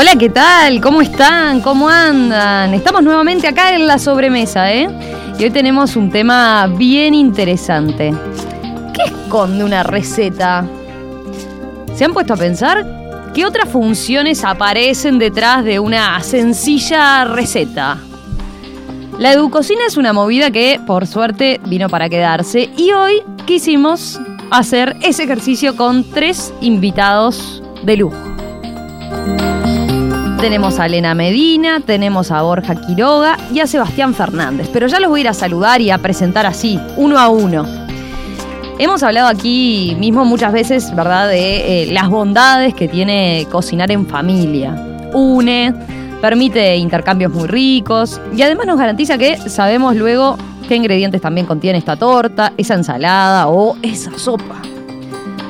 Hola, 0.00 0.14
¿qué 0.14 0.28
tal? 0.28 0.80
¿Cómo 0.80 1.02
están? 1.02 1.60
¿Cómo 1.60 1.88
andan? 1.88 2.72
Estamos 2.72 3.02
nuevamente 3.02 3.48
acá 3.48 3.74
en 3.74 3.88
la 3.88 3.98
sobremesa, 3.98 4.72
¿eh? 4.72 4.88
Y 5.36 5.42
hoy 5.42 5.50
tenemos 5.50 5.96
un 5.96 6.08
tema 6.08 6.68
bien 6.68 7.14
interesante. 7.14 8.14
¿Qué 8.94 9.02
esconde 9.02 9.64
una 9.64 9.82
receta? 9.82 10.64
¿Se 11.96 12.04
han 12.04 12.12
puesto 12.12 12.34
a 12.34 12.36
pensar? 12.36 13.32
¿Qué 13.34 13.44
otras 13.44 13.68
funciones 13.68 14.44
aparecen 14.44 15.18
detrás 15.18 15.64
de 15.64 15.80
una 15.80 16.20
sencilla 16.20 17.24
receta? 17.24 17.98
La 19.18 19.32
educocina 19.32 19.80
es 19.84 19.96
una 19.96 20.12
movida 20.12 20.52
que, 20.52 20.80
por 20.86 21.08
suerte, 21.08 21.60
vino 21.66 21.88
para 21.88 22.08
quedarse 22.08 22.70
y 22.76 22.92
hoy 22.92 23.14
quisimos 23.46 24.20
hacer 24.52 24.96
ese 25.02 25.24
ejercicio 25.24 25.74
con 25.74 26.08
tres 26.08 26.54
invitados 26.60 27.64
de 27.82 27.96
lujo. 27.96 28.27
Tenemos 30.40 30.78
a 30.78 30.86
Elena 30.86 31.14
Medina, 31.14 31.80
tenemos 31.80 32.30
a 32.30 32.42
Borja 32.42 32.76
Quiroga 32.76 33.36
y 33.52 33.58
a 33.58 33.66
Sebastián 33.66 34.14
Fernández, 34.14 34.70
pero 34.72 34.86
ya 34.86 35.00
los 35.00 35.10
voy 35.10 35.20
a 35.20 35.22
ir 35.22 35.28
a 35.28 35.34
saludar 35.34 35.80
y 35.80 35.90
a 35.90 35.98
presentar 35.98 36.46
así, 36.46 36.78
uno 36.96 37.18
a 37.18 37.28
uno. 37.28 37.66
Hemos 38.78 39.02
hablado 39.02 39.26
aquí 39.26 39.96
mismo 39.98 40.24
muchas 40.24 40.52
veces, 40.52 40.94
¿verdad?, 40.94 41.28
de 41.28 41.82
eh, 41.82 41.92
las 41.92 42.08
bondades 42.08 42.72
que 42.72 42.86
tiene 42.86 43.48
cocinar 43.50 43.90
en 43.90 44.06
familia. 44.06 44.80
Une, 45.12 45.74
permite 46.20 46.76
intercambios 46.76 47.32
muy 47.32 47.48
ricos 47.48 48.20
y 48.36 48.42
además 48.42 48.66
nos 48.66 48.78
garantiza 48.78 49.18
que 49.18 49.36
sabemos 49.36 49.96
luego 49.96 50.38
qué 50.68 50.76
ingredientes 50.76 51.20
también 51.20 51.48
contiene 51.48 51.78
esta 51.78 51.96
torta, 51.96 52.52
esa 52.56 52.74
ensalada 52.74 53.48
o 53.48 53.76
esa 53.82 54.16
sopa. 54.16 54.62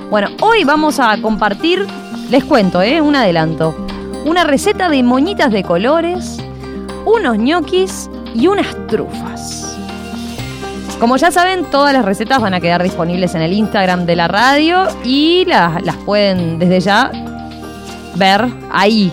Bueno, 0.09 0.31
hoy 0.41 0.65
vamos 0.65 0.99
a 0.99 1.21
compartir, 1.21 1.87
les 2.31 2.43
cuento, 2.45 2.81
¿eh? 2.81 3.03
un 3.03 3.17
adelanto 3.17 3.88
una 4.29 4.45
receta 4.45 4.91
de 4.91 5.03
moñitas 5.03 5.51
de 5.51 5.63
colores, 5.63 6.37
unos 7.07 7.39
ñoquis 7.39 8.11
y 8.35 8.47
unas 8.47 8.67
trufas. 8.87 9.75
Como 11.01 11.17
ya 11.17 11.31
saben, 11.31 11.65
todas 11.65 11.95
las 11.95 12.05
recetas 12.05 12.39
van 12.39 12.53
a 12.53 12.61
quedar 12.61 12.83
disponibles 12.83 13.35
en 13.35 13.41
el 13.41 13.55
Instagram 13.55 14.05
de 14.05 14.17
la 14.17 14.29
radio 14.29 14.87
y 15.03 15.47
las, 15.47 15.83
las 15.83 15.97
pueden 15.97 16.59
desde 16.59 16.81
ya 16.81 17.11
ver 18.17 18.45
ahí. 18.71 19.11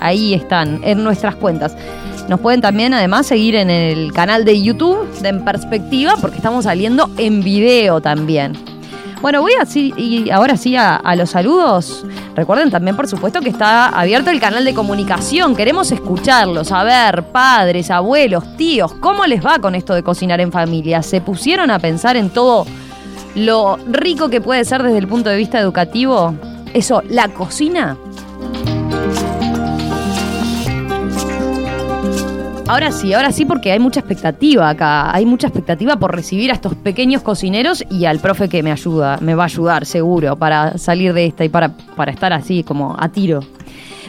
Ahí 0.00 0.32
están, 0.32 0.80
en 0.84 1.04
nuestras 1.04 1.34
cuentas. 1.34 1.76
Nos 2.28 2.40
pueden 2.40 2.62
también 2.62 2.94
además 2.94 3.26
seguir 3.26 3.56
en 3.56 3.68
el 3.68 4.10
canal 4.14 4.46
de 4.46 4.62
YouTube 4.62 5.06
de 5.20 5.28
En 5.28 5.44
Perspectiva 5.44 6.14
porque 6.18 6.36
estamos 6.36 6.64
saliendo 6.64 7.10
en 7.18 7.42
video 7.42 8.00
también. 8.00 8.75
Bueno, 9.26 9.40
voy 9.40 9.54
así 9.60 9.92
y 9.96 10.30
ahora 10.30 10.56
sí 10.56 10.76
a, 10.76 11.02
los 11.16 11.30
saludos. 11.30 12.04
Recuerden 12.36 12.70
también, 12.70 12.94
por 12.94 13.08
supuesto, 13.08 13.40
que 13.40 13.48
está 13.48 13.88
abierto 13.88 14.30
el 14.30 14.38
canal 14.38 14.64
de 14.64 14.72
comunicación. 14.72 15.56
Queremos 15.56 15.90
escucharlos, 15.90 16.70
a 16.70 16.84
ver, 16.84 17.24
padres, 17.32 17.90
abuelos, 17.90 18.56
tíos, 18.56 18.94
¿cómo 19.00 19.26
les 19.26 19.44
va 19.44 19.58
con 19.58 19.74
esto 19.74 19.94
de 19.94 20.04
cocinar 20.04 20.40
en 20.40 20.52
familia? 20.52 21.02
¿Se 21.02 21.20
pusieron 21.20 21.72
a 21.72 21.80
pensar 21.80 22.16
en 22.16 22.30
todo 22.30 22.66
lo 23.34 23.78
rico 23.90 24.30
que 24.30 24.40
puede 24.40 24.64
ser 24.64 24.84
desde 24.84 24.98
el 24.98 25.08
punto 25.08 25.28
de 25.28 25.38
vista 25.38 25.58
educativo? 25.58 26.32
Eso, 26.72 27.02
la 27.08 27.26
cocina. 27.26 27.96
Ahora 32.68 32.90
sí, 32.90 33.14
ahora 33.14 33.30
sí, 33.30 33.44
porque 33.44 33.70
hay 33.70 33.78
mucha 33.78 34.00
expectativa 34.00 34.68
acá. 34.68 35.14
Hay 35.14 35.24
mucha 35.24 35.46
expectativa 35.46 35.96
por 35.96 36.12
recibir 36.12 36.50
a 36.50 36.54
estos 36.54 36.74
pequeños 36.74 37.22
cocineros 37.22 37.84
y 37.90 38.06
al 38.06 38.18
profe 38.18 38.48
que 38.48 38.60
me 38.64 38.72
ayuda, 38.72 39.18
me 39.20 39.36
va 39.36 39.44
a 39.44 39.46
ayudar 39.46 39.86
seguro 39.86 40.34
para 40.36 40.76
salir 40.76 41.12
de 41.12 41.26
esta 41.26 41.44
y 41.44 41.48
para, 41.48 41.68
para 41.68 42.10
estar 42.10 42.32
así 42.32 42.64
como 42.64 42.96
a 42.98 43.08
tiro. 43.08 43.40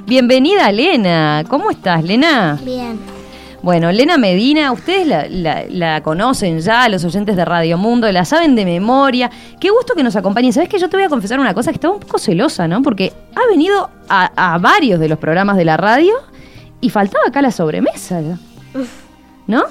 Bienvenida, 0.07 0.71
Lena. 0.71 1.43
¿Cómo 1.47 1.69
estás, 1.69 2.03
Lena? 2.03 2.59
Bien. 2.65 2.97
Bueno, 3.61 3.91
Lena 3.91 4.17
Medina, 4.17 4.71
ustedes 4.71 5.29
la, 5.29 6.01
conocen 6.01 6.59
ya, 6.59 6.89
los 6.89 7.05
oyentes 7.05 7.35
de 7.35 7.45
Radio 7.45 7.77
Mundo, 7.77 8.11
la 8.11 8.25
saben 8.25 8.55
de 8.55 8.65
memoria. 8.65 9.29
Qué 9.59 9.69
gusto 9.69 9.93
que 9.93 10.01
nos 10.01 10.15
acompañen. 10.15 10.51
Sabes 10.51 10.67
que 10.67 10.79
yo 10.79 10.89
te 10.89 10.97
voy 10.97 11.05
a 11.05 11.09
confesar 11.09 11.39
una 11.39 11.53
cosa 11.53 11.69
que 11.71 11.75
estaba 11.75 11.93
un 11.93 11.99
poco 11.99 12.17
celosa, 12.17 12.67
¿no? 12.67 12.81
Porque 12.81 13.13
ha 13.35 13.47
venido 13.51 13.91
a, 14.09 14.53
a 14.53 14.57
varios 14.57 14.99
de 14.99 15.09
los 15.09 15.19
programas 15.19 15.57
de 15.57 15.65
la 15.65 15.77
radio 15.77 16.13
y 16.81 16.89
faltaba 16.89 17.25
acá 17.27 17.41
la 17.41 17.51
sobremesa. 17.51 18.21
¿No? 19.47 19.63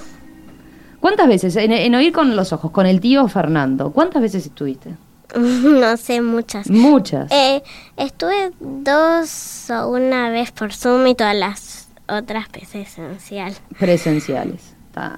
¿Cuántas 1.00 1.28
veces? 1.28 1.56
En, 1.56 1.94
oír 1.94 2.12
con 2.12 2.34
los 2.34 2.53
ojos, 2.53 2.71
con 2.71 2.87
el 2.87 3.00
tío 3.00 3.28
Fernando, 3.28 3.91
¿cuántas 3.93 4.22
veces 4.22 4.47
estuviste? 4.47 4.94
No 5.37 5.97
sé, 5.97 6.22
muchas. 6.22 6.71
Muchas. 6.71 7.31
Eh, 7.31 7.62
estuve 7.97 8.53
dos 8.61 9.71
o 9.71 9.89
una 9.91 10.31
vez 10.31 10.50
por 10.53 10.72
Zoom 10.72 11.06
y 11.09 11.15
todas 11.15 11.37
las 11.37 11.89
otras 12.09 12.49
presencial. 12.49 13.53
Presenciales. 13.78 14.77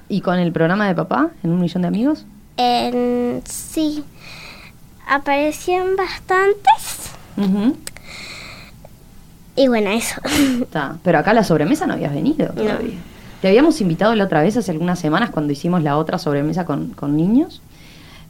¿Y 0.09 0.23
con 0.23 0.39
el 0.39 0.51
programa 0.53 0.89
de 0.89 0.95
papá, 0.95 1.31
en 1.43 1.51
un 1.51 1.61
millón 1.61 1.83
de 1.83 1.89
amigos? 1.89 2.25
sí. 3.45 4.03
Aparecían 5.07 5.97
bastantes. 5.97 7.13
Y 9.57 9.69
bueno, 9.69 9.91
eso. 9.91 10.21
Pero 11.03 11.19
acá 11.19 11.33
la 11.33 11.45
sobremesa 11.45 11.87
no 11.87 11.95
habías 11.95 12.13
venido 12.13 12.49
todavía. 12.49 12.99
Te 13.41 13.49
habíamos 13.49 13.81
invitado 13.81 14.15
la 14.15 14.25
otra 14.25 14.43
vez 14.43 14.57
hace 14.57 14.71
algunas 14.71 14.99
semanas 14.99 15.31
cuando 15.31 15.53
hicimos 15.53 15.83
la 15.83 15.97
otra 15.97 16.19
sobremesa 16.19 16.65
con, 16.65 16.95
niños. 17.17 17.63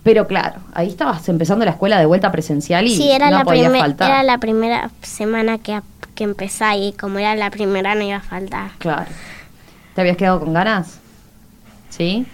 Pero 0.02 0.26
claro, 0.26 0.60
ahí 0.74 0.88
estabas 0.88 1.28
empezando 1.28 1.64
la 1.64 1.72
escuela 1.72 1.98
de 1.98 2.06
vuelta 2.06 2.30
presencial 2.30 2.86
y 2.86 2.96
sí, 2.96 3.10
era 3.10 3.30
no 3.30 3.38
la 3.38 3.44
podía 3.44 3.70
faltar. 3.70 4.10
Era 4.10 4.22
la 4.22 4.38
primera 4.38 4.90
semana 5.02 5.58
que, 5.58 5.80
que 6.14 6.24
empecé 6.24 6.76
y 6.76 6.92
como 6.92 7.18
era 7.18 7.34
la 7.36 7.50
primera 7.50 7.94
no 7.94 8.02
iba 8.02 8.16
a 8.16 8.20
faltar. 8.20 8.70
Claro. 8.78 9.10
¿Te 9.94 10.02
habías 10.02 10.16
quedado 10.16 10.40
con 10.40 10.52
ganas? 10.52 11.00
¿Sí? 11.90 12.26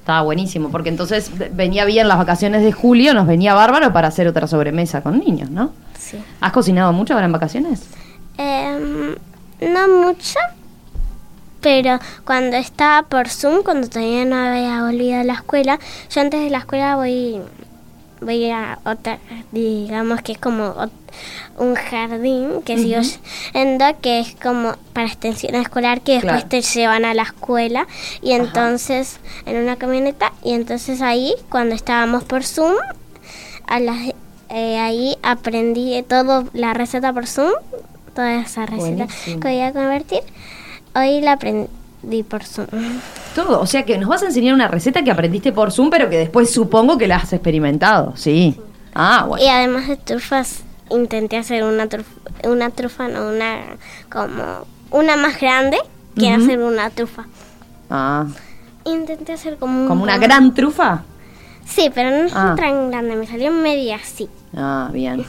Estaba 0.00 0.22
buenísimo, 0.22 0.70
porque 0.70 0.88
entonces 0.88 1.30
venía 1.52 1.84
bien 1.84 2.08
las 2.08 2.18
vacaciones 2.18 2.62
de 2.62 2.72
julio, 2.72 3.14
nos 3.14 3.26
venía 3.26 3.54
bárbaro 3.54 3.92
para 3.92 4.08
hacer 4.08 4.26
otra 4.26 4.46
sobremesa 4.46 5.02
con 5.02 5.18
niños, 5.18 5.50
¿no? 5.50 5.72
Sí. 5.98 6.18
¿Has 6.40 6.52
cocinado 6.52 6.92
mucho 6.92 7.14
ahora 7.14 7.26
en 7.26 7.32
vacaciones? 7.32 7.82
Em, 8.36 9.14
no 9.60 10.06
mucho, 10.06 10.38
pero 11.60 11.98
cuando 12.24 12.56
estaba 12.56 13.02
por 13.08 13.28
Zoom, 13.28 13.62
cuando 13.62 13.88
todavía 13.88 14.24
no 14.24 14.36
había 14.36 14.82
volvido 14.82 15.20
a 15.20 15.24
la 15.24 15.34
escuela, 15.34 15.78
yo 16.10 16.20
antes 16.20 16.40
de 16.40 16.50
la 16.50 16.58
escuela 16.58 16.96
voy 16.96 17.40
voy 18.20 18.50
a 18.50 18.78
otra, 18.84 19.18
digamos 19.50 20.20
que 20.22 20.32
es 20.32 20.38
como 20.38 20.74
un 21.58 21.74
jardín 21.74 22.62
que 22.62 22.76
sigo 22.76 23.00
yendo, 23.54 23.84
que 24.00 24.20
es 24.20 24.34
como 24.36 24.74
para 24.92 25.06
extensión 25.06 25.54
escolar, 25.54 26.00
que 26.02 26.14
después 26.14 26.48
te 26.48 26.60
llevan 26.62 27.04
a 27.04 27.14
la 27.14 27.22
escuela, 27.22 27.86
y 28.22 28.32
entonces 28.32 29.20
en 29.46 29.56
una 29.56 29.76
camioneta, 29.76 30.32
y 30.44 30.52
entonces 30.52 31.00
ahí, 31.00 31.34
cuando 31.48 31.74
estábamos 31.74 32.24
por 32.24 32.44
Zoom, 32.44 32.74
a 33.66 33.80
las, 33.80 33.98
eh, 34.48 34.78
ahí 34.78 35.16
aprendí 35.22 36.02
todo 36.02 36.48
la 36.52 36.74
receta 36.74 37.12
por 37.12 37.26
Zoom, 37.26 37.52
toda 38.14 38.40
esa 38.40 38.66
receta 38.66 39.06
que 39.24 39.36
voy 39.36 39.60
a 39.60 39.72
convertir. 39.72 40.22
Hoy 40.94 41.20
la 41.20 41.32
aprendí 41.32 42.22
por 42.28 42.44
Zoom. 42.44 42.66
Todo, 43.34 43.60
o 43.60 43.66
sea 43.66 43.84
que 43.84 43.98
nos 43.98 44.08
vas 44.08 44.22
a 44.22 44.26
enseñar 44.26 44.54
una 44.54 44.68
receta 44.68 45.02
que 45.04 45.10
aprendiste 45.10 45.52
por 45.52 45.70
Zoom, 45.70 45.90
pero 45.90 46.10
que 46.10 46.18
después 46.18 46.52
supongo 46.52 46.98
que 46.98 47.06
la 47.06 47.16
has 47.16 47.32
experimentado, 47.32 48.16
sí. 48.16 48.58
Ah, 48.94 49.24
bueno. 49.28 49.44
Y 49.44 49.48
además 49.48 49.88
de 49.88 49.96
trufas, 49.96 50.62
intenté 50.90 51.36
hacer 51.36 51.62
una 51.62 51.86
trufa, 51.88 52.10
una 52.44 52.70
trufa, 52.70 53.08
no 53.08 53.28
una 53.28 53.60
como 54.10 54.66
una 54.90 55.16
más 55.16 55.40
grande 55.40 55.78
que 56.16 56.28
hacer 56.28 56.58
una 56.58 56.90
trufa. 56.90 57.26
Ah. 57.88 58.26
Intenté 58.84 59.32
hacer 59.32 59.56
como 59.58 59.86
como 59.86 60.02
una 60.02 60.18
gran 60.18 60.54
trufa. 60.54 61.04
Sí, 61.64 61.90
pero 61.94 62.10
no 62.10 62.24
es 62.24 62.32
ah. 62.34 62.54
tan 62.56 62.90
grande, 62.90 63.14
me 63.14 63.26
salió 63.26 63.52
media 63.52 63.96
así. 63.96 64.28
Ah, 64.56 64.90
bien 64.92 65.24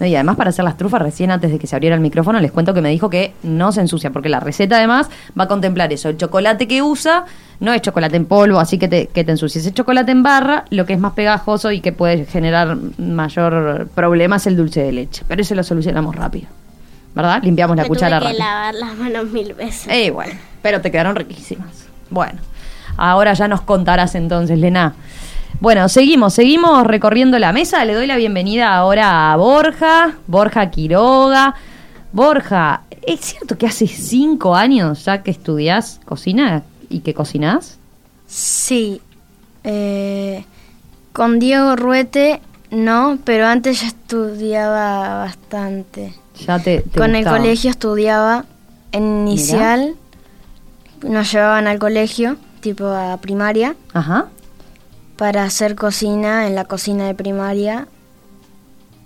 y 0.00 0.14
además 0.14 0.36
para 0.36 0.50
hacer 0.50 0.64
las 0.64 0.76
trufas, 0.76 1.00
recién 1.00 1.30
antes 1.30 1.50
de 1.50 1.58
que 1.58 1.66
se 1.66 1.74
abriera 1.74 1.94
el 1.94 2.02
micrófono, 2.02 2.38
les 2.40 2.52
cuento 2.52 2.74
que 2.74 2.82
me 2.82 2.90
dijo 2.90 3.08
que 3.08 3.32
no 3.42 3.72
se 3.72 3.80
ensucia, 3.80 4.10
porque 4.10 4.28
la 4.28 4.40
receta 4.40 4.76
además 4.76 5.08
va 5.38 5.44
a 5.44 5.48
contemplar 5.48 5.92
eso. 5.92 6.10
El 6.10 6.18
chocolate 6.18 6.68
que 6.68 6.82
usa 6.82 7.24
no 7.60 7.72
es 7.72 7.80
chocolate 7.80 8.16
en 8.16 8.26
polvo, 8.26 8.58
así 8.58 8.76
que 8.78 8.88
te, 8.88 9.06
que 9.06 9.24
te 9.24 9.30
ensucies. 9.30 9.64
Es 9.64 9.72
chocolate 9.72 10.12
en 10.12 10.22
barra, 10.22 10.66
lo 10.70 10.84
que 10.84 10.92
es 10.92 10.98
más 10.98 11.14
pegajoso 11.14 11.72
y 11.72 11.80
que 11.80 11.92
puede 11.92 12.26
generar 12.26 12.76
mayor 12.98 13.88
problema 13.94 14.36
es 14.36 14.46
el 14.46 14.56
dulce 14.56 14.82
de 14.82 14.92
leche. 14.92 15.24
Pero 15.26 15.40
eso 15.40 15.54
lo 15.54 15.62
solucionamos 15.62 16.14
rápido. 16.14 16.48
¿Verdad? 17.14 17.42
Limpiamos 17.42 17.78
la 17.78 17.86
cuchara 17.86 18.20
tuve 18.20 18.32
que 18.32 18.38
lavar 18.38 18.74
las 18.74 18.94
manos 18.96 19.30
mil 19.30 19.54
veces. 19.54 19.86
Eh, 19.90 20.10
bueno, 20.10 20.34
pero 20.60 20.82
te 20.82 20.90
quedaron 20.90 21.16
riquísimas. 21.16 21.86
Bueno, 22.10 22.38
ahora 22.98 23.32
ya 23.32 23.48
nos 23.48 23.62
contarás 23.62 24.14
entonces, 24.14 24.58
Lena. 24.58 24.94
Bueno, 25.60 25.88
seguimos, 25.88 26.34
seguimos 26.34 26.86
recorriendo 26.86 27.38
la 27.38 27.52
mesa. 27.52 27.84
Le 27.84 27.94
doy 27.94 28.06
la 28.06 28.16
bienvenida 28.16 28.74
ahora 28.74 29.32
a 29.32 29.36
Borja, 29.36 30.16
Borja 30.26 30.70
Quiroga. 30.70 31.54
Borja, 32.12 32.82
¿es 33.02 33.20
cierto 33.20 33.56
que 33.56 33.66
hace 33.66 33.86
cinco 33.86 34.54
años 34.54 35.04
ya 35.04 35.22
que 35.22 35.30
estudias 35.30 36.00
cocina 36.04 36.62
y 36.88 37.00
que 37.00 37.14
cocinás? 37.14 37.78
Sí. 38.26 39.00
Eh, 39.64 40.44
con 41.12 41.38
Diego 41.38 41.74
Ruete 41.76 42.40
no, 42.70 43.18
pero 43.24 43.46
antes 43.46 43.80
ya 43.80 43.88
estudiaba 43.88 45.18
bastante. 45.18 46.14
Ya 46.46 46.58
te, 46.58 46.80
te 46.80 46.98
Con 46.98 47.14
el 47.14 47.24
colegio 47.24 47.70
estudiaba 47.70 48.44
en 48.92 49.26
inicial. 49.28 49.94
Nos 51.02 51.32
llevaban 51.32 51.66
al 51.66 51.78
colegio, 51.78 52.36
tipo 52.60 52.86
a 52.86 53.16
primaria, 53.18 53.76
Ajá. 53.92 54.28
Para 55.16 55.44
hacer 55.44 55.74
cocina 55.76 56.46
en 56.46 56.54
la 56.54 56.64
cocina 56.64 57.06
de 57.06 57.14
primaria. 57.14 57.88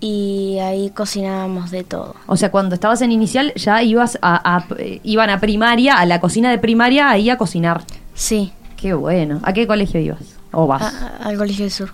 Y 0.03 0.57
ahí 0.59 0.89
cocinábamos 0.89 1.69
de 1.69 1.83
todo. 1.83 2.15
O 2.25 2.35
sea, 2.35 2.49
cuando 2.49 2.73
estabas 2.73 3.01
en 3.01 3.11
inicial 3.11 3.53
ya 3.55 3.83
ibas 3.83 4.17
a, 4.23 4.55
a- 4.57 4.65
iban 5.03 5.29
a 5.29 5.39
primaria, 5.39 5.93
a 5.95 6.05
la 6.07 6.19
cocina 6.19 6.49
de 6.49 6.57
primaria, 6.57 7.09
ahí 7.11 7.29
a 7.29 7.37
cocinar. 7.37 7.83
Sí, 8.15 8.51
Qué 8.77 8.95
bueno. 8.95 9.39
¿A 9.43 9.53
qué 9.53 9.67
colegio 9.67 9.99
ibas? 9.99 10.21
¿O 10.51 10.65
vas? 10.65 10.81
a- 10.81 11.17
al 11.23 11.37
colegio 11.37 11.65
del 11.65 11.71
sur. 11.71 11.91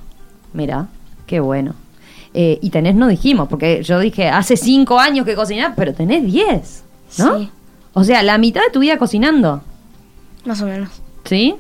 Mira, 0.54 0.88
qué 1.26 1.42
bueno. 1.42 1.74
Eh, 2.34 2.60
y 2.62 2.70
tenés, 2.70 2.96
no 2.96 3.08
dijimos, 3.08 3.50
porque 3.50 3.84
yo 3.84 4.00
dije, 4.00 4.30
hace 4.30 4.56
cinco 4.56 4.98
años 4.98 5.26
que 5.26 5.36
cocinás, 5.36 5.74
pero 5.76 5.94
tenés 5.94 6.24
diez, 6.24 6.84
¿no? 7.18 7.40
Sí. 7.40 7.50
O 7.94 8.06
sea, 8.06 8.24
la 8.24 8.38
mitad 8.38 8.62
de 8.62 8.70
tu 8.72 8.80
vida 8.80 8.98
cocinando, 8.98 9.62
Más 10.46 10.62
o 10.62 10.66
menos. 10.66 10.90
¿sí? 11.26 11.56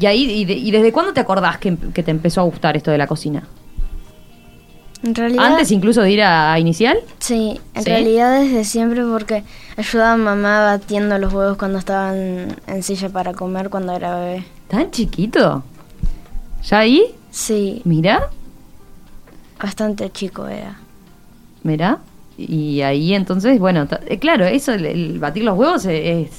Y 0.00 0.06
ahí, 0.06 0.24
y, 0.24 0.44
de- 0.46 0.54
y 0.54 0.70
desde 0.70 0.92
cuándo 0.92 1.12
te 1.12 1.20
acordás 1.20 1.58
que, 1.58 1.76
que 1.94 2.02
te 2.02 2.10
empezó 2.10 2.40
a 2.40 2.44
gustar 2.44 2.76
esto 2.76 2.90
de 2.90 2.98
la 2.98 3.06
cocina? 3.06 3.44
En 5.02 5.14
realidad. 5.14 5.46
¿Antes 5.46 5.70
incluso 5.70 6.02
de 6.02 6.10
ir 6.12 6.22
a, 6.22 6.52
a 6.52 6.58
inicial? 6.58 6.98
Sí, 7.18 7.60
en 7.74 7.84
¿Sí? 7.84 7.90
realidad 7.90 8.40
desde 8.40 8.64
siempre 8.64 9.02
porque 9.04 9.44
ayudaba 9.76 10.12
a 10.12 10.16
mamá 10.16 10.64
batiendo 10.64 11.18
los 11.18 11.32
huevos 11.32 11.56
cuando 11.56 11.78
estaban 11.78 12.56
en 12.66 12.82
silla 12.82 13.08
para 13.08 13.32
comer 13.34 13.70
cuando 13.70 13.92
era 13.94 14.16
bebé. 14.18 14.44
¿Tan 14.68 14.90
chiquito? 14.90 15.64
¿Ya 16.62 16.78
ahí? 16.80 17.14
Sí, 17.30 17.82
Mira, 17.84 18.30
bastante 19.58 20.10
chico 20.10 20.46
era. 20.48 20.80
mira. 21.62 21.98
Y 22.36 22.80
ahí 22.80 23.12
entonces, 23.14 23.58
bueno, 23.58 23.86
eh, 24.06 24.18
claro, 24.18 24.46
eso, 24.46 24.72
el, 24.72 24.86
el 24.86 25.18
batir 25.18 25.44
los 25.44 25.58
huevos 25.58 25.84
es, 25.84 26.30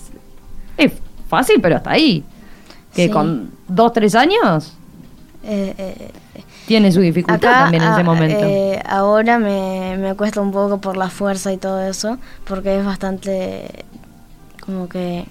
es 0.77 0.93
fácil, 1.27 1.61
pero 1.61 1.75
hasta 1.75 1.91
ahí. 1.91 2.23
Que 2.93 3.05
Sí. 3.05 3.09
con 3.11 3.51
dos, 3.67 3.93
tres 3.93 4.15
años 4.15 4.73
Eh, 5.43 5.73
eh, 5.77 5.95
eh, 6.35 6.43
tiene 6.67 6.91
su 6.91 6.99
dificultad 7.01 7.49
acá, 7.49 7.59
también 7.63 7.83
en 7.83 7.91
ese 7.91 8.01
ah, 8.01 8.03
momento. 8.03 8.45
eh, 8.45 8.81
ahora 8.87 9.39
me, 9.39 9.97
me 9.97 10.13
cuesta 10.15 10.39
un 10.41 10.51
poco 10.51 10.79
por 10.79 10.95
la 10.97 11.09
fuerza 11.09 11.51
y 11.51 11.57
todo 11.57 11.81
eso, 11.81 12.17
porque 12.45 12.77
es 12.77 12.85
bastante 12.85 13.85
como 14.65 14.87
que 14.87 15.25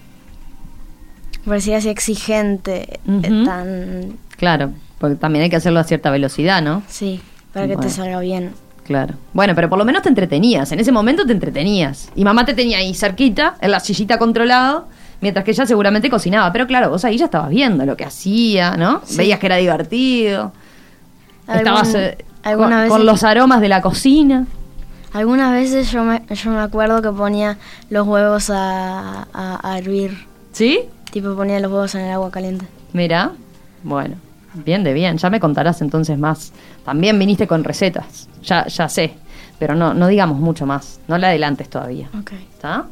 por 1.45 1.55
decir 1.55 1.75
así 1.75 1.89
exigente, 1.89 3.01
tan 3.45 4.19
Claro, 4.37 4.73
porque 4.99 5.17
también 5.17 5.45
hay 5.45 5.51
que 5.51 5.57
hacerlo 5.57 5.81
a 5.81 5.85
cierta 5.85 6.11
velocidad, 6.11 6.61
¿no? 6.63 6.83
sí, 6.89 7.21
para 7.53 7.67
que 7.69 7.77
te 7.77 7.89
salga 7.91 8.21
bien. 8.21 8.53
Claro. 8.85 9.15
Bueno, 9.33 9.55
pero 9.55 9.69
por 9.69 9.79
lo 9.79 9.85
menos 9.85 10.03
te 10.03 10.09
entretenías. 10.09 10.73
En 10.73 10.81
ese 10.81 10.91
momento 10.91 11.25
te 11.25 11.33
entretenías. 11.33 12.11
Y 12.17 12.25
mamá 12.25 12.45
te 12.45 12.55
tenía 12.55 12.79
ahí 12.79 12.93
cerquita, 12.93 13.55
en 13.61 13.71
la 13.71 13.79
sillita 13.79 14.19
controlado, 14.19 14.89
mientras 15.21 15.45
que 15.45 15.51
ella 15.53 15.67
seguramente 15.67 16.09
cocinaba. 16.11 16.53
Pero 16.53 16.67
claro, 16.67 16.91
vos 16.91 17.05
ahí 17.05 17.17
ya 17.19 17.27
estabas 17.27 17.51
viendo 17.51 17.85
lo 17.87 17.97
que 17.97 18.05
hacía, 18.05 18.77
¿no? 18.77 19.01
Sí. 19.05 19.17
Veías 19.19 19.39
que 19.39 19.47
era 19.47 19.57
divertido. 19.57 20.53
Estabas 21.53 21.95
eh, 21.95 22.17
con, 22.45 22.57
con 22.57 22.71
veces- 22.71 23.01
los 23.05 23.23
aromas 23.25 23.61
de 23.61 23.69
la 23.69 23.83
cocina. 23.83 24.47
Algunas 25.13 25.53
veces 25.53 25.91
yo 25.91 26.05
me, 26.05 26.23
yo 26.31 26.51
me 26.53 26.61
acuerdo 26.61 27.03
que 27.03 27.11
ponía 27.11 27.59
los 27.89 28.07
huevos 28.07 28.49
a, 28.51 29.27
a- 29.33 29.61
a 29.73 29.79
hervir. 29.79 30.27
¿Sí? 30.53 30.81
Tipo 31.11 31.35
ponía 31.35 31.59
los 31.59 31.73
huevos 31.73 31.95
en 31.97 32.03
el 32.03 32.13
agua 32.13 32.31
caliente. 32.31 32.65
Mira. 32.93 33.33
Bueno, 33.83 34.15
bien 34.65 34.85
de 34.85 34.93
bien. 34.93 35.17
Ya 35.19 35.29
me 35.31 35.41
contarás 35.41 35.81
entonces 35.83 36.17
más. 36.19 36.53
También 36.85 37.19
viniste 37.19 37.49
con 37.49 37.65
recetas. 37.65 38.29
Ya, 38.45 38.67
ya 38.69 38.89
sé. 38.89 39.15
Pero 39.59 39.75
no, 39.75 39.93
no 39.95 40.07
digamos 40.07 40.39
mucho 40.39 40.65
más. 40.67 41.01
No 41.09 41.19
le 41.19 41.27
adelantes 41.27 41.69
todavía. 41.69 42.09
Ok. 42.19 42.33
¿Está? 42.33 42.85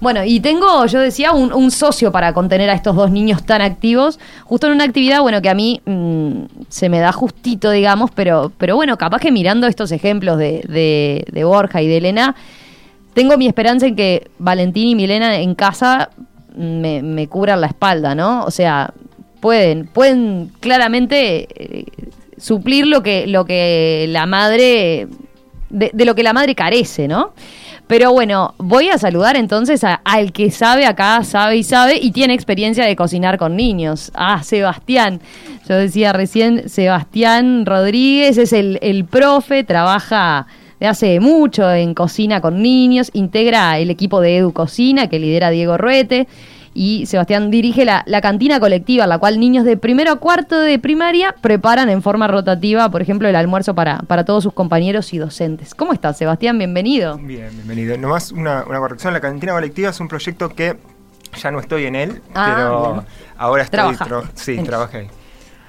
Bueno, 0.00 0.24
y 0.24 0.38
tengo, 0.38 0.86
yo 0.86 1.00
decía, 1.00 1.32
un, 1.32 1.70
socio 1.72 2.12
para 2.12 2.32
contener 2.32 2.70
a 2.70 2.74
estos 2.74 2.94
dos 2.94 3.10
niños 3.10 3.44
tan 3.44 3.60
activos, 3.60 4.20
justo 4.44 4.68
en 4.68 4.74
una 4.74 4.84
actividad, 4.84 5.22
bueno, 5.22 5.42
que 5.42 5.48
a 5.48 5.54
mí 5.54 5.80
mm, 5.84 6.42
se 6.68 6.88
me 6.88 7.00
da 7.00 7.10
justito, 7.10 7.70
digamos, 7.72 8.10
pero, 8.12 8.52
pero 8.58 8.76
bueno, 8.76 8.96
capaz 8.96 9.20
que 9.20 9.32
mirando 9.32 9.66
estos 9.66 9.90
ejemplos 9.90 10.38
de, 10.38 10.62
de, 10.68 11.24
de 11.32 11.44
Borja 11.44 11.82
y 11.82 11.88
de 11.88 11.96
Elena, 11.96 12.36
tengo 13.14 13.36
mi 13.36 13.48
esperanza 13.48 13.86
en 13.86 13.96
que 13.96 14.30
Valentín 14.38 14.86
y 14.86 14.94
Milena 14.94 15.36
en 15.36 15.56
casa 15.56 16.10
me, 16.56 17.02
me 17.02 17.26
cubran 17.26 17.60
la 17.60 17.66
espalda, 17.66 18.14
¿no? 18.14 18.44
O 18.44 18.52
sea, 18.52 18.92
pueden, 19.40 19.86
pueden 19.86 20.52
claramente 20.60 21.48
eh, 21.56 21.86
suplir 22.36 22.86
lo 22.86 23.02
que, 23.02 23.26
lo 23.26 23.44
que 23.44 24.06
la 24.10 24.26
madre, 24.26 25.08
de 25.70 26.04
lo 26.04 26.14
que 26.14 26.22
la 26.22 26.32
madre 26.32 26.54
carece, 26.54 27.08
¿no? 27.08 27.32
Pero 27.88 28.12
bueno, 28.12 28.54
voy 28.58 28.90
a 28.90 28.98
saludar 28.98 29.36
entonces 29.36 29.82
a- 29.82 29.94
al 30.04 30.32
que 30.32 30.50
sabe 30.50 30.84
acá, 30.86 31.24
sabe 31.24 31.56
y 31.56 31.62
sabe, 31.64 31.96
y 32.00 32.10
tiene 32.12 32.34
experiencia 32.34 32.84
de 32.84 32.94
cocinar 32.94 33.38
con 33.38 33.56
niños. 33.56 34.12
Ah, 34.14 34.42
Sebastián. 34.44 35.20
Yo 35.68 35.74
decía 35.74 36.12
recién, 36.12 36.68
Sebastián 36.68 37.64
Rodríguez 37.66 38.36
es 38.38 38.52
el, 38.52 38.78
el 38.82 39.04
profe, 39.06 39.64
trabaja 39.64 40.46
de 40.78 40.86
hace 40.86 41.18
mucho 41.18 41.68
en 41.72 41.94
cocina 41.94 42.40
con 42.40 42.62
niños, 42.62 43.10
integra 43.14 43.78
el 43.78 43.90
equipo 43.90 44.20
de 44.20 44.36
Edu 44.36 44.52
Cocina 44.52 45.08
que 45.08 45.18
lidera 45.18 45.50
Diego 45.50 45.76
Ruete. 45.76 46.28
Y 46.80 47.06
Sebastián 47.06 47.50
dirige 47.50 47.84
la, 47.84 48.04
la 48.06 48.20
cantina 48.20 48.60
colectiva, 48.60 49.02
en 49.02 49.10
la 49.10 49.18
cual 49.18 49.40
niños 49.40 49.64
de 49.64 49.76
primero 49.76 50.12
a 50.12 50.16
cuarto 50.20 50.60
de 50.60 50.78
primaria 50.78 51.34
preparan 51.40 51.90
en 51.90 52.02
forma 52.02 52.28
rotativa, 52.28 52.88
por 52.88 53.02
ejemplo, 53.02 53.26
el 53.26 53.34
almuerzo 53.34 53.74
para, 53.74 53.98
para 54.02 54.24
todos 54.24 54.44
sus 54.44 54.52
compañeros 54.52 55.12
y 55.12 55.18
docentes. 55.18 55.74
¿Cómo 55.74 55.92
estás, 55.92 56.16
Sebastián? 56.18 56.56
Bienvenido. 56.56 57.18
Bien, 57.18 57.50
bienvenido. 57.52 57.98
Nomás 57.98 58.30
una, 58.30 58.62
una 58.64 58.78
corrección, 58.78 59.12
la 59.12 59.20
cantina 59.20 59.54
colectiva 59.54 59.90
es 59.90 59.98
un 59.98 60.06
proyecto 60.06 60.50
que 60.50 60.76
ya 61.42 61.50
no 61.50 61.58
estoy 61.58 61.86
en 61.86 61.96
él, 61.96 62.22
Ah, 62.32 62.46
pero 62.54 63.04
ahora 63.36 63.64
estoy... 63.64 63.96
Tro- 63.96 64.30
sí, 64.34 64.52
en 64.56 64.64
trabajé 64.64 64.98
ahí. 64.98 65.08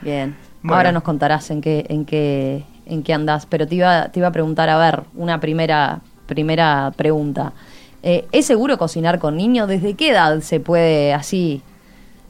Bien. 0.01 0.35
Bueno. 0.61 0.75
Ahora 0.77 0.91
nos 0.91 1.01
contarás 1.01 1.49
en 1.49 1.61
qué, 1.61 1.87
en 1.89 2.05
qué, 2.05 2.65
en 2.85 3.01
qué 3.01 3.15
andás, 3.15 3.47
pero 3.47 3.65
te 3.65 3.73
iba, 3.73 4.09
te 4.09 4.19
iba 4.19 4.27
a 4.27 4.31
preguntar, 4.31 4.69
a 4.69 4.77
ver, 4.77 5.01
una 5.15 5.39
primera, 5.39 6.01
primera 6.27 6.91
pregunta. 6.95 7.53
Eh, 8.03 8.25
¿Es 8.31 8.45
seguro 8.45 8.77
cocinar 8.77 9.19
con 9.19 9.35
niños? 9.37 9.67
¿Desde 9.67 9.93
qué 9.95 10.09
edad 10.11 10.39
se 10.41 10.59
puede 10.59 11.13
así 11.13 11.61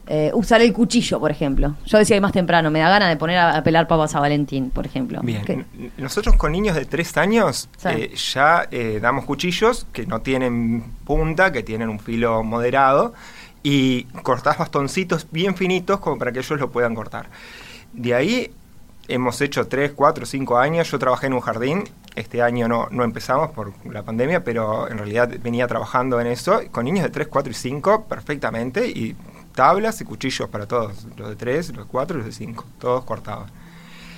eh, 0.07 0.31
usar 0.33 0.61
el 0.61 0.73
cuchillo, 0.73 1.19
por 1.19 1.29
ejemplo? 1.29 1.75
Yo 1.85 1.97
decía 1.99 2.15
ahí 2.15 2.21
más 2.21 2.31
temprano, 2.31 2.71
me 2.71 2.79
da 2.79 2.89
ganas 2.89 3.09
de 3.09 3.17
poner 3.17 3.38
a, 3.38 3.55
a 3.57 3.63
pelar 3.63 3.88
papas 3.88 4.15
a 4.15 4.19
Valentín, 4.19 4.71
por 4.71 4.85
ejemplo. 4.88 5.19
Bien, 5.21 5.65
nosotros 5.97 6.35
con 6.38 6.51
niños 6.51 6.75
de 6.75 6.85
3 6.85 7.17
años 7.17 7.69
Sí. 7.77 7.88
eh, 7.91 8.15
ya 8.33 8.67
damos 8.99 9.25
cuchillos 9.25 9.85
que 9.93 10.05
no 10.07 10.21
tienen 10.21 10.83
punta, 11.05 11.51
que 11.51 11.61
tienen 11.61 11.89
un 11.89 11.99
filo 11.99 12.43
moderado 12.43 13.13
y 13.61 14.03
cortás 14.23 14.57
bastoncitos 14.57 15.27
bien 15.31 15.55
finitos 15.55 15.99
como 15.99 16.17
para 16.17 16.31
que 16.31 16.39
ellos 16.39 16.59
lo 16.59 16.71
puedan 16.71 16.95
cortar. 16.95 17.27
De 17.93 18.15
ahí 18.15 18.51
hemos 19.10 19.42
hecho 19.42 19.68
3, 19.68 19.92
4, 19.96 20.25
5 20.25 20.58
años. 20.58 20.89
Yo 20.92 21.00
trabajé 21.00 21.28
en 21.28 21.34
un 21.34 21.42
jardín. 21.42 21.84
Este 22.16 22.42
año 22.42 22.68
no, 22.68 22.88
no 22.92 23.04
empezamos 23.04 23.51
por 23.51 23.74
la 23.86 24.04
pandemia, 24.04 24.44
pero 24.44 24.89
en 24.89 24.98
realidad 24.98 25.30
venía 25.42 25.68
trabajando 25.68 26.20
en 26.20 26.28
eso 26.28 26.62
con 26.72 26.86
niños 26.86 27.04
de 27.04 27.10
3, 27.10 27.28
4 27.28 27.51
y 27.51 27.56
5 27.56 28.06
perfectamente 28.06 28.88
y 28.88 29.16
tablas 29.56 30.00
y 30.01 30.06
cuchillos 30.06 30.50
para 30.50 30.66
todos. 30.68 31.06
Los 31.18 31.30
de 31.30 31.36
3, 31.36 31.70
los 31.75 31.86
de 31.86 31.92
4 31.92 32.16
y 32.16 32.18
los 32.20 32.25
de 32.25 32.32
5. 32.34 32.66
Todos 32.80 33.04
cortaban. 33.06 33.48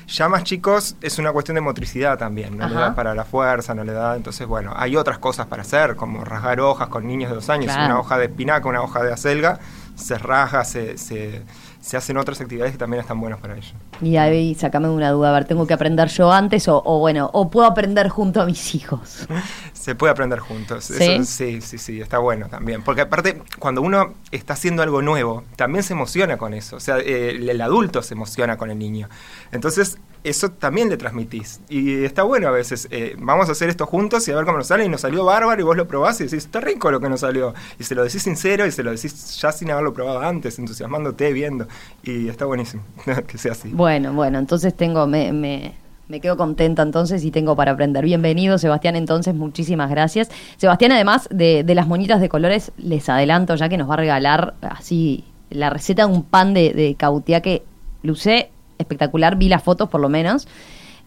Ya 0.08 0.28
más 0.28 0.44
chicos 0.44 0.98
es 1.00 1.20
una 1.20 1.32
cuestión 1.32 1.56
de 1.56 1.62
motricidad 1.62 2.18
también, 2.18 2.58
no 2.58 2.68
le 2.68 2.76
da 2.76 2.94
para 2.94 3.16
la 3.16 3.24
fuerza, 3.24 3.74
no 3.74 3.86
le 3.86 3.94
da, 3.94 4.18
entonces 4.18 4.46
bueno, 4.46 4.74
hay 4.76 4.98
otras 4.98 5.20
cosas 5.20 5.46
para 5.48 5.62
hacer, 5.62 5.96
como 5.96 6.26
rasgar 6.26 6.60
hojas 6.60 6.90
con 6.90 7.08
niños 7.08 7.30
de 7.30 7.36
dos 7.36 7.50
años, 7.50 7.68
Claro. 7.72 7.86
una 7.86 8.00
hoja 8.02 8.18
de 8.18 8.26
espinaca, 8.26 8.68
una 8.68 8.82
hoja 8.82 9.04
de 9.04 9.14
acelga, 9.14 9.60
se 10.02 10.18
rasga, 10.18 10.66
se, 10.66 10.98
se, 10.98 11.42
se 11.80 11.98
hacen 11.98 12.18
otras 12.18 12.42
actividades 12.42 12.74
que 12.74 12.78
también 12.78 13.02
están 13.02 13.20
buenas 13.20 13.40
para 13.40 13.56
ellos. 13.56 13.74
Y 14.02 14.18
ahí 14.18 14.56
sacame 14.56 14.90
una 14.90 15.12
duda, 15.12 15.30
a 15.30 15.34
ver, 15.34 15.46
¿tengo 15.46 15.68
que 15.68 15.74
aprender 15.74 16.08
yo 16.10 16.32
antes 16.32 16.68
o, 16.68 16.82
o 16.84 17.00
bueno, 17.00 17.30
o 17.34 17.50
puedo 17.50 17.68
aprender 17.68 18.10
junto 18.10 18.42
a 18.42 18.46
mis 18.46 18.76
hijos? 18.76 19.28
Se 19.74 19.96
puede 19.96 20.12
aprender 20.12 20.40
juntos. 20.40 20.86
¿Sí? 20.86 21.04
Eso, 21.04 21.24
sí, 21.24 21.62
sí, 21.62 21.78
sí, 21.78 22.02
está 22.02 22.18
bueno 22.20 22.48
también. 22.50 22.84
Porque 22.84 23.02
aparte, 23.02 23.42
cuando 23.60 23.82
uno 23.82 24.14
está 24.32 24.54
haciendo 24.54 24.84
algo 24.84 25.02
nuevo, 25.02 25.44
también 25.56 25.84
se 25.84 25.94
emociona 25.94 26.38
con 26.38 26.54
eso. 26.54 26.76
O 26.76 26.80
sea, 26.80 27.00
eh, 27.00 27.30
el 27.32 27.62
adulto 27.62 28.02
se 28.02 28.14
emociona 28.14 28.58
con 28.58 28.70
el 28.70 28.78
niño. 28.78 29.10
Entonces, 29.52 29.98
eso 30.24 30.50
también 30.52 30.90
le 30.90 30.98
transmitís. 30.98 31.62
Y 31.70 32.04
está 32.04 32.24
bueno 32.24 32.48
a 32.48 32.52
veces, 32.52 32.88
eh, 32.92 33.16
vamos 33.18 33.50
a 33.50 33.54
hacer 33.54 33.70
esto 33.70 33.86
juntos 33.86 34.28
y 34.28 34.32
a 34.32 34.36
ver 34.36 34.46
cómo 34.46 34.58
nos 34.58 34.68
sale. 34.68 34.86
Y 34.86 34.90
nos 34.90 35.02
salió 35.02 35.26
bárbaro 35.26 35.60
y 35.60 35.64
vos 35.64 35.76
lo 35.76 35.88
probás 35.88 36.20
y 36.22 36.26
decís, 36.26 36.46
está 36.46 36.60
rico 36.62 36.92
lo 36.92 37.00
que 37.00 37.10
nos 37.10 37.22
salió. 37.22 37.54
Y 37.80 37.84
se 37.84 37.96
lo 37.96 38.04
decís 38.04 38.24
sincero 38.24 38.66
y 38.66 38.72
se 38.72 38.84
lo 38.84 38.92
decís 38.92 39.40
ya 39.42 39.52
sin 39.52 39.72
haberlo 39.72 39.94
probado 39.94 40.22
antes, 40.22 40.60
entusiasmándote, 40.60 41.34
viendo. 41.34 41.68
Y 42.04 42.28
está 42.28 42.46
buenísimo 42.46 42.84
que 43.28 43.38
sea 43.38 43.54
así. 43.54 43.70
Bueno, 43.70 44.14
bueno, 44.14 44.38
entonces 44.38 44.76
tengo, 44.76 45.08
me, 45.08 45.34
me, 45.34 45.74
me 46.08 46.20
quedo 46.20 46.38
contenta 46.38 46.84
entonces 46.84 47.24
y 47.24 47.32
tengo 47.32 47.56
para 47.56 47.72
aprender. 47.72 48.04
Bienvenido, 48.06 48.58
Sebastián, 48.58 48.96
entonces, 48.96 49.34
muchísimas 49.34 49.90
gracias. 49.90 50.30
Sebastián, 50.58 50.92
además 50.92 51.28
de, 51.32 51.64
de 51.64 51.76
las 51.76 51.88
monitas 51.88 52.22
de 52.22 52.30
colores, 52.30 52.72
les 52.78 53.10
adelanto 53.10 53.56
ya 53.56 53.70
que 53.70 53.78
nos 53.78 53.90
va 53.90 53.96
a 53.96 53.98
regalar 53.98 54.54
así 54.62 55.24
la 55.50 55.70
receta 55.70 56.06
de 56.06 56.14
un 56.14 56.24
pan 56.24 56.54
de, 56.54 56.74
de 56.74 57.62
lucé 58.04 58.52
espectacular, 58.82 59.36
vi 59.38 59.50
las 59.50 59.64
fotos 59.64 59.90
por 59.90 60.02
lo 60.02 60.10
menos. 60.10 60.48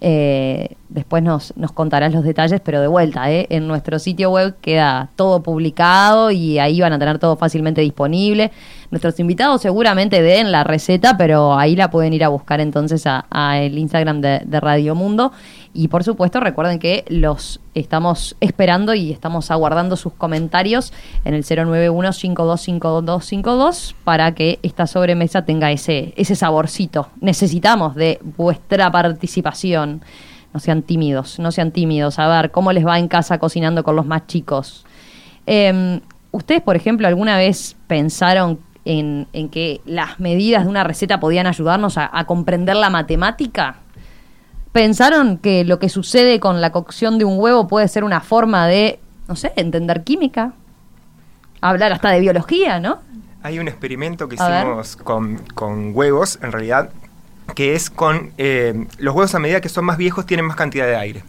Eh, 0.01 0.77
después 0.91 1.23
nos, 1.23 1.57
nos 1.57 1.73
contarás 1.73 2.13
los 2.13 2.25
detalles, 2.25 2.61
pero 2.61 2.81
de 2.81 2.89
vuelta, 2.89 3.31
¿eh? 3.33 3.47
en 3.49 3.67
nuestro 3.67 3.99
sitio 3.99 4.31
web 4.31 4.55
queda 4.61 5.09
todo 5.17 5.43
publicado 5.43 6.31
y 6.31 6.59
ahí 6.59 6.81
van 6.81 6.93
a 6.93 6.99
tener 6.99 7.19
todo 7.19 7.37
fácilmente 7.37 7.81
disponible. 7.81 8.51
Nuestros 8.91 9.19
invitados 9.19 9.63
seguramente 9.63 10.21
den 10.21 10.53
la 10.53 10.63
receta, 10.63 11.17
pero 11.17 11.57
ahí 11.57 11.75
la 11.75 11.91
pueden 11.91 12.13
ir 12.13 12.23
a 12.25 12.29
buscar 12.29 12.61
entonces 12.61 13.07
a, 13.07 13.25
a 13.31 13.61
el 13.61 13.79
Instagram 13.79 14.21
de, 14.21 14.43
de 14.45 14.61
Radio 14.61 14.95
Mundo. 14.95 15.33
Y 15.77 15.89
por 15.89 16.05
supuesto, 16.05 16.39
recuerden 16.39 16.79
que 16.79 17.05
los 17.09 17.59
estamos 17.75 18.37
esperando 18.41 18.95
y 18.95 19.11
estamos 19.11 19.51
aguardando 19.51 19.97
sus 19.97 20.13
comentarios 20.13 20.93
en 21.25 21.35
el 21.35 21.43
091-525252 21.43 23.97
para 24.05 24.37
que 24.37 24.61
esta 24.63 24.87
sobremesa 24.87 25.45
tenga 25.45 25.73
ese, 25.73 26.15
ese 26.17 26.37
saborcito. 26.37 27.09
Necesitamos 27.21 27.97
de 27.97 28.21
vuestra 28.37 28.93
participación. 28.93 30.03
No 30.53 30.61
sean 30.61 30.83
tímidos, 30.83 31.41
no 31.41 31.51
sean 31.51 31.73
tímidos. 31.73 32.21
A 32.21 32.29
ver, 32.29 32.53
¿cómo 32.53 32.71
les 32.71 32.87
va 32.87 33.01
en 33.01 33.09
casa 33.09 33.39
cocinando 33.39 33.83
con 33.83 33.97
los 33.97 34.07
más 34.07 34.29
chicos? 34.29 34.87
Eh, 35.45 36.01
¿Ustedes, 36.31 36.63
por 36.63 36.77
ejemplo, 36.77 37.09
alguna 37.09 37.37
vez 37.37 37.75
pensaron 37.89 38.61
en, 38.85 39.27
en, 39.33 39.49
que 39.49 39.81
las 39.87 40.21
medidas 40.21 40.63
de 40.65 40.71
una 40.71 40.85
receta 40.85 41.19
podían 41.19 41.49
ayudarnos 41.49 41.99
a 41.99 42.25
comprender 42.27 42.77
la 42.77 42.91
matemática? 42.91 43.81
¿Pensaron 44.75 45.39
que 45.39 45.63
lo 45.63 45.79
que 45.79 45.89
sucede 45.89 46.41
con 46.41 46.61
la 46.61 46.73
cocción 46.73 47.17
de 47.17 47.25
un 47.25 47.39
huevo 47.39 47.69
puede 47.69 47.87
ser 47.87 48.03
una 48.03 48.21
forma 48.21 48.67
de, 48.67 48.99
no 49.29 49.37
sé, 49.37 49.53
entender 49.55 50.03
química? 50.03 50.53
Hablar 51.61 51.93
hasta 51.93 52.11
de 52.11 52.19
biología, 52.19 52.81
¿no? 52.81 52.99
Hay 53.45 53.61
un 53.61 53.69
experimento 53.69 54.29
que 54.29 54.35
hicimos 54.35 54.97
con, 54.97 55.39
con, 55.55 55.93
huevos, 55.95 56.41
en 56.43 56.51
realidad, 56.51 56.91
que 57.55 57.77
es 57.77 57.89
con 57.89 58.33
eh, 58.37 58.89
los 58.99 59.15
huevos 59.15 59.33
a 59.37 59.39
medida 59.39 59.61
que 59.61 59.69
son 59.69 59.85
más 59.85 59.97
viejos 59.97 60.27
tienen 60.27 60.45
más 60.45 60.57
cantidad 60.57 60.87
de 60.87 60.97
aire. 60.97 61.23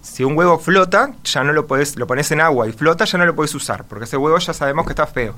Si 0.00 0.24
un 0.24 0.36
huevo 0.36 0.58
flota, 0.58 1.12
ya 1.22 1.44
no 1.44 1.52
lo 1.52 1.68
puedes, 1.68 1.94
lo 1.94 2.08
pones 2.08 2.32
en 2.32 2.40
agua 2.40 2.66
y 2.66 2.72
flota, 2.72 3.04
ya 3.04 3.16
no 3.16 3.26
lo 3.26 3.36
puedes 3.36 3.54
usar, 3.54 3.84
porque 3.84 4.06
ese 4.06 4.16
huevo 4.16 4.36
ya 4.38 4.52
sabemos 4.52 4.86
que 4.86 4.90
está 4.90 5.06
feo. 5.06 5.36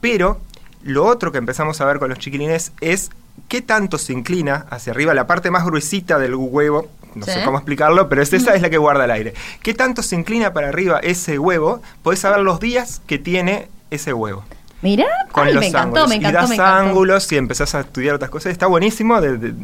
Pero 0.00 0.40
lo 0.82 1.04
otro 1.04 1.30
que 1.30 1.36
empezamos 1.36 1.78
a 1.82 1.84
ver 1.84 1.98
con 1.98 2.08
los 2.08 2.18
chiquilines 2.18 2.72
es 2.80 3.10
qué 3.48 3.62
tanto 3.62 3.98
se 3.98 4.12
inclina 4.12 4.66
hacia 4.70 4.92
arriba, 4.92 5.14
la 5.14 5.26
parte 5.26 5.50
más 5.50 5.64
gruesita 5.64 6.18
del 6.18 6.34
huevo, 6.34 6.88
no 7.14 7.26
¿Sí? 7.26 7.32
sé 7.32 7.42
cómo 7.44 7.58
explicarlo, 7.58 8.08
pero 8.08 8.22
es 8.22 8.32
esa 8.32 8.54
es 8.56 8.62
la 8.62 8.70
que 8.70 8.78
guarda 8.78 9.04
el 9.04 9.10
aire. 9.10 9.34
¿Qué 9.62 9.74
tanto 9.74 10.02
se 10.02 10.16
inclina 10.16 10.52
para 10.52 10.68
arriba 10.68 10.98
ese 11.00 11.38
huevo? 11.38 11.82
Podés 12.02 12.20
saber 12.20 12.40
los 12.40 12.60
días 12.60 13.02
que 13.06 13.18
tiene 13.18 13.68
ese 13.90 14.12
huevo. 14.12 14.44
Mira, 14.82 15.06
con 15.32 15.46
Ay, 15.46 15.52
los 15.52 15.60
me 15.60 15.66
encantó, 15.68 16.00
ángulos. 16.00 16.08
me 16.08 16.14
encantó, 16.16 16.28
y 16.28 16.32
das 16.32 16.48
me 16.48 16.56
encantó. 16.56 16.90
ángulos 16.90 17.30
y 17.32 17.36
empezás 17.36 17.74
a 17.74 17.80
estudiar 17.80 18.14
otras 18.14 18.30
cosas. 18.30 18.52
Está 18.52 18.66
buenísimo 18.66 19.20
de, 19.20 19.36
de, 19.36 19.54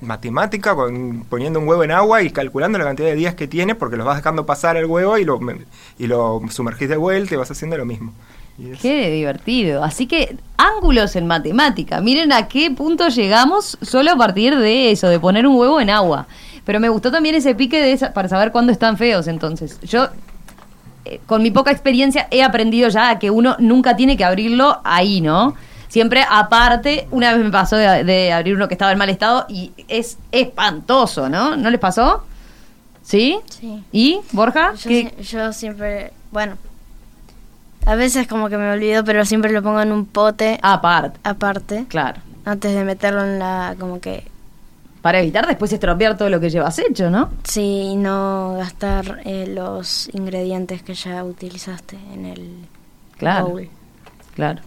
matemática, 0.00 0.74
con, 0.74 1.24
poniendo 1.28 1.60
un 1.60 1.68
huevo 1.68 1.84
en 1.84 1.90
agua 1.92 2.22
y 2.22 2.30
calculando 2.30 2.78
la 2.78 2.84
cantidad 2.84 3.08
de 3.08 3.14
días 3.14 3.34
que 3.34 3.46
tiene, 3.48 3.74
porque 3.74 3.96
los 3.96 4.06
vas 4.06 4.16
dejando 4.16 4.46
pasar 4.46 4.76
el 4.76 4.86
huevo 4.86 5.18
y 5.18 5.24
lo, 5.24 5.38
y 5.98 6.06
lo 6.06 6.40
sumergís 6.50 6.88
de 6.88 6.96
vuelta 6.96 7.34
y 7.34 7.36
vas 7.36 7.50
haciendo 7.50 7.76
lo 7.76 7.84
mismo. 7.84 8.12
Qué 8.80 9.10
divertido. 9.10 9.84
Así 9.84 10.06
que 10.06 10.36
ángulos 10.56 11.14
en 11.16 11.26
matemática. 11.26 12.00
Miren 12.00 12.32
a 12.32 12.48
qué 12.48 12.70
punto 12.70 13.08
llegamos 13.08 13.78
solo 13.82 14.12
a 14.12 14.16
partir 14.16 14.56
de 14.56 14.90
eso, 14.90 15.08
de 15.08 15.20
poner 15.20 15.46
un 15.46 15.56
huevo 15.56 15.80
en 15.80 15.90
agua. 15.90 16.26
Pero 16.64 16.80
me 16.80 16.88
gustó 16.88 17.10
también 17.10 17.34
ese 17.34 17.54
pique 17.54 17.80
de 17.80 17.92
esa, 17.92 18.12
para 18.12 18.28
saber 18.28 18.50
cuándo 18.50 18.72
están 18.72 18.98
feos. 18.98 19.28
Entonces, 19.28 19.80
yo 19.82 20.08
eh, 21.04 21.20
con 21.26 21.42
mi 21.42 21.50
poca 21.50 21.70
experiencia 21.70 22.26
he 22.30 22.42
aprendido 22.42 22.88
ya 22.88 23.18
que 23.18 23.30
uno 23.30 23.56
nunca 23.60 23.96
tiene 23.96 24.16
que 24.16 24.24
abrirlo 24.24 24.80
ahí, 24.84 25.20
¿no? 25.20 25.54
Siempre 25.86 26.24
aparte, 26.28 27.08
una 27.10 27.32
vez 27.32 27.42
me 27.42 27.50
pasó 27.50 27.76
de, 27.76 28.04
de 28.04 28.32
abrir 28.32 28.54
uno 28.54 28.68
que 28.68 28.74
estaba 28.74 28.92
en 28.92 28.98
mal 28.98 29.08
estado 29.08 29.46
y 29.48 29.72
es 29.86 30.18
espantoso, 30.32 31.28
¿no? 31.28 31.56
¿No 31.56 31.70
les 31.70 31.80
pasó? 31.80 32.24
¿Sí? 33.02 33.38
Sí. 33.48 33.82
¿Y, 33.90 34.20
Borja? 34.32 34.72
Yo, 34.72 34.90
si, 34.90 35.10
yo 35.22 35.52
siempre, 35.54 36.12
bueno, 36.30 36.58
a 37.86 37.94
veces 37.94 38.26
como 38.26 38.48
que 38.48 38.58
me 38.58 38.70
olvido, 38.70 39.04
pero 39.04 39.24
siempre 39.24 39.52
lo 39.52 39.62
pongo 39.62 39.80
en 39.80 39.92
un 39.92 40.06
pote. 40.06 40.58
Aparte. 40.62 41.20
Aparte. 41.22 41.86
Claro. 41.88 42.20
Antes 42.44 42.74
de 42.74 42.84
meterlo 42.84 43.24
en 43.24 43.38
la, 43.38 43.76
como 43.78 44.00
que... 44.00 44.24
Para 45.02 45.20
evitar 45.20 45.46
después 45.46 45.72
estropear 45.72 46.16
todo 46.16 46.28
lo 46.28 46.40
que 46.40 46.50
llevas 46.50 46.78
hecho, 46.78 47.08
¿no? 47.10 47.30
Sí, 47.44 47.90
y 47.92 47.96
no 47.96 48.54
gastar 48.58 49.20
eh, 49.24 49.46
los 49.46 50.10
ingredientes 50.12 50.82
que 50.82 50.94
ya 50.94 51.24
utilizaste 51.24 51.96
en 52.12 52.26
el 52.26 52.50
claro, 53.16 53.48
bowl. 53.48 53.68
Claro. 54.34 54.62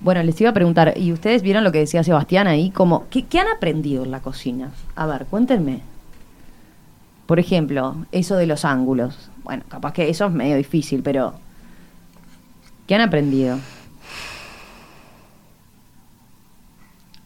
Bueno, 0.00 0.22
les 0.22 0.40
iba 0.40 0.50
a 0.50 0.54
preguntar, 0.54 0.94
¿y 0.96 1.12
ustedes 1.12 1.42
vieron 1.42 1.64
lo 1.64 1.72
que 1.72 1.80
decía 1.80 2.02
Sebastián 2.02 2.46
ahí? 2.46 2.70
Como, 2.70 3.08
¿qué, 3.10 3.26
¿Qué 3.26 3.40
han 3.40 3.48
aprendido 3.48 4.04
en 4.04 4.10
la 4.10 4.20
cocina? 4.20 4.70
A 4.96 5.06
ver, 5.06 5.26
cuéntenme. 5.26 5.80
Por 7.26 7.38
ejemplo, 7.38 8.06
eso 8.10 8.36
de 8.36 8.46
los 8.46 8.64
ángulos. 8.64 9.30
Bueno, 9.44 9.64
capaz 9.68 9.92
que 9.92 10.08
eso 10.08 10.26
es 10.26 10.32
medio 10.32 10.56
difícil, 10.56 11.02
pero 11.02 11.34
¿Qué 12.88 12.94
han 12.94 13.02
aprendido? 13.02 13.58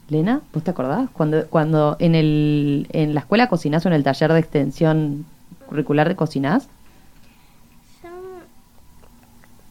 Lena, 0.08 0.40
¿vos 0.52 0.64
te 0.64 0.72
acordás? 0.72 1.08
Cuando, 1.12 1.46
cuando 1.46 1.96
en, 2.00 2.16
el, 2.16 2.88
en 2.92 3.14
la 3.14 3.20
escuela 3.20 3.48
cocinás 3.48 3.86
o 3.86 3.88
en 3.88 3.94
el 3.94 4.02
taller 4.02 4.32
de 4.32 4.40
extensión 4.40 5.24
curricular 5.68 6.08
de 6.08 6.16
cocinás? 6.16 6.66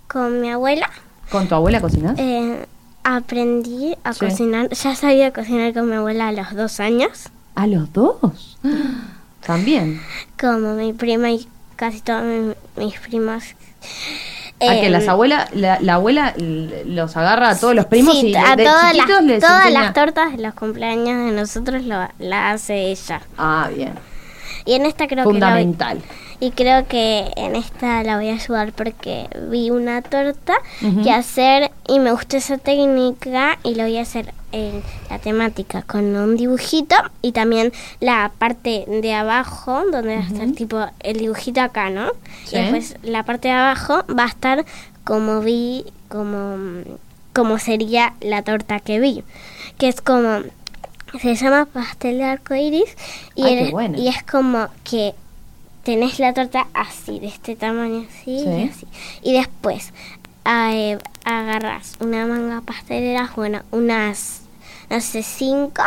Con 0.08 0.40
mi 0.40 0.50
abuela. 0.50 0.90
¿Con 1.30 1.50
tu 1.50 1.56
abuela 1.56 1.82
cocinás? 1.82 2.18
Eh, 2.18 2.66
aprendí 3.04 3.98
a 4.06 4.14
sí. 4.14 4.22
cocinar. 4.22 4.70
Ya 4.70 4.96
sabía 4.96 5.34
cocinar 5.34 5.74
con 5.74 5.90
mi 5.90 5.96
abuela 5.96 6.30
a 6.30 6.32
los 6.32 6.56
dos 6.56 6.80
años. 6.80 7.28
¿A 7.56 7.68
los 7.68 7.92
dos? 7.92 8.58
También. 9.46 10.02
Como 10.40 10.74
mi 10.74 10.94
prima 10.94 11.32
y 11.32 11.46
casi 11.76 12.00
todas 12.00 12.24
mi, 12.24 12.54
mis 12.78 12.98
primas. 13.00 13.56
A 14.70 14.80
que 14.80 14.90
las 14.90 15.08
abuelas, 15.08 15.50
la, 15.54 15.80
la, 15.82 15.96
abuela 15.96 16.34
los 16.38 17.18
agarra 17.18 17.50
a 17.50 17.60
todos 17.60 17.74
los 17.74 17.86
primos 17.86 18.20
sí, 18.20 18.28
y 18.28 18.36
a 18.36 18.56
de 18.56 18.64
todas, 18.64 18.96
las, 18.96 19.08
les 19.24 19.40
todas 19.40 19.66
enseña... 19.66 19.82
las 19.82 19.94
tortas 19.94 20.38
de 20.38 20.44
los 20.44 20.54
cumpleaños 20.54 21.26
de 21.26 21.32
nosotros 21.32 21.84
lo, 21.84 22.08
la 22.20 22.52
hace 22.52 22.92
ella. 22.92 23.22
Ah, 23.38 23.70
bien. 23.76 23.94
Y 24.66 24.74
en 24.74 24.86
esta 24.86 25.08
creo 25.08 25.24
Fundamental. 25.24 26.00
que 26.00 26.08
la, 26.08 26.48
y 26.48 26.52
creo 26.52 26.88
que 26.88 27.32
en 27.36 27.56
esta 27.56 28.04
la 28.04 28.18
voy 28.18 28.30
a 28.30 28.34
ayudar 28.34 28.74
porque 28.74 29.28
vi 29.50 29.70
una 29.70 30.02
torta 30.02 30.54
uh 30.82 30.86
-huh. 30.86 31.04
que 31.04 31.12
hacer 31.12 31.72
y 31.88 32.00
me 32.00 32.12
gustó 32.12 32.38
esa 32.38 32.58
técnica 32.58 33.60
y 33.64 33.76
lo 33.76 33.84
voy 33.84 33.98
a 33.98 34.02
hacer 34.02 34.34
en 34.52 34.84
la 35.10 35.20
temática 35.20 35.82
con 35.84 36.16
un 36.16 36.36
dibujito 36.36 36.96
y 37.22 37.32
también 37.32 37.72
la 38.00 38.32
parte 38.38 38.86
de 38.88 39.14
abajo 39.14 39.84
donde 39.92 40.16
va 40.16 40.22
a 40.22 40.28
estar 40.28 40.48
uh 40.48 40.54
tipo 40.54 40.86
el 41.00 41.18
dibujito 41.18 41.62
acá, 41.62 41.90
¿no? 41.90 42.12
¿Sí? 42.46 42.56
Y 42.56 42.60
después 42.60 42.96
la 43.04 43.24
parte 43.24 43.48
de 43.48 43.54
abajo 43.54 44.04
va 44.18 44.26
a 44.26 44.28
estar 44.28 44.66
como 45.04 45.42
vi, 45.42 45.86
como, 46.10 46.58
como 47.34 47.58
sería 47.60 48.14
la 48.20 48.42
torta 48.42 48.80
que 48.80 49.00
vi, 49.00 49.24
que 49.78 49.88
es 49.88 50.02
como 50.02 50.42
se 51.20 51.36
llama 51.36 51.66
pastel 51.66 52.18
de 52.20 52.24
arco 52.24 52.56
iris 52.56 52.96
y, 53.36 53.44
Ay, 53.44 53.72
bueno. 53.72 53.98
y 53.98 54.08
es 54.08 54.24
como 54.24 54.68
que 54.84 55.14
tenés 55.84 56.20
la 56.20 56.34
torta 56.34 56.68
así, 56.74 57.20
de 57.20 57.28
este 57.28 57.56
tamaño 57.56 58.06
así 58.10 58.40
sí. 58.40 58.46
y 58.46 58.70
así. 58.70 58.88
Y 59.24 59.34
después 59.34 59.94
eh, 60.46 60.98
agarras 61.26 61.94
una 62.00 62.26
manga 62.26 62.62
pastelera, 62.62 63.32
bueno, 63.36 63.62
unas, 63.72 64.42
no 64.90 65.02
sé, 65.02 65.24
cinco, 65.24 65.84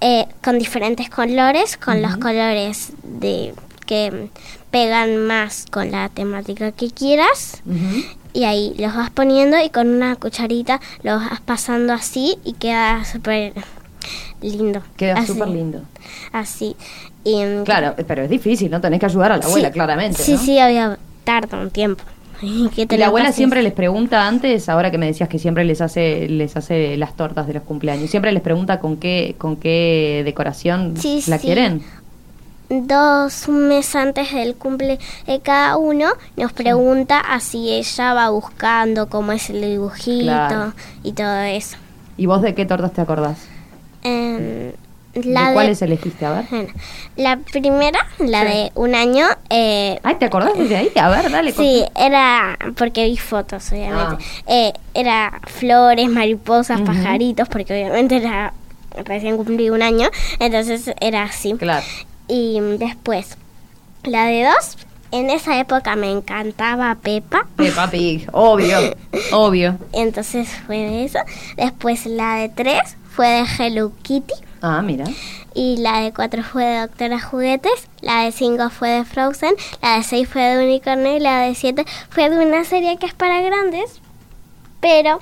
eh, 0.00 0.26
con 0.42 0.58
diferentes 0.58 1.10
colores, 1.10 1.76
con 1.76 1.96
uh 1.96 2.00
-huh. 2.00 2.02
los 2.08 2.16
colores 2.18 2.92
de 3.02 3.54
que 3.86 4.28
pegan 4.70 5.26
más 5.26 5.64
con 5.70 5.90
la 5.90 6.08
temática 6.08 6.72
que 6.72 6.90
quieras. 6.90 7.62
Uh 7.64 7.72
-huh. 7.72 8.04
Y 8.34 8.44
ahí 8.44 8.74
los 8.78 8.94
vas 8.94 9.10
poniendo 9.10 9.58
y 9.60 9.70
con 9.70 9.88
una 9.88 10.14
cucharita 10.14 10.80
los 11.02 11.24
vas 11.24 11.40
pasando 11.40 11.94
así 11.94 12.36
y 12.44 12.52
queda 12.52 13.04
súper 13.04 13.54
lindo. 14.40 14.82
Queda 14.96 15.24
súper 15.26 15.48
lindo. 15.48 15.82
Así. 16.32 16.76
Y, 17.24 17.42
claro, 17.64 17.94
pero 18.06 18.22
es 18.22 18.30
difícil, 18.30 18.70
¿no? 18.70 18.80
Tenés 18.80 19.00
que 19.00 19.06
ayudar 19.06 19.32
a 19.32 19.36
la 19.36 19.44
abuela, 19.44 19.68
sí, 19.68 19.74
claramente. 19.74 20.22
Sí, 20.22 20.32
¿no? 20.32 20.38
sí, 20.38 20.58
había 20.58 20.98
tarda 21.24 21.58
un 21.58 21.70
tiempo. 21.70 22.04
¿Y 22.42 22.96
la 22.96 23.06
abuela 23.06 23.32
siempre 23.32 23.62
les 23.62 23.72
pregunta 23.72 24.26
antes, 24.26 24.68
ahora 24.68 24.90
que 24.90 24.98
me 24.98 25.06
decías 25.06 25.28
que 25.28 25.38
siempre 25.38 25.64
les 25.64 25.80
hace 25.80 26.28
les 26.28 26.56
hace 26.56 26.96
las 26.96 27.16
tortas 27.16 27.46
de 27.46 27.54
los 27.54 27.64
cumpleaños, 27.64 28.10
siempre 28.10 28.32
les 28.32 28.42
pregunta 28.42 28.78
con 28.78 28.96
qué 28.96 29.34
con 29.38 29.56
qué 29.56 30.22
decoración 30.24 30.94
sí, 30.96 31.22
la 31.26 31.38
sí. 31.38 31.46
quieren? 31.46 31.82
Dos 32.70 33.48
meses 33.48 33.96
antes 33.96 34.32
del 34.32 34.54
cumple 34.54 34.98
de 35.26 35.40
cada 35.40 35.78
uno 35.78 36.10
nos 36.36 36.52
pregunta 36.52 37.18
así 37.18 37.72
ella 37.72 38.14
va 38.14 38.30
buscando 38.30 39.08
cómo 39.08 39.32
es 39.32 39.50
el 39.50 39.62
dibujito 39.62 40.24
claro. 40.24 40.72
y 41.02 41.12
todo 41.12 41.40
eso. 41.40 41.76
¿Y 42.16 42.26
vos 42.26 42.42
de 42.42 42.54
qué 42.54 42.66
tortas 42.66 42.92
te 42.92 43.00
acordás? 43.00 43.38
Eh, 44.08 44.74
la 45.24 45.48
¿De 45.48 45.54
cuáles 45.54 45.80
de, 45.80 45.86
elegiste? 45.86 46.26
A 46.26 46.32
ver. 46.32 46.44
Bueno, 46.50 46.68
la 47.16 47.38
primera, 47.38 48.06
la 48.18 48.42
sí. 48.42 48.46
de 48.48 48.72
un 48.74 48.94
año. 48.94 49.26
Eh, 49.50 49.98
Ay, 50.02 50.14
¿te 50.16 50.26
acordás 50.26 50.56
desde 50.56 50.76
ahí? 50.76 50.92
A 50.96 51.08
ver, 51.08 51.30
dale. 51.30 51.52
Sí, 51.52 51.84
era 51.96 52.58
porque 52.76 53.06
vi 53.06 53.16
fotos, 53.16 53.72
obviamente. 53.72 54.24
Ah. 54.24 54.42
Eh, 54.46 54.72
era 54.94 55.40
flores, 55.46 56.08
mariposas, 56.08 56.80
uh 56.80 56.82
-huh. 56.82 56.86
pajaritos, 56.86 57.48
porque 57.48 57.72
obviamente 57.72 58.16
era 58.16 58.52
recién 59.04 59.36
cumplí 59.36 59.70
un 59.70 59.82
año, 59.82 60.08
entonces 60.38 60.90
era 61.00 61.24
así. 61.24 61.54
Claro. 61.54 61.84
Y 62.28 62.60
después 62.78 63.36
La 64.04 64.26
de 64.26 64.44
dos, 64.44 64.76
en 65.10 65.30
esa 65.30 65.58
época 65.58 65.96
me 65.96 66.10
encantaba 66.10 66.94
Pepa. 66.96 67.46
Peppa 67.56 67.90
Pig, 67.90 68.28
obvio, 68.32 68.78
obvio. 69.32 69.78
Entonces 69.92 70.48
fue 70.66 70.76
de 70.78 71.04
eso. 71.04 71.18
Después 71.56 72.06
la 72.06 72.36
de 72.36 72.48
tres 72.50 72.97
fue 73.18 73.26
de 73.26 73.46
Hello 73.58 73.90
Kitty. 74.02 74.32
Ah, 74.62 74.80
mira. 74.80 75.04
Y 75.52 75.78
la 75.78 76.02
de 76.02 76.12
cuatro 76.12 76.44
fue 76.44 76.64
de 76.64 76.80
Doctora 76.82 77.20
Juguetes. 77.20 77.88
La 78.00 78.22
de 78.22 78.30
cinco 78.30 78.70
fue 78.70 78.90
de 78.90 79.04
Frozen. 79.04 79.56
La 79.82 79.96
de 79.96 80.04
seis 80.04 80.28
fue 80.28 80.40
de 80.40 80.64
Unicornio. 80.64 81.16
Y 81.16 81.18
la 81.18 81.40
de 81.40 81.56
siete 81.56 81.84
fue 82.10 82.30
de 82.30 82.38
una 82.38 82.62
serie 82.62 82.96
que 82.96 83.06
es 83.06 83.14
para 83.14 83.40
grandes. 83.40 84.00
Pero 84.78 85.18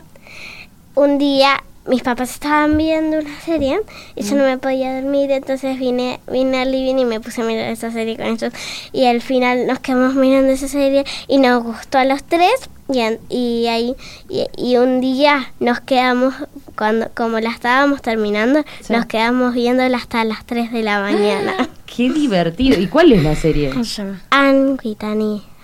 un 0.95 1.17
día 1.17 1.65
mis 1.89 2.03
papás 2.03 2.31
estaban 2.31 2.77
viendo 2.77 3.19
una 3.19 3.41
serie 3.41 3.81
y 4.15 4.23
yo 4.23 4.37
no 4.37 4.45
me 4.45 4.59
podía 4.59 5.01
dormir, 5.01 5.31
entonces 5.31 5.79
vine, 5.79 6.21
vine 6.31 6.59
al 6.63 6.73
living 6.73 6.97
y 6.97 7.05
me 7.05 7.21
puse 7.21 7.43
a 7.43 7.45
mirar 7.45 7.71
esa 7.71 7.91
serie 7.91 8.17
con 8.17 8.27
ellos. 8.27 8.53
Y 8.93 9.07
al 9.07 9.21
final 9.23 9.67
nos 9.67 9.79
quedamos 9.81 10.15
mirando 10.15 10.53
esa 10.53 10.69
serie 10.69 11.05
y 11.29 11.39
nos 11.39 11.63
gustó 11.63 11.99
a 11.99 12.05
los 12.05 12.23
tres. 12.25 12.51
Y, 12.89 13.01
y 13.35 13.67
ahí 13.67 13.97
y, 14.29 14.47
y 14.57 14.77
un 14.77 15.01
día 15.01 15.53
nos 15.59 15.81
quedamos 15.81 16.35
cuando 16.77 17.09
como 17.17 17.41
la 17.41 17.51
estábamos 17.51 18.01
terminando 18.01 18.63
Sí. 18.81 18.93
nos 18.93 19.07
quedamos 19.07 19.55
viéndola 19.55 19.97
hasta 19.97 20.23
las 20.23 20.45
3 20.47 20.71
de 20.71 20.83
la 20.85 21.01
mañana 21.01 21.69
Qué 21.87 22.11
divertido. 22.13 22.79
¿Y 22.81 22.87
cuál 22.87 23.11
es 23.13 23.25
la 23.25 23.35
serie? 23.35 23.71
¿Cómo 23.71 23.83
se 23.85 24.03
llama? 24.05 24.23
Anne 24.31 24.77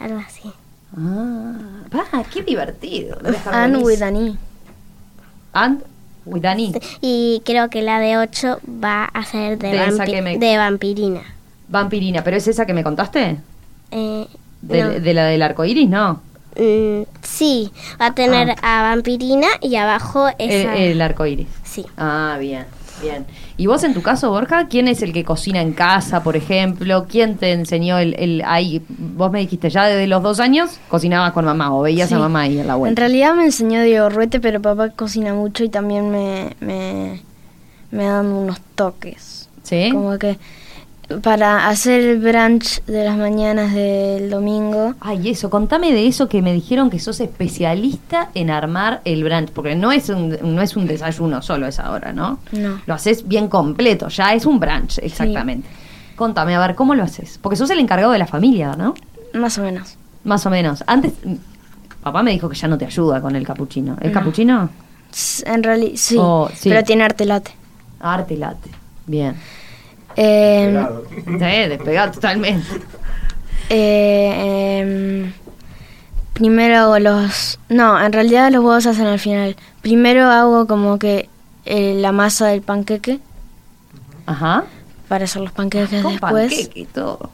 algo 0.01 0.19
así 0.19 0.51
Ah, 0.97 1.55
va, 1.95 2.25
qué 2.25 2.43
divertido. 2.43 3.19
Anne. 3.47 4.37
And 5.55 5.83
with 6.25 6.45
an 6.45 6.61
E. 6.61 6.73
y 7.01 7.43
creo 7.45 7.69
que 7.71 7.83
la 7.83 7.99
de 8.01 8.17
8 8.19 8.61
va 8.83 9.05
a 9.05 9.25
ser 9.25 9.59
de, 9.59 9.69
De 9.69 9.87
esa 9.87 10.05
vampi- 10.05 10.11
que 10.11 10.23
me- 10.23 10.39
de 10.39 10.57
vampirina 10.57 11.21
Vampirina, 11.69 12.23
¿pero 12.23 12.37
es 12.37 12.47
esa 12.49 12.67
que 12.67 12.75
me 12.75 12.83
contaste? 12.85 13.39
Eh, 13.91 14.27
De, 14.61 14.83
no. 14.83 14.91
de 14.91 15.15
la 15.15 15.25
del 15.27 15.43
arco 15.43 15.65
iris, 15.65 15.89
no. 15.89 16.21
Mm, 16.57 17.03
sí, 17.23 17.73
va 18.01 18.07
a 18.07 18.15
tener 18.15 18.55
a 18.63 18.83
Vampirina 18.83 19.47
y 19.63 19.77
abajo 19.77 20.29
El, 20.39 20.51
esa. 20.51 20.77
el 20.77 21.01
arco 21.01 21.25
iris. 21.25 21.47
Sí. 21.65 21.87
Ah, 21.97 22.37
bien, 22.39 22.67
bien. 23.01 23.25
¿Y 23.63 23.67
vos 23.69 23.85
en 23.85 23.95
tu 23.95 24.03
caso, 24.03 24.29
Borja, 24.31 24.67
quién 24.67 24.89
es 24.89 25.03
el 25.03 25.13
que 25.13 25.23
cocina 25.23 25.61
en 25.61 25.73
casa, 25.73 26.25
por 26.25 26.35
ejemplo? 26.37 27.07
¿Quién 27.09 27.37
te 27.37 27.53
enseñó 27.53 27.97
el, 27.97 28.15
el 28.19 28.43
ahí? 28.45 28.83
Vos 28.89 29.31
me 29.31 29.39
dijiste 29.39 29.71
ya 29.71 29.85
desde 29.87 30.09
los 30.09 30.21
dos 30.21 30.41
años 30.41 30.81
cocinabas 30.89 31.31
con 31.33 31.45
mamá 31.45 31.73
o 31.73 31.81
veías 31.83 32.09
Sí. 32.09 32.17
a 32.17 32.19
mamá 32.19 32.41
ahí 32.41 32.59
en 32.59 32.67
la 32.67 32.73
En 32.73 32.79
vuelta. 32.81 32.99
realidad 32.99 33.35
me 33.37 33.45
enseñó 33.45 33.81
Diego 33.83 34.09
Ruete, 34.09 34.41
pero 34.41 34.61
papá 34.61 34.89
cocina 34.91 35.33
mucho 35.33 35.63
y 35.63 35.69
también 35.69 36.11
me, 36.11 36.57
me, 36.59 37.23
me 37.93 38.05
dan 38.05 38.27
unos 38.33 38.61
toques. 38.75 39.49
¿Sí? 39.63 39.91
Como 39.93 40.19
que 40.19 40.39
para 41.21 41.69
hacer 41.69 42.01
el 42.01 42.19
brunch 42.19 42.83
de 42.85 43.05
las 43.05 43.17
mañanas 43.17 43.75
del 43.75 44.31
domingo, 44.31 44.95
Ay, 45.01 45.29
eso, 45.31 45.51
contame 45.51 45.93
de 45.93 46.07
eso 46.07 46.29
que 46.29 46.41
me 46.43 46.53
dijeron 46.53 46.89
que 46.91 46.99
sos 46.99 47.21
especialista 47.21 48.31
en 48.35 48.51
armar 48.51 49.01
el 49.05 49.25
brunch, 49.25 49.51
porque 49.51 49.75
no 49.75 49.93
es 49.93 50.09
un, 50.09 50.37
no 50.43 50.63
es 50.63 50.77
un 50.77 50.87
desayuno 50.87 51.43
solo 51.43 51.67
esa 51.67 51.91
hora, 51.91 52.13
¿no? 52.13 52.39
No. 52.53 52.81
Lo 52.87 52.95
haces 52.95 53.27
bien 53.29 53.49
completo, 53.49 54.09
ya 54.09 54.33
es 54.35 54.47
un 54.47 54.59
brunch, 54.61 54.99
exactamente. 54.99 55.69
Contame, 56.17 56.55
a 56.55 56.61
ver, 56.61 56.75
¿cómo 56.75 56.95
lo 56.95 57.03
haces? 57.03 57.39
Porque 57.43 57.57
sos 57.57 57.71
el 57.71 57.79
encargado 57.81 58.13
de 58.13 58.19
la 58.19 58.27
familia, 58.27 58.75
¿no? 58.77 58.95
más 59.35 59.57
o 59.59 59.63
menos. 59.63 59.97
Más 60.25 60.45
o 60.47 60.51
menos. 60.51 60.85
Antes, 60.87 61.13
papá 62.03 62.23
me 62.23 62.31
dijo 62.33 62.49
que 62.49 62.55
ya 62.57 62.69
no 62.69 62.77
te 62.79 62.85
ayuda 62.85 63.21
con 63.21 63.35
el 63.35 63.47
capuchino. 63.47 63.97
¿El 64.01 64.09
No. 64.13 64.15
capuchino? 64.21 64.69
En 65.47 65.63
realidad, 65.63 65.93
sí, 65.97 66.17
Oh, 66.19 66.49
sí. 66.55 66.69
pero 66.69 66.83
tiene 66.85 67.05
arte 67.05 67.25
latte. 67.25 67.51
Arte 68.01 68.37
late. 68.37 68.71
Bien. 69.07 69.35
Eh, 70.17 70.65
Pelado. 70.67 71.05
Sí, 71.25 71.69
despegado 71.69 72.13
totalmente. 72.13 72.67
eh, 73.69 74.79
em, 74.81 75.33
primero 76.33 76.77
hago 76.79 76.99
los... 76.99 77.59
No, 77.69 78.01
en 78.03 78.13
realidad 78.13 78.51
los 78.51 78.63
huevos 78.65 78.83
se 78.85 78.91
hacen 78.91 79.07
al 79.07 79.19
final. 79.19 79.57
Primero 79.83 80.27
hago 80.27 80.67
como 80.67 80.99
que 80.99 81.29
eh, 81.65 81.95
la 81.97 82.13
masa 82.13 82.49
del 82.49 82.63
panqueque 82.63 83.21
Ajá. 84.27 84.65
para 85.09 85.25
hacer 85.25 85.43
los 85.43 85.53
panqueques 85.53 86.03
Con 86.03 86.13
después. 86.13 86.21
panqueque 86.55 86.81
y 86.81 86.85
todo. 86.87 87.31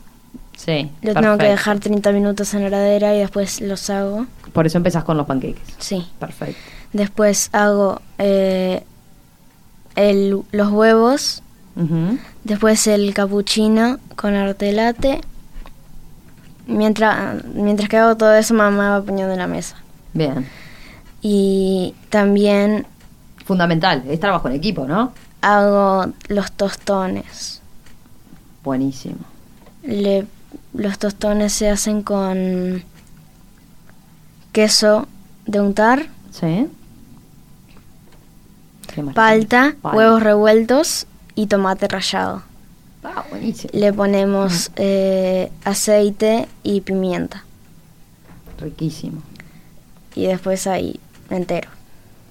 Sí. 0.57 0.91
Lo 1.03 1.15
tengo 1.15 1.33
que 1.33 1.45
perfecto. 1.45 1.51
dejar 1.51 1.79
30 1.79 2.13
minutos 2.13 2.53
en 2.55 2.63
la 2.63 2.67
heladera 2.69 3.15
y 3.15 3.21
después 3.21 3.61
los 3.61 3.89
hago. 3.91 4.27
Por 4.53 4.67
eso 4.67 4.79
empezás 4.79 5.05
con 5.05 5.17
los 5.17 5.27
panqueques. 5.27 5.63
Sí. 5.79 6.07
Perfecto. 6.19 6.59
Después 6.93 7.51
hago 7.53 8.01
eh, 8.19 8.83
el, 9.95 10.41
los 10.53 10.69
huevos. 10.71 11.43
Después 12.45 12.87
el 12.89 13.15
capuchino 13.15 13.99
con 14.17 14.35
arte 14.35 14.73
latte. 14.73 15.21
Mientras, 16.67 17.45
mientras 17.55 17.89
que 17.89 17.97
hago 17.97 18.17
todo 18.17 18.35
eso, 18.35 18.53
mamá 18.55 18.99
va 18.99 19.03
poniendo 19.05 19.33
en 19.33 19.39
la 19.39 19.47
mesa. 19.47 19.77
Bien. 20.13 20.47
Y 21.23 21.95
también 22.11 22.87
Fundamental. 23.45 24.03
Es 24.09 24.21
trabajo 24.21 24.49
en 24.49 24.55
equipo, 24.55 24.87
¿no? 24.87 25.13
hago 25.41 26.13
los 26.29 26.51
tostones. 26.53 27.63
Buenísimo. 28.65 29.19
Le- 29.85 30.27
los 30.75 30.99
tostones 30.99 31.53
se 31.53 31.71
hacen 31.71 32.03
con 32.03 32.83
queso 34.53 35.07
de 35.47 35.61
untar, 35.61 36.09
¿Sí? 36.33 36.67
Palta, 39.15 39.75
Palta. 39.81 39.97
huevos 39.97 40.23
revueltos 40.23 41.07
y 41.39 41.47
tomate 41.47 41.87
rallado. 41.87 42.43
Ah, 43.05 43.23
buenísimo. 43.31 43.71
Le 43.73 43.93
ponemos 43.93 44.73
eh, 44.75 45.53
aceite 45.65 46.49
y 46.65 46.81
pimienta. 46.81 47.45
Riquísimo. 48.61 49.23
Y 50.17 50.27
después 50.27 50.67
ahí 50.67 50.99
entero. 51.31 51.69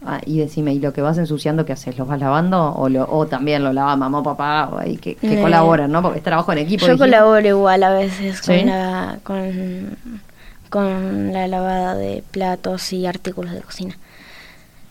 Ah, 0.06 0.20
y 0.26 0.40
decime, 0.40 0.74
¿y 0.74 0.80
lo 0.80 0.92
que 0.92 1.02
vas 1.02 1.18
ensuciando 1.18 1.66
qué 1.66 1.72
haces? 1.74 1.98
¿Lo 1.98 2.06
vas 2.06 2.20
lavando 2.20 2.74
o, 2.74 2.90
lo, 2.90 3.08
o 3.10 3.26
también 3.28 3.64
lo 3.64 3.72
lava 3.72 3.96
mamá 3.96 4.20
o 4.20 4.24
papá? 4.24 4.70
O 4.74 4.78
ahí 4.78 4.98
que, 4.98 5.16
que 5.16 5.40
Eh, 5.40 5.42
colaboran, 5.42 5.90
¿no? 5.90 6.02
Porque 6.02 6.18
es 6.18 6.24
trabajo 6.24 6.52
en 6.52 6.58
equipo. 6.60 6.82
Yo 6.86 6.94
dijiste. 6.94 7.00
colaboro 7.12 7.48
igual 7.48 7.84
a 7.84 7.92
veces 7.94 8.40
¿Sí? 8.44 8.58
con, 8.60 8.66
la, 8.68 9.20
con, 9.24 9.98
con 10.70 11.32
la 11.34 11.48
lavada 11.48 11.96
de 11.96 12.24
platos 12.30 12.92
y 12.92 13.06
artículos 13.06 13.54
de 13.54 13.62
cocina. 13.62 13.98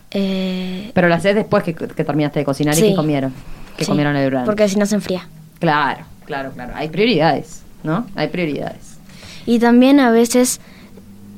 Eh, 0.09 0.91
Pero 0.95 1.07
lo 1.07 1.13
haces 1.15 1.35
después 1.35 1.63
que, 1.63 1.75
que 1.75 2.03
terminaste 2.03 2.39
de 2.39 2.45
cocinar 2.45 2.75
y 2.77 2.81
que 2.81 2.95
comieron. 2.95 3.31
Que 3.77 3.85
sí, 3.85 3.91
comieron 3.91 4.15
el 4.15 4.29
brunch. 4.29 4.45
Porque 4.45 4.67
si 4.67 4.75
no 4.77 4.85
se 4.85 4.95
enfría. 4.95 5.27
Claro, 5.59 6.03
claro, 6.25 6.51
claro. 6.51 6.73
Hay 6.75 6.89
prioridades, 6.89 7.61
¿no? 7.83 8.05
Hay 8.15 8.27
prioridades. 8.27 8.97
Y 9.45 9.59
también 9.59 9.99
a 9.99 10.11
veces 10.11 10.59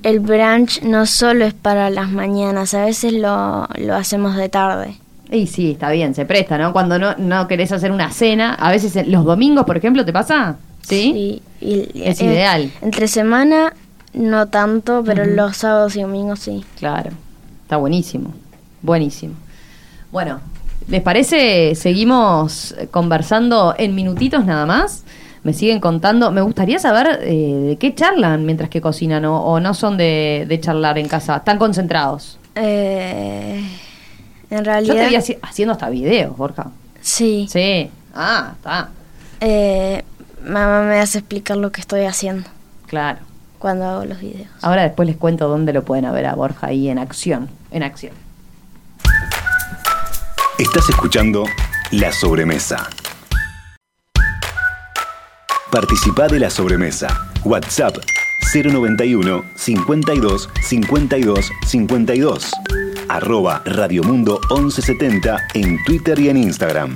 el 0.04 0.20
brunch 0.20 0.82
no 0.82 1.06
solo 1.06 1.46
es 1.46 1.54
para 1.54 1.90
las 1.90 2.10
mañanas, 2.10 2.74
a 2.74 2.86
veces 2.86 3.14
lo, 3.14 3.68
lo 3.78 3.96
hacemos 3.96 4.36
de 4.36 4.50
tarde. 4.50 4.96
Y 5.32 5.46
sí, 5.46 5.72
está 5.72 5.92
bien, 5.92 6.16
se 6.16 6.26
presta, 6.26 6.58
¿no? 6.58 6.74
Cuando 6.74 6.98
no, 6.98 7.16
no 7.18 7.48
querés 7.48 7.72
hacer 7.72 7.92
una 7.92 8.10
cena, 8.12 8.56
a 8.56 8.72
veces 8.72 9.08
los 9.08 9.26
domingos, 9.26 9.66
por 9.66 9.78
ejemplo, 9.78 10.04
¿te 10.06 10.12
pasa? 10.14 10.56
¿Sí? 10.82 11.42
Y- 11.62 11.92
Es 12.04 12.20
eh, 12.22 12.26
ideal. 12.26 12.72
Entre 12.82 13.08
semana 13.08 13.74
no 14.14 14.48
tanto, 14.48 15.04
pero 15.06 15.24
los 15.26 15.58
sábados 15.58 15.96
y 15.98 16.02
domingos 16.02 16.40
sí. 16.40 16.66
Claro, 16.80 17.12
está 17.62 17.78
buenísimo, 17.78 18.34
buenísimo. 18.82 19.36
Bueno, 20.12 20.40
¿les 20.90 21.02
parece? 21.02 21.76
Seguimos 21.76 22.76
conversando 22.92 23.76
en 23.78 23.96
minutitos 23.96 24.46
nada 24.46 24.66
más. 24.66 25.04
Me 25.44 25.54
siguen 25.54 25.80
contando. 25.80 26.32
Me 26.32 26.42
gustaría 26.42 26.80
saber 26.80 27.20
eh, 27.24 27.54
de 27.70 27.78
qué 27.78 27.96
charlan 27.96 28.46
mientras 28.46 28.70
que 28.70 28.82
cocinan 28.82 29.24
o, 29.26 29.40
o 29.42 29.60
no 29.60 29.74
son 29.74 29.96
de, 29.98 30.46
de 30.48 30.60
charlar 30.60 30.98
en 30.98 31.08
casa. 31.08 31.38
Están 31.38 31.58
concentrados. 31.58 32.38
Eh, 32.56 33.64
en 34.50 34.58
Yo 34.58 34.64
realidad... 34.64 34.96
te 34.96 35.08
vi 35.10 35.16
haci- 35.16 35.38
haciendo 35.42 35.72
hasta 35.74 35.90
videos, 35.90 36.36
Borja. 36.36 36.72
Sí. 37.00 37.48
Sí. 37.50 37.90
Ah, 38.14 38.52
está. 38.58 38.90
Eh, 39.40 40.04
mamá 40.44 40.82
me 40.84 41.00
hace 41.00 41.20
explicar 41.20 41.56
lo 41.56 41.72
que 41.72 41.80
estoy 41.80 42.02
haciendo 42.02 42.50
Claro. 42.88 43.20
cuando 43.60 43.86
hago 43.86 44.04
los 44.06 44.20
videos. 44.20 44.50
Ahora 44.62 44.84
después 44.84 45.08
les 45.08 45.16
cuento 45.16 45.48
dónde 45.48 45.72
lo 45.72 45.84
pueden 45.86 46.12
ver 46.12 46.26
a 46.26 46.36
Borja 46.36 46.68
ahí 46.68 46.90
en 46.90 47.00
acción. 47.00 47.48
En 47.72 47.84
acción. 47.84 48.12
Estás 50.60 50.90
escuchando 50.90 51.46
La 51.92 52.12
Sobremesa. 52.12 52.90
Participa 55.72 56.28
de 56.28 56.38
La 56.38 56.50
Sobremesa. 56.50 57.32
WhatsApp 57.46 57.96
091 58.54 59.46
52 59.56 60.50
52 60.62 61.50
52. 61.66 62.52
Arroba 63.08 63.62
Radiomundo 63.64 64.42
1170 64.50 65.38
en 65.54 65.82
Twitter 65.86 66.20
y 66.20 66.28
en 66.28 66.36
Instagram. 66.36 66.94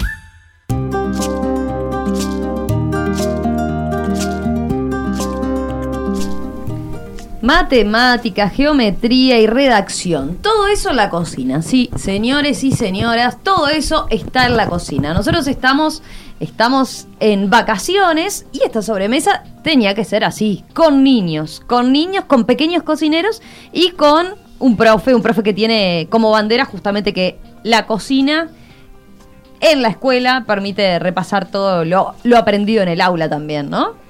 Matemática, 7.44 8.48
geometría 8.48 9.38
y 9.38 9.48
redacción. 9.48 10.38
Todo 10.38 10.68
eso 10.68 10.92
en 10.92 10.96
la 10.96 11.10
cocina. 11.10 11.62
Sí, 11.62 11.90
señores 11.98 12.64
y 12.64 12.72
señoras, 12.72 13.44
todo 13.44 13.68
eso 13.68 14.08
está 14.10 14.46
en 14.46 14.56
la 14.56 14.70
cocina. 14.70 15.14
Nosotros 15.14 15.46
estamos, 15.48 16.04
estamos 16.40 17.06
en 17.20 17.50
vacaciones 17.50 18.46
y 18.54 18.64
esta 18.64 18.82
sobremesa 18.82 19.44
tenía 19.62 19.94
que 19.94 20.06
ser 20.06 20.24
así, 20.24 20.64
con 20.74 21.04
niños, 21.04 21.62
con 21.68 21.92
niños, 21.92 22.24
con 22.24 22.46
pequeños 22.46 22.84
cocineros 22.84 23.42
y 23.74 23.90
con 23.90 24.36
un 24.60 24.78
profe, 24.78 25.14
un 25.14 25.22
profe 25.22 25.44
que 25.44 25.54
tiene 25.54 26.08
como 26.10 26.32
bandera 26.32 26.64
justamente 26.64 27.12
que 27.12 27.40
la 27.64 27.88
cocina 27.88 28.52
en 29.60 29.82
la 29.82 29.90
escuela 29.90 30.46
permite 30.48 30.98
repasar 30.98 31.52
todo 31.52 31.84
lo, 31.84 32.16
lo 32.24 32.38
aprendido 32.38 32.84
en 32.84 32.88
el 32.88 33.02
aula 33.02 33.28
también, 33.28 33.70
¿no? 33.70 34.02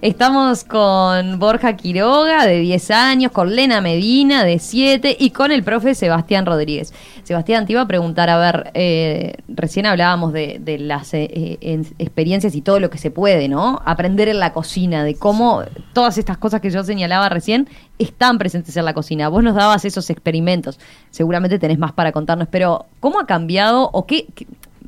Estamos 0.00 0.64
con 0.64 1.38
Borja 1.38 1.76
Quiroga, 1.76 2.46
de 2.46 2.60
10 2.60 2.90
años, 2.90 3.32
con 3.32 3.54
Lena 3.54 3.82
Medina, 3.82 4.42
de 4.42 4.58
7, 4.58 5.16
y 5.18 5.30
con 5.30 5.52
el 5.52 5.62
profe 5.62 5.94
Sebastián 5.94 6.46
Rodríguez. 6.46 6.94
Sebastián, 7.22 7.66
te 7.66 7.72
iba 7.72 7.82
a 7.82 7.86
preguntar, 7.86 8.30
a 8.30 8.38
ver, 8.38 8.70
eh, 8.72 9.34
recién 9.48 9.84
hablábamos 9.84 10.32
de, 10.32 10.60
las 10.78 11.12
eh, 11.12 11.58
experiencias 11.98 12.54
y 12.54 12.62
todo 12.62 12.80
lo 12.80 12.88
que 12.88 12.96
se 12.96 13.10
puede, 13.10 13.48
¿no? 13.48 13.82
Aprender 13.84 14.28
en 14.28 14.40
la 14.40 14.54
cocina, 14.54 15.04
de 15.04 15.16
cómo 15.16 15.62
todas 15.92 16.16
estas 16.16 16.38
cosas 16.38 16.62
que 16.62 16.70
yo 16.70 16.82
señalaba 16.82 17.28
recién 17.28 17.68
están 17.98 18.38
presentes 18.38 18.76
en 18.76 18.86
la 18.86 18.94
cocina. 18.94 19.28
Vos 19.28 19.42
nos 19.42 19.54
dabas 19.54 19.84
esos 19.84 20.08
experimentos, 20.08 20.78
seguramente 21.10 21.58
tenés 21.58 21.78
más 21.78 21.92
para 21.92 22.12
contarnos, 22.12 22.48
pero 22.50 22.86
¿cómo 23.00 23.20
ha 23.20 23.26
cambiado 23.26 23.90
o 23.92 24.06
qué 24.06 24.26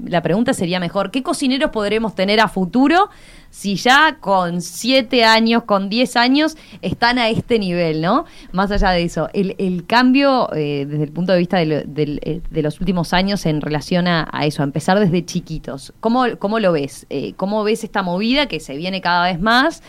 la 0.05 0.23
pregunta 0.23 0.53
sería 0.53 0.81
mejor, 0.81 1.11
¿qué 1.11 1.23
cocineros 1.23 1.71
podremos 1.71 2.15
tener 2.15 2.41
a 2.41 2.49
futuro 2.49 3.09
si 3.51 3.77
ya 3.77 4.19
con 4.21 4.61
7 4.61 5.25
años, 5.25 5.63
con 5.65 5.89
10 5.89 6.17
años 6.17 6.57
están 6.83 7.19
a 7.19 7.29
este 7.29 7.59
nivel, 7.59 8.03
¿no? 8.03 8.27
Más 8.53 8.71
allá 8.71 8.91
de 8.91 9.05
eso, 9.05 9.29
el, 9.33 9.55
el 9.59 9.87
cambio 9.87 10.53
eh, 10.55 10.85
desde 10.87 11.05
el 11.05 11.13
punto 11.13 11.33
de 11.33 11.39
vista 11.39 11.57
de, 11.59 11.67
lo, 11.67 11.77
eh, 11.77 12.43
de, 12.51 12.63
los 12.63 12.81
últimos 12.81 13.13
años 13.13 13.47
en 13.47 13.61
relación 13.61 14.09
a, 14.09 14.29
eso, 14.43 14.63
a 14.63 14.65
empezar 14.65 15.01
desde 15.01 15.25
chiquitos, 15.25 15.95
¿cómo, 16.01 16.25
cómo 16.39 16.61
lo 16.61 16.73
ves? 16.73 17.07
Eh, 17.09 17.33
¿Cómo 17.37 17.65
ves 17.65 17.85
esta 17.85 18.03
movida 18.03 18.47
que 18.47 18.61
se 18.61 18.77
viene 18.77 19.01
cada 19.01 19.27
vez 19.27 19.41
más? 19.41 19.83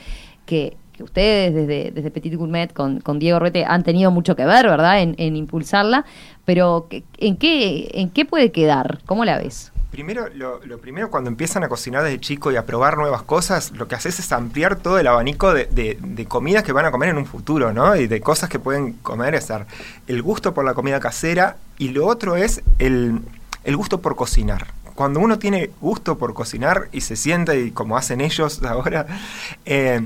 Que, 0.45 0.77
ustedes 0.99 1.53
desde, 1.53 1.91
desde 1.91 2.09
Petit 2.09 2.33
Gourmet 2.33 2.73
con, 2.73 3.01
con, 3.01 3.19
Diego 3.19 3.37
Rete 3.37 3.65
han 3.65 3.83
tenido 3.83 4.09
mucho 4.09 4.35
que 4.35 4.45
ver, 4.47 4.65
¿verdad?, 4.65 4.99
en, 4.99 5.13
en 5.19 5.35
impulsarla, 5.35 6.05
pero 6.43 6.87
¿en 7.19 7.37
qué, 7.37 7.91
¿en 7.93 8.09
qué 8.09 8.25
puede 8.25 8.51
quedar? 8.51 8.97
¿Cómo 9.05 9.23
la 9.23 9.37
ves? 9.37 9.71
Primero, 9.91 10.27
lo, 10.33 10.59
lo, 10.65 10.79
primero, 10.79 11.09
cuando 11.09 11.29
empiezan 11.29 11.63
a 11.63 11.69
cocinar 11.69 12.03
desde 12.03 12.19
chico 12.19 12.51
y 12.51 12.57
a 12.57 12.65
probar 12.65 12.97
nuevas 12.97 13.21
cosas, 13.23 13.71
lo 13.71 13.87
que 13.87 13.95
haces 13.95 14.19
es 14.19 14.31
ampliar 14.33 14.75
todo 14.75 14.99
el 14.99 15.07
abanico 15.07 15.53
de, 15.53 15.65
de, 15.65 15.97
de, 16.01 16.25
comidas 16.25 16.63
que 16.63 16.73
van 16.73 16.85
a 16.85 16.91
comer 16.91 17.09
en 17.09 17.17
un 17.17 17.25
futuro, 17.25 17.71
¿no? 17.71 17.95
Y 17.95 18.07
de 18.07 18.19
cosas 18.19 18.49
que 18.49 18.59
pueden 18.59 18.93
comer, 18.93 19.33
es 19.33 19.47
decir, 19.47 19.65
el 20.07 20.21
gusto 20.21 20.53
por 20.53 20.65
la 20.65 20.73
comida 20.73 20.99
casera 20.99 21.55
y 21.77 21.89
lo 21.89 22.05
otro 22.05 22.35
es 22.35 22.63
el, 22.79 23.21
el 23.63 23.77
gusto 23.77 24.01
por 24.01 24.17
cocinar. 24.17 24.67
Cuando 24.93 25.21
uno 25.21 25.39
tiene 25.39 25.69
gusto 25.79 26.17
por 26.17 26.33
cocinar 26.33 26.89
y 26.91 27.01
se 27.01 27.15
sienta 27.15 27.55
y 27.55 27.71
como 27.71 27.97
hacen 27.97 28.19
ellos 28.19 28.61
ahora, 28.67 29.05
eh, 29.65 30.01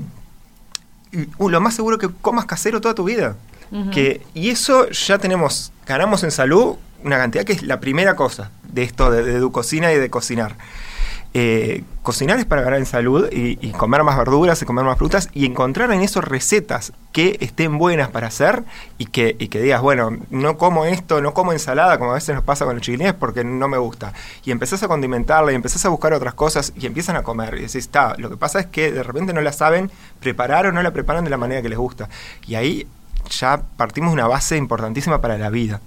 lo 1.38 1.60
más 1.60 1.74
seguro 1.74 1.98
que 1.98 2.08
comas 2.08 2.44
casero 2.44 2.80
toda 2.80 2.94
tu 2.94 3.04
vida. 3.04 3.36
Uh 3.72 3.76
-huh. 3.76 3.90
que, 3.90 4.20
y 4.34 4.50
eso 4.50 4.88
ya 4.90 5.18
tenemos, 5.18 5.72
ganamos 5.86 6.22
en 6.24 6.30
salud 6.30 6.76
una 7.04 7.18
cantidad 7.18 7.44
que 7.44 7.52
es 7.52 7.62
la 7.62 7.80
primera 7.80 8.16
cosa 8.16 8.50
de 8.62 8.82
esto 8.82 9.10
de, 9.10 9.22
de, 9.22 9.40
de 9.40 9.50
cocina 9.50 9.92
y 9.92 9.98
de 9.98 10.10
cocinar. 10.10 10.56
Eh, 11.34 11.82
cocinar 12.02 12.38
es 12.38 12.44
para 12.44 12.60
ganar 12.60 12.78
en 12.78 12.84
salud 12.84 13.26
y, 13.32 13.58
y, 13.66 13.72
comer 13.72 14.04
más 14.04 14.18
verduras 14.18 14.60
y 14.60 14.66
comer 14.66 14.84
más 14.84 14.98
frutas 14.98 15.30
y 15.32 15.46
encontrar 15.46 15.90
en 15.90 16.02
eso 16.02 16.20
recetas 16.20 16.92
que 17.10 17.38
estén 17.40 17.78
buenas 17.78 18.10
para 18.10 18.26
hacer 18.26 18.64
y 18.98 19.06
que, 19.06 19.34
y 19.38 19.48
que 19.48 19.62
digas, 19.62 19.80
bueno, 19.80 20.18
no 20.28 20.58
como 20.58 20.84
esto, 20.84 21.22
no 21.22 21.32
como 21.32 21.52
ensalada, 21.52 21.98
como 21.98 22.10
a 22.10 22.14
veces 22.14 22.34
nos 22.34 22.44
pasa 22.44 22.66
con 22.66 22.74
los 22.74 22.82
chiquilines 22.82 23.14
porque 23.14 23.44
no 23.44 23.66
me 23.66 23.78
gusta. 23.78 24.12
Y 24.44 24.50
empezás 24.50 24.82
a 24.82 24.88
condimentarla 24.88 25.52
y 25.52 25.54
empezás 25.54 25.82
a 25.86 25.88
buscar 25.88 26.12
otras 26.12 26.34
cosas 26.34 26.74
y 26.76 26.84
empiezan 26.84 27.16
a 27.16 27.22
comer. 27.22 27.54
Y 27.54 27.60
decís, 27.62 27.76
está, 27.76 28.14
lo 28.18 28.28
que 28.28 28.36
pasa 28.36 28.60
es 28.60 28.66
que 28.66 28.92
de 28.92 29.02
repente 29.02 29.32
no 29.32 29.40
la 29.40 29.52
saben 29.52 29.90
preparar 30.20 30.66
o 30.66 30.72
no 30.72 30.82
la 30.82 30.90
preparan 30.90 31.24
de 31.24 31.30
la 31.30 31.38
manera 31.38 31.62
que 31.62 31.70
les 31.70 31.78
gusta. 31.78 32.10
Y 32.46 32.56
ahí 32.56 32.86
ya 33.30 33.62
partimos 33.78 34.12
una 34.12 34.26
base 34.26 34.58
importantísima 34.58 35.22
para 35.22 35.38
la 35.38 35.48
vida. 35.48 35.80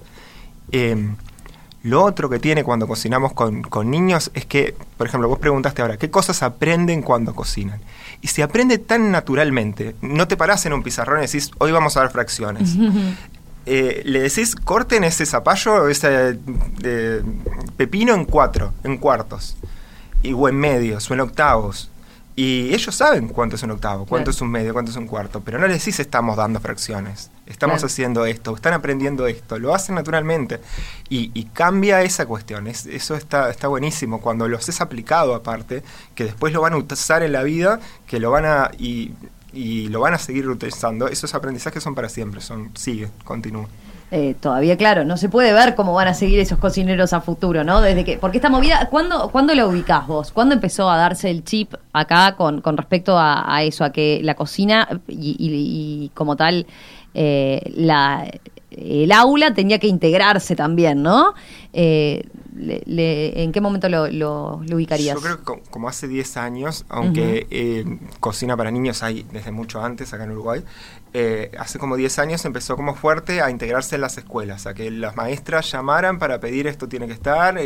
Eh, 0.71 1.15
lo 1.86 2.04
otro 2.04 2.30
que 2.30 2.39
tiene 2.39 2.63
cuando 2.63 2.88
cocinamos 2.88 3.34
con, 3.34 3.62
con, 3.62 3.91
niños 3.91 4.32
es 4.34 4.45
que, 4.47 4.75
por 4.97 5.06
ejemplo, 5.06 5.30
vos 5.30 5.38
preguntaste 5.38 5.84
ahora, 5.84 5.97
¿qué 5.97 6.10
cosas 6.10 6.41
aprenden 6.41 7.04
cuando 7.04 7.36
cocinan? 7.36 7.80
Y 8.21 8.28
se 8.30 8.41
aprende 8.41 8.80
tan 8.80 9.12
naturalmente. 9.12 9.95
No 10.01 10.28
te 10.28 10.36
parás 10.36 10.65
en 10.65 10.73
un 10.73 10.82
pizarrón 10.82 11.19
y 11.19 11.28
decís, 11.28 11.51
hoy 11.60 11.71
vamos 11.71 11.95
a 11.95 11.99
dar 11.99 12.12
fracciones. 12.12 12.75
eh, 13.67 14.01
le 14.04 14.21
decís, 14.21 14.56
corten 14.56 15.04
ese 15.04 15.28
zapallo, 15.28 15.88
ese 15.88 16.39
eh, 16.84 17.21
pepino 17.78 18.15
en 18.15 18.25
cuatro, 18.25 18.73
en 18.84 18.97
cuartos. 18.97 19.56
Y, 20.23 20.34
o 20.34 20.49
en 20.49 20.56
medios, 20.56 21.12
o 21.12 21.13
en 21.13 21.19
octavos. 21.19 21.91
Y 22.36 22.73
ellos 22.73 22.95
saben 22.95 23.28
cuánto 23.28 23.58
es 23.58 23.63
un 23.63 23.69
octavo, 23.69 24.08
cuánto 24.08 24.25
claro. 24.25 24.32
es 24.32 24.41
un 24.41 24.49
medio, 24.49 24.73
cuánto 24.73 24.89
es 24.89 24.97
un 24.97 25.06
cuarto, 25.06 25.41
pero 25.41 25.60
no 25.60 25.67
les 25.67 25.80
decís 25.80 25.99
estamos 25.99 26.36
dando 26.36 26.60
fracciones, 26.60 27.30
estamos 27.47 27.75
claro. 27.77 27.88
haciendo 27.88 28.25
esto, 28.25 28.55
están 28.55 28.73
aprendiendo 28.73 29.27
esto, 29.27 29.60
lo 29.60 29.73
hacen 29.75 29.95
naturalmente 29.95 30.60
y, 31.10 31.31
y 31.34 31.45
cambia 31.45 32.01
esa 32.01 32.25
cuestión, 32.25 32.67
es, 32.67 32.86
eso 32.86 33.15
está, 33.15 33.49
está 33.49 33.67
buenísimo 33.67 34.21
cuando 34.21 34.47
lo 34.47 34.58
haces 34.58 34.81
aplicado 34.81 35.36
aparte, 35.36 35.84
que 36.15 36.23
después 36.23 36.53
lo 36.53 36.62
van 36.62 36.73
a 36.73 36.77
usar 36.77 37.23
en 37.23 37.31
la 37.31 37.43
vida, 37.43 37.79
que 38.08 38.19
lo 38.19 38.31
van 38.31 38.45
a 38.45 38.71
y, 38.77 39.13
y 39.53 39.88
lo 39.89 39.99
van 40.01 40.13
a 40.13 40.17
seguir 40.17 40.47
utilizando, 40.49 41.08
esos 41.08 41.34
aprendizajes 41.36 41.81
son 41.84 41.95
para 41.95 42.10
siempre, 42.10 42.41
son 42.41 42.71
sigue, 42.75 43.10
continúa. 43.23 43.67
Eh, 44.12 44.36
todavía, 44.39 44.77
claro, 44.77 45.03
no 45.03 45.17
se 45.17 45.29
puede 45.29 45.51
ver 45.51 45.73
cómo 45.73 45.93
van 45.93 46.08
a 46.08 46.13
seguir 46.13 46.39
esos 46.39 46.60
cocineros 46.60 47.12
a 47.12 47.21
futuro, 47.21 47.63
¿no? 47.63 47.81
Desde 47.81 48.05
que, 48.05 48.17
porque 48.17 48.38
esta 48.38 48.49
movida, 48.49 48.88
¿cuándo, 48.89 49.29
¿cuándo 49.29 49.55
la 49.55 49.65
ubicás 49.65 50.05
vos? 50.05 50.31
¿Cuándo 50.31 50.53
empezó 50.53 50.89
a 50.89 50.95
darse 50.95 51.31
el 51.31 51.43
chip 51.43 51.73
acá 51.91 52.36
con, 52.36 52.62
con 52.62 52.77
respecto 52.77 53.17
a, 53.17 53.53
a 53.53 53.63
eso, 53.63 53.84
a 53.84 53.91
que 53.91 54.21
la 54.23 54.36
cocina 54.36 54.88
y, 55.08 55.36
y, 55.39 56.05
y 56.05 56.12
como 56.13 56.36
tal, 56.36 56.67
eh, 57.15 57.62
la, 57.75 58.30
el 58.78 59.12
aula 59.12 59.54
tenía 59.54 59.80
que 59.80 59.88
integrarse 59.88 60.56
también, 60.56 61.01
¿no? 61.01 61.34
Eh, 61.73 62.23
le, 62.56 62.82
le, 62.86 63.43
¿En 63.43 63.51
qué 63.51 63.60
momento 63.60 63.89
lo, 63.89 64.08
lo, 64.08 64.62
lo, 64.65 64.75
ubicarías? 64.75 65.15
Yo 65.15 65.21
creo 65.21 65.43
que 65.43 65.69
como 65.69 65.89
hace 65.89 66.08
10 66.08 66.38
años, 66.38 66.86
aunque 66.88 67.21
uh 67.21 67.25
-huh. 67.25 67.47
eh, 67.51 67.99
cocina 68.19 68.56
para 68.56 68.71
niños 68.71 69.04
hay 69.04 69.25
desde 69.32 69.51
mucho 69.51 69.84
antes 69.84 70.13
acá 70.13 70.23
en 70.23 70.32
Uruguay, 70.32 70.63
eh, 71.13 71.51
hace 71.60 71.80
como 71.80 71.97
10 71.97 72.19
años 72.19 72.45
empezó 72.45 72.75
como 72.78 72.95
fuerte 72.95 73.41
a 73.41 73.49
integrarse 73.49 73.95
en 73.95 74.01
las 74.01 74.17
escuelas, 74.17 74.67
a 74.67 74.73
que 74.73 74.89
las 74.89 75.15
maestras 75.17 75.69
llamaran 75.71 76.17
para 76.17 76.39
pedir 76.39 76.67
esto 76.67 76.88
tiene 76.88 77.08
que 77.08 77.13
estar, 77.13 77.58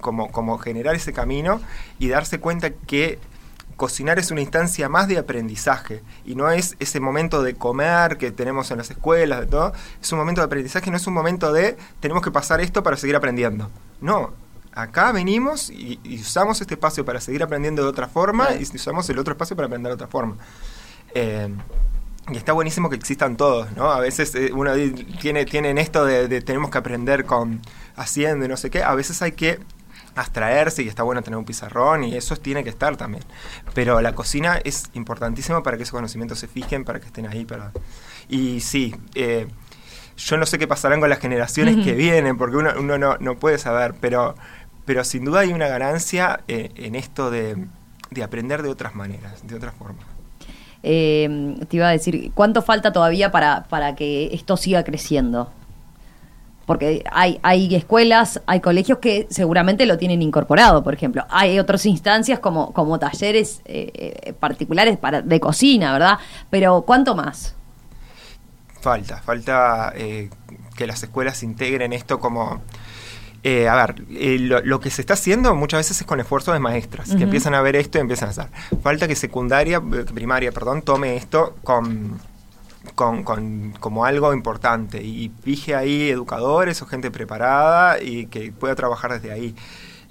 como, 0.00 0.30
como 0.30 0.58
generar 0.58 0.94
ese 0.94 1.12
camino 1.12 1.60
y 1.98 2.08
darse 2.08 2.38
cuenta 2.38 2.70
que 2.70 3.18
cocinar 3.82 4.20
es 4.20 4.30
una 4.30 4.40
instancia 4.40 4.88
más 4.88 5.08
de 5.08 5.18
aprendizaje 5.18 6.04
y 6.24 6.36
no 6.36 6.48
es 6.52 6.76
ese 6.78 7.00
momento 7.00 7.42
de 7.42 7.56
comer 7.56 8.16
que 8.16 8.30
tenemos 8.30 8.70
en 8.70 8.78
las 8.78 8.88
escuelas, 8.92 9.40
de 9.40 9.46
todo, 9.46 9.72
es 10.00 10.12
un 10.12 10.20
momento 10.20 10.40
de 10.40 10.44
aprendizaje, 10.44 10.88
no 10.92 10.96
es 10.96 11.06
un 11.08 11.14
momento 11.14 11.52
de 11.52 11.76
tenemos 11.98 12.22
que 12.22 12.30
pasar 12.30 12.60
esto 12.60 12.84
para 12.84 12.96
seguir 12.96 13.16
aprendiendo. 13.16 13.70
No, 14.00 14.34
acá 14.72 15.10
venimos 15.10 15.68
y, 15.68 15.98
y 16.04 16.20
usamos 16.20 16.60
este 16.60 16.74
espacio 16.74 17.04
para 17.04 17.20
seguir 17.20 17.42
aprendiendo 17.42 17.82
de 17.82 17.88
otra 17.88 18.06
forma 18.06 18.50
y 18.54 18.62
usamos 18.62 19.10
el 19.10 19.18
otro 19.18 19.32
espacio 19.32 19.56
para 19.56 19.66
aprender 19.66 19.90
de 19.90 19.94
otra 19.94 20.06
forma. 20.06 20.36
Eh, 21.12 21.52
y 22.30 22.36
está 22.36 22.52
buenísimo 22.52 22.88
que 22.88 22.94
existan 22.94 23.36
todos, 23.36 23.72
¿no? 23.72 23.90
A 23.90 23.98
veces 23.98 24.32
eh, 24.36 24.52
uno 24.54 24.70
tiene, 25.20 25.44
tiene 25.44 25.80
esto 25.80 26.04
de, 26.04 26.28
de, 26.28 26.40
tenemos 26.40 26.70
que 26.70 26.78
aprender 26.78 27.24
con 27.24 27.60
haciendo 27.96 28.44
y 28.44 28.48
no 28.48 28.56
sé 28.56 28.70
qué, 28.70 28.84
a 28.84 28.94
veces 28.94 29.20
hay 29.22 29.32
que 29.32 29.58
abstraerse 30.14 30.82
y 30.82 30.88
está 30.88 31.02
bueno 31.02 31.22
tener 31.22 31.38
un 31.38 31.44
pizarrón 31.44 32.04
y 32.04 32.16
eso 32.16 32.36
tiene 32.36 32.64
que 32.64 32.70
estar 32.70 32.96
también. 32.96 33.24
Pero 33.74 34.00
la 34.00 34.14
cocina 34.14 34.60
es 34.64 34.90
importantísima 34.94 35.62
para 35.62 35.76
que 35.76 35.84
esos 35.84 35.92
conocimientos 35.92 36.38
se 36.38 36.48
fijen, 36.48 36.84
para 36.84 37.00
que 37.00 37.06
estén 37.06 37.26
ahí. 37.26 37.44
Para... 37.44 37.72
Y 38.28 38.60
sí, 38.60 38.94
eh, 39.14 39.46
yo 40.16 40.36
no 40.36 40.46
sé 40.46 40.58
qué 40.58 40.66
pasarán 40.66 41.00
con 41.00 41.08
las 41.10 41.18
generaciones 41.18 41.76
uh 41.76 41.78
-huh. 41.78 41.84
que 41.84 41.92
vienen, 41.92 42.36
porque 42.36 42.56
uno, 42.56 42.70
uno 42.78 42.98
no, 42.98 43.16
no, 43.18 43.36
puede 43.36 43.58
saber, 43.58 43.94
pero, 44.00 44.34
pero 44.84 45.04
sin 45.04 45.24
duda 45.24 45.40
hay 45.40 45.52
una 45.52 45.68
ganancia 45.68 46.40
eh, 46.48 46.70
en 46.76 46.94
esto 46.94 47.30
de, 47.30 47.56
de 48.10 48.22
aprender 48.22 48.62
de 48.62 48.68
otras 48.68 48.94
maneras, 48.94 49.46
de 49.46 49.54
otras 49.54 49.74
formas. 49.74 50.04
Eh, 50.82 51.56
te 51.68 51.76
iba 51.76 51.88
a 51.88 51.92
decir, 51.92 52.32
¿cuánto 52.34 52.60
falta 52.60 52.92
todavía 52.92 53.30
para, 53.30 53.64
para 53.64 53.94
que 53.94 54.34
esto 54.34 54.56
siga 54.56 54.82
creciendo? 54.84 55.50
Porque 56.72 57.04
hay, 57.12 57.38
hay 57.42 57.74
escuelas, 57.74 58.40
hay 58.46 58.60
colegios 58.60 58.98
que 58.98 59.26
seguramente 59.28 59.84
lo 59.84 59.98
tienen 59.98 60.22
incorporado, 60.22 60.82
por 60.82 60.94
ejemplo. 60.94 61.26
Hay 61.28 61.58
otras 61.58 61.84
instancias 61.84 62.38
como, 62.38 62.72
como 62.72 62.98
talleres 62.98 63.60
eh, 63.66 64.32
particulares 64.40 64.96
para, 64.96 65.20
de 65.20 65.38
cocina, 65.38 65.92
¿verdad? 65.92 66.18
Pero 66.48 66.80
¿cuánto 66.82 67.14
más? 67.14 67.54
Falta, 68.80 69.18
falta 69.18 69.92
eh, 69.94 70.30
que 70.74 70.86
las 70.86 71.02
escuelas 71.02 71.42
integren 71.42 71.92
esto 71.92 72.18
como 72.18 72.62
eh, 73.44 73.68
a 73.68 73.74
ver, 73.74 74.02
eh, 74.10 74.38
lo, 74.38 74.60
lo, 74.62 74.80
que 74.80 74.88
se 74.88 75.02
está 75.02 75.14
haciendo 75.14 75.54
muchas 75.56 75.80
veces 75.80 76.00
es 76.00 76.06
con 76.06 76.20
esfuerzo 76.20 76.52
de 76.52 76.60
maestras, 76.60 77.08
uh 77.08 77.12
-huh. 77.12 77.18
que 77.18 77.24
empiezan 77.24 77.54
a 77.54 77.60
ver 77.60 77.74
esto 77.74 77.98
y 77.98 78.00
empiezan 78.00 78.28
a 78.28 78.30
hacer. 78.30 78.46
Falta 78.82 79.08
que 79.08 79.16
secundaria, 79.16 79.82
primaria, 80.14 80.52
perdón, 80.52 80.82
tome 80.82 81.16
esto 81.16 81.56
con, 81.64 82.20
con, 82.94 83.22
con- 83.24 83.72
como 83.80 84.04
algo 84.04 84.32
importante 84.34 85.02
y 85.02 85.30
fije 85.42 85.74
ahí 85.74 86.10
educadores 86.10 86.82
o 86.82 86.86
gente 86.86 87.10
preparada 87.10 88.02
y 88.02 88.26
que 88.26 88.52
pueda 88.52 88.74
trabajar 88.74 89.12
desde 89.12 89.32
ahí. 89.32 89.54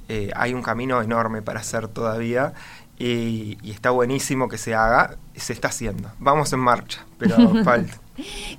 Eh, 0.10 0.32
hay 0.36 0.54
un 0.54 0.62
camino 0.62 1.02
enorme 1.02 1.42
para 1.42 1.60
hacer 1.62 1.88
todavía 1.88 2.54
y, 2.98 3.58
y 3.62 3.72
está 3.72 3.92
buenísimo 3.92 4.50
que 4.50 4.58
se 4.58 4.76
haga, 4.76 5.18
se 5.36 5.54
está 5.54 5.70
haciendo. 5.70 6.12
Vamos 6.20 6.52
en 6.54 6.60
marcha, 6.60 7.06
pero 7.18 7.38
falta. 7.64 7.98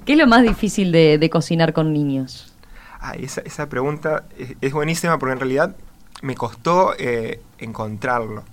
¿Qué 0.04 0.12
es 0.12 0.18
lo 0.18 0.26
más 0.26 0.42
difícil 0.42 0.92
de, 0.92 1.18
de 1.18 1.30
cocinar 1.30 1.72
con 1.72 1.92
niños? 1.92 2.52
Ah, 3.00 3.14
esa, 3.18 3.40
esa 3.42 3.68
pregunta 3.68 4.24
es, 4.38 4.54
es 4.60 4.72
buenísima 4.72 5.18
porque 5.18 5.32
en 5.34 5.40
realidad 5.40 5.76
me 6.22 6.34
costó 6.34 6.94
eh, 6.98 7.40
encontrarlo. 7.58 8.44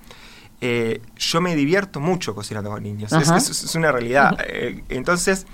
Eh, 0.62 1.02
yo 1.15 1.39
me 1.41 1.56
divierto 1.56 2.00
mucho 2.00 2.36
cocinando 2.36 2.69
con 2.69 2.84
niños, 2.84 3.12
es, 3.13 3.30
Ajá. 3.30 3.38
es- 3.38 3.50
es 3.63 3.76
una 3.76 3.91
realidad. 3.91 4.38
Eh, 4.48 4.84
entonces, 4.89 5.45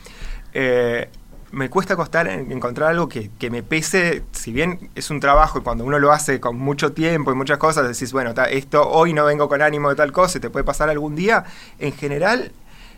eh, 0.54 1.10
me 1.52 1.70
cuesta 1.70 1.96
costar 1.96 2.28
en- 2.28 2.52
encontrar 2.52 2.90
algo 2.90 3.08
que, 3.08 3.30
que 3.40 3.50
me 3.50 3.62
pese, 3.64 4.24
si 4.32 4.52
bien 4.52 4.90
es 4.96 5.10
un 5.12 5.20
trabajo 5.20 5.60
y 5.60 5.62
cuando 5.62 5.84
uno 5.86 6.00
lo 6.00 6.12
hace 6.12 6.40
con 6.40 6.58
mucho 6.58 6.92
tiempo 6.92 7.32
y 7.32 7.36
muchas 7.36 7.58
cosas, 7.60 7.88
decís, 7.88 8.12
bueno, 8.12 8.34
ta- 8.34 8.46
esto 8.50 8.90
hoy 8.90 9.14
no 9.14 9.26
vengo 9.26 9.48
con 9.48 9.62
ánimo 9.62 9.90
de 9.90 9.96
tal 9.96 10.12
cosa, 10.12 10.38
y 10.40 10.42
te 10.42 10.50
puede 10.50 10.66
pasar 10.66 10.90
algún 10.90 11.16
día. 11.16 11.46
En 11.80 11.94
general, 11.94 12.52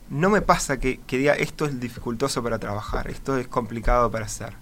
no 0.10 0.30
me 0.30 0.42
pasa 0.42 0.80
que, 0.80 1.00
que 1.06 1.18
diga 1.18 1.34
esto 1.34 1.66
es 1.66 1.80
dificultoso 1.80 2.42
para 2.42 2.58
trabajar, 2.58 3.10
esto 3.10 3.38
es 3.38 3.48
complicado 3.50 4.10
para 4.10 4.26
hacer. 4.26 4.54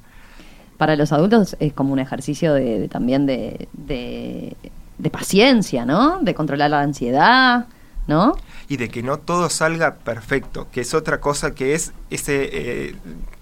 Para 0.77 0.95
los 0.97 1.11
adultos 1.13 1.55
es 1.59 1.71
como 1.71 1.93
un 1.93 1.99
ejercicio 1.99 2.53
de, 2.53 2.79
de- 2.79 2.87
también 2.89 3.25
de, 3.27 3.69
de, 3.73 4.57
de 4.97 5.09
paciencia, 5.09 5.85
¿no? 5.85 6.19
De 6.21 6.33
controlar 6.33 6.69
la 6.69 6.81
ansiedad, 6.81 7.65
¿no? 8.07 8.35
y 8.67 8.77
de 8.77 8.89
que 8.89 9.03
no 9.03 9.17
todo 9.17 9.49
salga 9.49 9.95
perfecto, 9.95 10.67
que 10.71 10.81
es 10.81 10.93
otra 10.93 11.19
cosa 11.19 11.53
que 11.53 11.73
es 11.73 11.93
ese, 12.09 12.49
eh, 12.51 12.95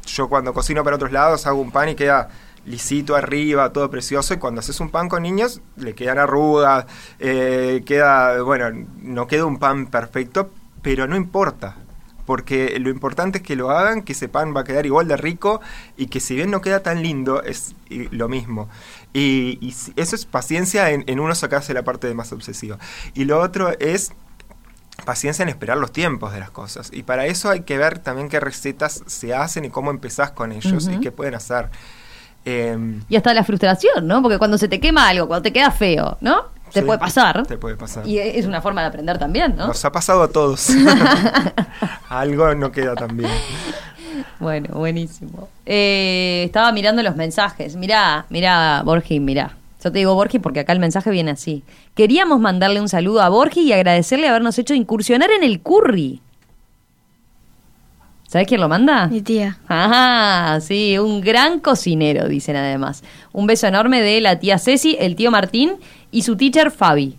yo 0.05 0.27
cuando 0.27 0.53
cocino 0.53 0.83
para 0.83 0.97
otros 0.97 1.11
lados 1.11 1.47
hago 1.47 1.61
un 1.61 1.71
pan 1.71 1.89
y 1.89 1.95
queda 1.95 2.29
lisito 2.65 3.15
arriba, 3.15 3.71
todo 3.71 3.89
precioso, 3.89 4.33
y 4.33 4.37
cuando 4.37 4.59
haces 4.59 4.79
un 4.79 4.89
pan 4.89 5.09
con 5.09 5.23
niños 5.23 5.61
le 5.77 5.95
quedan 5.95 6.17
arrugas, 6.17 6.85
eh, 7.19 7.83
queda, 7.85 8.41
bueno, 8.41 8.85
no 9.01 9.27
queda 9.27 9.45
un 9.45 9.59
pan 9.59 9.87
perfecto, 9.87 10.49
pero 10.81 11.07
no 11.07 11.15
importa. 11.15 11.77
Porque 12.25 12.79
lo 12.79 12.89
importante 12.89 13.39
es 13.39 13.43
que 13.43 13.57
lo 13.57 13.69
hagan, 13.69 14.01
que 14.01 14.13
ese 14.13 14.29
pan 14.29 14.55
va 14.55 14.61
a 14.61 14.63
quedar 14.63 14.85
igual 14.85 15.09
de 15.09 15.17
rico 15.17 15.59
y 15.97 16.07
que 16.07 16.21
si 16.21 16.35
bien 16.35 16.51
no 16.51 16.61
queda 16.61 16.81
tan 16.81 17.03
lindo, 17.03 17.43
es 17.43 17.75
lo 17.89 18.29
mismo. 18.29 18.69
Y, 19.13 19.59
y 19.61 19.75
eso 19.95 20.15
es 20.15 20.25
paciencia 20.25 20.89
en, 20.89 21.03
en 21.07 21.19
uno 21.19 21.35
sacarse 21.35 21.73
la 21.73 21.83
parte 21.83 22.07
de 22.07 22.15
más 22.15 22.31
obsesiva. 22.33 22.77
Y 23.13 23.25
lo 23.25 23.39
otro 23.39 23.71
es 23.79 24.11
paciencia 25.05 25.43
en 25.43 25.49
esperar 25.49 25.77
los 25.77 25.91
tiempos 25.91 26.33
de 26.33 26.39
las 26.39 26.49
cosas. 26.51 26.89
Y 26.91 27.03
para 27.03 27.25
eso 27.25 27.49
hay 27.49 27.61
que 27.61 27.77
ver 27.77 27.99
también 27.99 28.29
qué 28.29 28.39
recetas 28.39 29.03
se 29.05 29.33
hacen 29.33 29.65
y 29.65 29.69
cómo 29.69 29.91
empezás 29.91 30.31
con 30.31 30.51
ellos 30.51 30.85
Ujú. 30.87 30.95
y 30.95 30.99
qué 30.99 31.11
pueden 31.11 31.35
hacer. 31.35 31.69
Em, 32.45 33.01
Y 33.09 33.15
hasta 33.15 33.33
la 33.33 33.43
frustración, 33.43 34.07
¿no? 34.07 34.21
Porque 34.21 34.37
cuando 34.37 34.57
se 34.57 34.67
te 34.67 34.79
quema 34.79 35.07
algo, 35.07 35.27
cuando 35.27 35.43
te 35.43 35.53
queda 35.53 35.71
feo, 35.71 36.17
¿no? 36.21 36.51
Te 36.71 36.79
sí, 36.79 36.85
puede 36.85 36.99
pasar. 36.99 37.45
Te 37.45 37.57
puede 37.57 37.77
pasar. 37.77 38.07
Y 38.07 38.17
es 38.17 38.45
una 38.47 38.59
forma 38.61 38.81
de 38.81 38.87
aprender 38.87 39.19
también, 39.19 39.55
¿no? 39.55 39.67
Nos 39.67 39.85
ha 39.85 39.91
pasado 39.91 40.23
a 40.23 40.27
todos. 40.27 40.69
Algo 42.09 42.53
no 42.55 42.71
queda 42.71 42.95
tan 42.95 43.15
bien. 43.15 43.31
Bueno, 44.39 44.69
buenísimo. 44.75 45.49
Eh, 45.65 46.43
estaba 46.45 46.71
mirando 46.71 47.01
los 47.03 47.15
mensajes. 47.15 47.75
Mirá, 47.75 48.25
mirá, 48.29 48.81
Borgi, 48.83 49.19
mirá. 49.19 49.55
Yo 49.83 49.91
te 49.91 49.99
digo 49.99 50.15
Borgi 50.15 50.39
porque 50.39 50.61
acá 50.61 50.71
el 50.73 50.79
mensaje 50.79 51.09
viene 51.11 51.31
así. 51.31 51.63
Queríamos 51.95 52.39
mandarle 52.39 52.79
un 52.81 52.89
saludo 52.89 53.21
a 53.21 53.29
Borgi 53.29 53.61
y 53.61 53.73
agradecerle 53.73 54.27
habernos 54.27 54.57
hecho 54.57 54.73
incursionar 54.73 55.29
en 55.31 55.43
el 55.43 55.59
curry. 55.61 56.21
¿Sabes 58.27 58.47
quién 58.47 58.61
lo 58.61 58.69
manda? 58.69 59.07
Mi 59.07 59.21
tía. 59.21 59.57
Ah, 59.69 60.57
sí, 60.61 60.97
un 60.97 61.21
gran 61.21 61.59
cocinero, 61.59 62.27
dicen 62.27 62.55
además. 62.55 63.03
Un 63.31 63.45
beso 63.45 63.67
enorme 63.67 64.01
de 64.01 64.21
la 64.21 64.39
tía 64.39 64.57
Ceci, 64.57 64.95
el 64.99 65.15
tío 65.15 65.29
Martín 65.29 65.73
y 66.11 66.23
su 66.23 66.35
teacher 66.35 66.71
Fabi. 66.71 67.15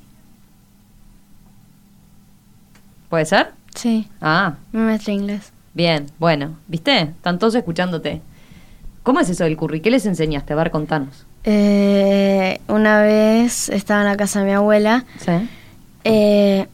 ¿Puede 3.09 3.27
ser? 3.27 3.53
Sí, 3.75 4.09
Ah, 4.21 4.55
mi 4.73 4.81
maestra 4.81 5.13
inglés. 5.13 5.53
Bien, 5.75 6.07
bueno, 6.19 6.57
¿viste? 6.69 7.01
Están 7.01 7.39
todos 7.39 7.55
escuchándote. 7.55 8.23
¿Cómo 9.03 9.21
es 9.21 9.29
eso 9.29 9.45
del 9.45 9.57
curry? 9.57 9.81
¿Qué 9.81 9.91
les 9.91 10.07
enseñaste? 10.07 10.53
A 10.53 10.57
ver, 10.57 10.71
contanos. 10.71 11.27
Eh, 11.45 12.61
una 12.69 13.03
vez 13.03 13.69
estaba 13.69 14.01
en 14.01 14.07
la 14.07 14.17
casa 14.17 14.41
de 14.41 14.47
mi 14.47 14.53
abuela 14.53 15.05
Sí. 15.19 15.33
eh, 16.05 16.67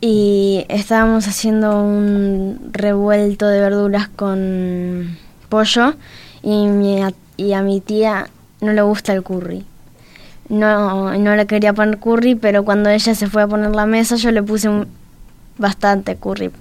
y 0.00 0.64
estábamos 0.68 1.26
haciendo 1.26 1.80
un 1.82 2.70
revuelto 2.72 3.48
de 3.48 3.60
verduras 3.60 4.08
con 4.08 5.16
pollo 5.48 5.94
y, 6.42 6.66
mi 6.68 7.02
a- 7.02 7.12
y 7.36 7.54
a 7.54 7.62
mi 7.62 7.80
tía 7.80 8.28
no 8.60 8.72
le 8.72 8.82
gusta 8.82 9.12
el 9.12 9.22
curry. 9.22 9.64
No, 10.48 11.16
no 11.18 11.34
le 11.34 11.46
quería 11.46 11.72
poner 11.72 11.98
curry, 11.98 12.36
pero 12.36 12.64
cuando 12.64 12.88
ella 12.90 13.14
se 13.16 13.26
fue 13.28 13.42
a 13.42 13.48
poner 13.48 13.74
la 13.74 13.86
mesa 13.86 14.14
yo 14.16 14.30
le 14.30 14.42
puse 14.44 14.68
un- 14.68 14.86
bastante 15.58 16.14
curry. 16.16 16.52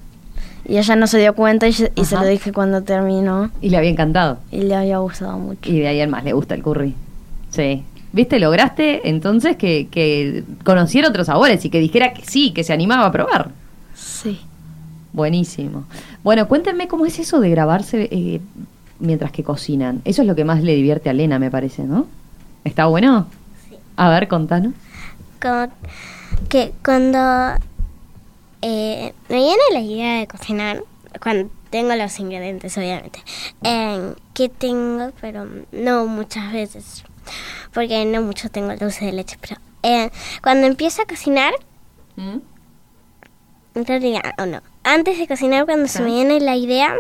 Y 0.67 0.78
ella 0.78 0.95
no 0.95 1.08
se 1.08 1.19
dio 1.19 1.34
cuenta 1.36 1.67
y, 1.67 1.73
se- 1.73 1.91
y 1.95 2.06
se 2.06 2.15
Ajá. 2.15 2.23
lo 2.25 2.30
dije 2.32 2.51
cuando 2.51 2.82
terminó 2.84 3.51
Y 3.62 3.69
le 3.69 3.78
había 3.78 3.89
encantado. 3.91 4.39
y 4.51 4.62
le 4.62 4.75
había 4.75 4.97
gustado 4.97 5.38
mucho. 5.38 5.60
Y 5.69 5.80
de 5.80 5.88
ahí 5.88 5.99
en 6.01 6.10
más 6.10 6.23
le 6.23 6.34
gusta 6.34 6.56
el 6.56 6.63
curry. 6.63 6.95
Sí. 7.49 7.84
¿Viste? 8.13 8.39
Lograste 8.39 9.10
entonces 9.10 9.58
que, 9.58 9.88
que 9.91 10.43
conociera 10.63 11.10
otros 11.10 11.28
sabores 11.28 11.63
y 11.65 11.69
que 11.69 11.80
dijera 11.80 12.13
que 12.13 12.23
sí, 12.25 12.51
que 12.51 12.63
se 12.63 12.71
animaba 12.73 13.06
a 13.08 13.12
probar. 13.12 13.51
Sí. 13.93 14.39
Buenísimo. 15.13 15.86
Bueno, 16.23 16.47
cuéntenme 16.47 16.88
cómo 16.88 17.06
es 17.06 17.19
eso 17.19 17.39
de 17.39 17.49
grabarse 17.49 18.08
eh, 18.12 18.41
mientras 18.99 19.32
que 19.32 19.43
cocinan. 19.43 20.01
Eso 20.06 20.21
es 20.21 20.28
lo 20.28 20.36
que 20.36 20.43
más 20.45 20.63
le 20.63 20.75
divierte 20.75 21.10
a 21.10 21.13
Lena, 21.13 21.39
me 21.39 21.51
parece, 21.51 21.84
¿no? 21.84 22.08
¿Está 22.63 22.86
bueno? 22.88 23.28
Sí. 23.69 23.75
A 23.97 24.10
ver, 24.10 24.28
contanos. 24.28 24.73
Como 25.41 25.67
que 26.49 26.73
cuando 26.84 27.19
eh, 28.67 29.13
me 29.30 29.36
viene 29.36 29.62
la 29.73 29.80
idea 29.80 30.19
de 30.19 30.28
cocinar, 30.28 30.84
cuando 31.21 31.51
tengo 31.69 31.93
los 31.93 32.19
ingredientes, 32.19 32.75
obviamente, 32.80 33.19
eh, 33.63 34.15
que 34.34 34.49
tengo, 34.49 35.12
pero 35.21 35.47
no 35.71 36.08
muchas 36.08 36.51
veces, 36.51 37.04
porque 37.75 38.04
no 38.06 38.23
mucho 38.23 38.49
tengo 38.49 38.75
dulce 38.75 39.06
de 39.06 39.12
leche, 39.12 39.38
pero 39.39 39.62
eh, 39.84 40.10
cuando 40.41 40.65
empiezo 40.65 41.04
a 41.04 41.06
cocinar, 41.06 41.54
¿Mm? 42.15 42.38
en 43.75 43.86
realidad, 43.86 44.34
o 44.39 44.47
no, 44.47 44.63
antes 44.84 45.19
de 45.19 45.28
cocinar, 45.28 45.65
cuando 45.65 45.88
se 45.88 46.01
me 46.01 46.10
viene 46.10 46.39
la 46.39 46.56
idea, 46.56 46.95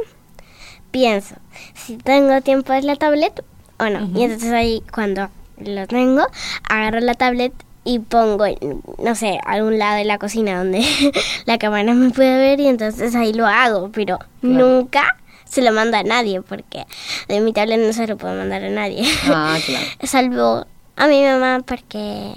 pienso 0.91 1.33
si 1.73 1.97
tengo 1.97 2.41
tiempo 2.41 2.73
en 2.73 2.85
la 2.85 2.95
tablet 2.95 3.43
o 3.79 3.89
no. 3.89 4.05
Ujú. 4.05 4.19
Y 4.19 4.23
entonces 4.25 4.51
ahí, 4.51 4.83
cuando 4.93 5.31
lo 5.57 5.87
tengo, 5.87 6.27
agarro 6.69 6.99
la 6.99 7.15
tablet 7.15 7.53
y 7.85 7.99
pongo, 7.99 8.45
en, 8.45 8.81
no 8.97 9.15
sé, 9.15 9.39
algún 9.45 9.77
lado 9.79 9.95
de 9.97 10.03
la 10.05 10.17
cocina 10.17 10.57
donde 10.57 10.83
la 11.45 11.57
cámara 11.57 11.93
me 11.93 12.09
puede 12.09 12.37
ver 12.37 12.59
y 12.59 12.67
entonces 12.67 13.15
ahí 13.15 13.31
lo 13.31 13.45
hago, 13.47 13.89
pero 13.93 14.17
Claro. 14.41 14.67
nunca 14.67 15.17
se 15.45 15.61
lo 15.61 15.71
mando 15.71 15.95
a 15.95 16.03
nadie 16.03 16.41
porque 16.41 16.85
de 17.29 17.39
mi 17.41 17.53
tablet 17.53 17.79
no 17.79 17.93
se 17.93 18.07
lo 18.07 18.17
puedo 18.17 18.35
mandar 18.35 18.63
a 18.63 18.69
nadie. 18.69 19.03
Ah, 19.27 19.57
claro. 19.65 19.85
Salvo 20.03 20.65
a 20.97 21.07
mi 21.07 21.21
mamá 21.23 21.61
porque 21.65 22.33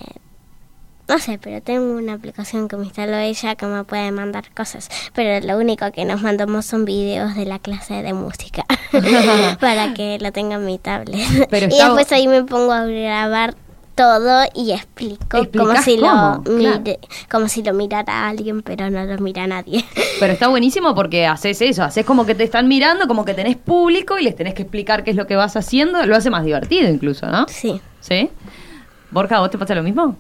no 1.09 1.19
sé, 1.19 1.39
pero 1.39 1.63
tengo 1.63 1.97
una 1.97 2.13
aplicación 2.13 2.69
que 2.69 2.77
me 2.77 2.85
instaló 2.85 3.17
ella 3.17 3.55
que 3.55 3.65
me 3.65 3.83
puede 3.85 4.13
mandar 4.13 4.45
cosas. 4.55 4.91
Pero 5.15 5.45
lo 5.47 5.57
único 5.57 5.91
que 5.91 6.05
nos 6.05 6.21
mandamos 6.21 6.67
son 6.67 6.85
videos 6.85 7.35
de 7.35 7.47
la 7.47 7.59
clase 7.59 8.03
de 8.03 8.13
música 8.13 8.67
para 9.61 9.95
que 9.95 10.19
lo 10.21 10.33
tenga 10.33 10.57
en 10.57 10.67
mi 10.67 10.79
tablet. 10.79 11.49
Pero 11.49 11.67
y 11.67 11.79
después 11.79 12.13
ahí 12.13 12.29
me 12.29 12.45
pongo 12.45 12.73
a 12.73 12.85
grabar 12.85 13.55
todo 13.99 14.45
y 14.55 14.71
explico 14.71 15.27
como 15.29 15.43
¿Explicás 15.43 15.85
si 15.85 15.97
cómo? 15.99 16.37
lo 16.37 16.43
Claro. 16.45 16.79
mire- 16.79 16.99
como 17.31 17.49
si 17.49 17.63
lo 17.63 17.75
mirara 17.75 18.29
alguien, 18.29 18.63
pero 18.63 18.89
no 18.91 19.05
lo 19.05 19.19
mira 19.19 19.47
nadie. 19.47 19.85
Pero 20.21 20.33
está 20.33 20.49
buenísimo 20.49 20.95
porque 20.95 21.27
haces 21.27 21.61
eso, 21.63 21.83
haces 21.85 22.05
como 22.07 22.25
que 22.27 22.35
te 22.35 22.45
están 22.45 22.67
mirando, 22.69 23.07
como 23.07 23.25
que 23.25 23.35
tenés 23.35 23.57
público 23.57 24.19
y 24.19 24.23
les 24.25 24.35
tenés 24.37 24.55
que 24.55 24.63
explicar 24.63 25.05
qué 25.05 25.11
es 25.11 25.17
lo 25.17 25.27
que 25.27 25.37
vas 25.37 25.57
haciendo. 25.57 26.05
Lo 26.07 26.17
hace 26.17 26.31
más 26.31 26.45
divertido 26.45 26.89
incluso, 26.89 27.27
¿no? 27.27 27.47
sí. 27.49 27.81
¿Sí? 28.01 28.31
Borja, 29.11 29.41
¿vos 29.41 29.51
te 29.51 29.59
pasa 29.59 29.75
lo 29.75 29.83
mismo? 29.83 30.17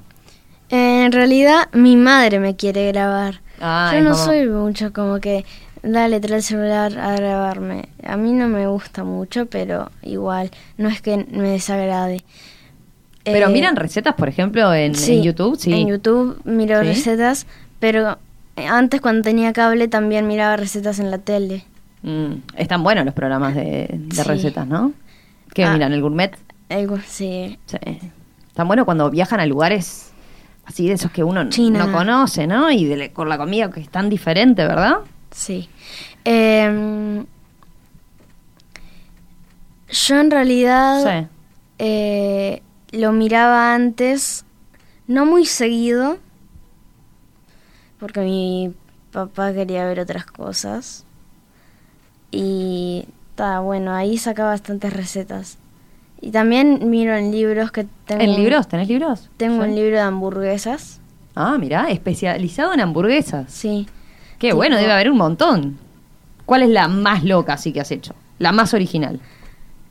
Eh, 0.70 1.04
en 1.04 1.12
realidad, 1.12 1.68
mi 1.72 1.96
madre 1.96 2.38
me 2.40 2.54
quiere 2.56 2.86
grabar. 2.92 3.40
Ah, 3.60 3.92
Yo 3.94 4.02
no 4.02 4.14
soy 4.14 4.46
mucho 4.46 4.92
como 4.92 5.18
que, 5.20 5.44
dale, 5.82 6.20
trae 6.20 6.36
el 6.38 6.42
celular 6.42 6.98
a 6.98 7.16
grabarme. 7.16 7.88
A 8.06 8.16
mí 8.16 8.32
no 8.32 8.48
me 8.48 8.66
gusta 8.66 9.02
mucho, 9.04 9.46
pero 9.46 9.90
igual, 10.02 10.50
no 10.76 10.88
es 10.88 11.00
que 11.02 11.16
me 11.30 11.50
desagrade. 11.50 12.22
Pero 13.32 13.48
Eh, 13.48 13.52
miran 13.52 13.76
recetas, 13.76 14.14
por 14.14 14.28
ejemplo, 14.28 14.72
en, 14.74 14.94
sí, 14.94 15.18
en 15.18 15.22
YouTube, 15.22 15.56
sí. 15.58 15.72
En 15.72 15.88
YouTube 15.88 16.40
miro 16.44 16.80
Sí. 16.80 16.86
recetas, 16.88 17.46
pero 17.80 18.18
eh, 18.56 18.66
antes 18.66 19.00
cuando 19.00 19.22
tenía 19.22 19.52
cable 19.52 19.88
también 19.88 20.26
miraba 20.26 20.56
recetas 20.56 20.98
en 20.98 21.10
la 21.10 21.18
tele. 21.18 21.64
Mm, 22.02 22.34
están 22.56 22.82
buenos 22.82 23.04
los 23.04 23.14
programas 23.14 23.54
de, 23.54 23.88
de 23.92 24.16
Sí. 24.16 24.22
recetas, 24.22 24.66
¿no? 24.66 24.92
¿Qué 25.54 25.64
Ah. 25.64 25.72
miran? 25.72 25.92
¿El 25.92 26.00
gourmet? 26.02 26.36
Algo 26.68 26.98
sí. 27.06 27.58
Sí. 27.66 27.78
Están 28.48 28.66
buenos 28.68 28.84
cuando 28.84 29.10
viajan 29.10 29.40
a 29.40 29.46
lugares 29.46 30.12
así 30.66 30.86
de 30.86 30.94
esos 30.94 31.10
que 31.10 31.24
uno 31.24 31.48
China. 31.48 31.86
no 31.86 31.92
conoce, 31.92 32.46
¿no? 32.46 32.70
Y 32.70 32.84
de, 32.84 33.10
con 33.12 33.28
la 33.28 33.38
comida 33.38 33.70
que 33.70 33.80
es 33.80 33.88
tan 33.88 34.08
diferente, 34.10 34.66
¿verdad? 34.66 34.98
Sí. 35.30 35.68
Eh, 36.24 37.24
Yo 39.90 40.20
en 40.20 40.30
realidad 40.30 41.02
Sí. 41.02 41.26
eh, 41.78 42.62
lo 42.92 43.12
miraba 43.12 43.74
antes, 43.74 44.44
no 45.06 45.26
muy 45.26 45.44
seguido, 45.46 46.18
porque 47.98 48.20
mi 48.20 48.72
papá 49.12 49.52
quería 49.52 49.84
ver 49.86 50.00
otras 50.00 50.26
cosas. 50.26 51.04
Y 52.30 53.06
está 53.30 53.60
bueno, 53.60 53.94
ahí 53.94 54.18
sacaba 54.18 54.50
bastantes 54.50 54.92
recetas. 54.92 55.58
Y 56.20 56.30
también 56.30 56.90
miro 56.90 57.14
en 57.14 57.30
libros 57.30 57.70
que 57.70 57.86
tengo. 58.06 58.22
¿En 58.22 58.34
libros? 58.36 58.68
¿Tenés 58.68 58.88
libros? 58.88 59.30
Tengo 59.36 59.62
Sí. 59.62 59.68
un 59.70 59.74
libro 59.76 59.96
de 59.96 60.02
hamburguesas. 60.02 61.00
Ah, 61.34 61.56
mirá, 61.58 61.88
especializado 61.90 62.74
en 62.74 62.80
hamburguesas. 62.80 63.52
Sí. 63.52 63.86
Qué 64.38 64.48
Tipo- 64.50 64.56
bueno, 64.56 64.76
debe 64.76 64.92
haber 64.92 65.10
un 65.10 65.16
montón. 65.18 65.78
¿Cuál 66.44 66.62
es 66.64 66.70
la 66.70 66.88
más 66.88 67.24
loca 67.24 67.52
así 67.54 67.72
que 67.72 67.80
has 67.80 67.90
hecho? 67.92 68.14
La 68.38 68.52
más 68.52 68.74
original. 68.74 69.20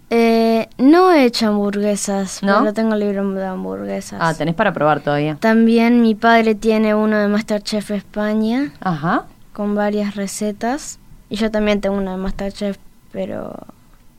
Eh, 0.10 0.70
no 0.78 1.12
he 1.12 1.26
hecho 1.26 1.48
hamburguesas, 1.48 2.42
¿No? 2.42 2.60
pero 2.60 2.74
tengo 2.74 2.96
libro 2.96 3.30
de 3.34 3.46
hamburguesas. 3.46 4.20
Ah, 4.22 4.34
tenés 4.34 4.56
para 4.56 4.72
probar 4.74 5.02
todavía. 5.02 5.36
También 5.40 6.02
mi 6.02 6.16
padre 6.16 6.56
tiene 6.56 6.96
uno 6.96 7.18
de 7.18 7.28
Masterchef 7.28 7.92
España 7.92 8.72
Ajá. 8.80 9.26
con 9.54 9.76
varias 9.76 10.16
recetas. 10.16 11.00
Y 11.30 11.36
yo 11.36 11.52
también 11.52 11.82
tengo 11.82 11.98
uno 11.98 12.12
de 12.12 12.18
Masterchef, 12.18 12.78
pero, 13.12 13.54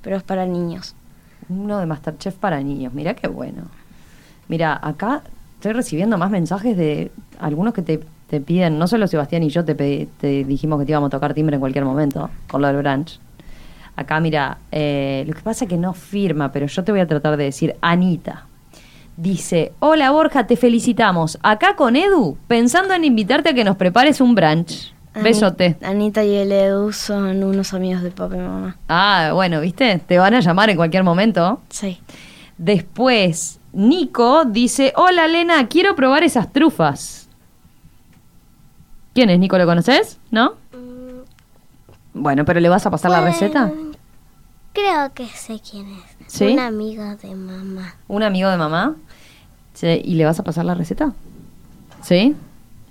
pero 0.02 0.16
es 0.16 0.22
para 0.22 0.44
niños. 0.44 0.94
Uno 1.48 1.78
de 1.78 1.86
Masterchef 1.86 2.34
para 2.34 2.60
niños. 2.62 2.92
Mirá 2.92 3.14
qué 3.14 3.28
bueno. 3.28 3.62
Mira, 4.48 4.78
acá 4.82 5.22
estoy 5.54 5.72
recibiendo 5.72 6.18
más 6.18 6.30
mensajes 6.30 6.76
de 6.76 7.10
algunos 7.38 7.72
que 7.72 7.80
te, 7.80 8.00
te 8.28 8.42
piden, 8.42 8.78
no 8.78 8.86
solo 8.88 9.06
Sebastián 9.06 9.42
y 9.42 9.48
yo 9.48 9.64
te, 9.64 9.74
te 9.74 10.44
dijimos 10.44 10.78
que 10.80 10.84
te 10.84 10.92
íbamos 10.92 11.08
a 11.08 11.10
tocar 11.10 11.32
timbre 11.32 11.54
en 11.56 11.60
cualquier 11.60 11.86
momento 11.86 12.28
con 12.50 12.60
lo 12.60 12.68
del 12.68 12.76
brunch. 12.76 13.18
Acá, 13.98 14.20
mira, 14.20 14.58
eh, 14.70 15.24
lo 15.26 15.34
que 15.34 15.40
pasa 15.42 15.64
es 15.64 15.68
que 15.68 15.76
no 15.76 15.92
firma, 15.92 16.52
pero 16.52 16.66
yo 16.66 16.84
te 16.84 16.92
voy 16.92 17.00
a 17.00 17.06
tratar 17.06 17.36
de 17.36 17.44
decir 17.44 17.74
Anita. 17.80 18.46
Dice, 19.16 19.72
hola 19.80 20.12
Borja, 20.12 20.46
te 20.46 20.56
felicitamos. 20.56 21.38
Acá 21.42 21.74
con 21.74 21.96
Edu, 21.96 22.36
pensando 22.46 22.94
en 22.94 23.04
invitarte 23.04 23.48
a 23.48 23.54
que 23.54 23.64
nos 23.64 23.76
prepares 23.76 24.20
un 24.20 24.34
brunch. 24.36 24.92
Ani- 25.14 25.24
Besote. 25.24 25.76
Anita 25.82 26.22
y 26.22 26.36
el 26.36 26.52
Edu 26.52 26.92
son 26.92 27.42
unos 27.42 27.74
amigos 27.74 28.02
de 28.02 28.12
papá 28.12 28.36
y 28.36 28.38
mamá. 28.38 28.76
Ah, 28.88 29.32
bueno, 29.34 29.60
¿viste? 29.60 29.98
Te 30.06 30.18
van 30.18 30.34
a 30.34 30.40
llamar 30.40 30.70
en 30.70 30.76
cualquier 30.76 31.02
momento. 31.02 31.60
Sí. 31.70 31.98
Después, 32.56 33.58
Nico 33.72 34.44
dice, 34.44 34.92
hola 34.94 35.26
Lena, 35.26 35.66
quiero 35.66 35.96
probar 35.96 36.22
esas 36.22 36.52
trufas. 36.52 37.28
¿Quién 39.14 39.30
es 39.30 39.38
Nico? 39.40 39.58
¿Lo 39.58 39.66
conoces? 39.66 40.18
¿No? 40.30 40.52
Bueno, 42.14 42.44
pero 42.44 42.60
le 42.60 42.68
vas 42.68 42.86
a 42.86 42.90
pasar 42.90 43.10
la 43.10 43.20
receta. 43.20 43.72
Creo 44.72 45.12
que 45.14 45.26
sé 45.28 45.60
quién 45.68 45.88
es. 45.88 46.32
¿Sí? 46.32 46.44
Un 46.46 46.58
amigo 46.60 47.02
de 47.16 47.34
mamá. 47.34 47.94
¿Un 48.06 48.22
amigo 48.22 48.48
de 48.50 48.56
mamá? 48.56 48.94
Sí, 49.74 50.00
¿Y 50.04 50.14
le 50.14 50.24
vas 50.24 50.38
a 50.38 50.44
pasar 50.44 50.64
la 50.64 50.74
receta? 50.74 51.12
¿Sí? 52.02 52.36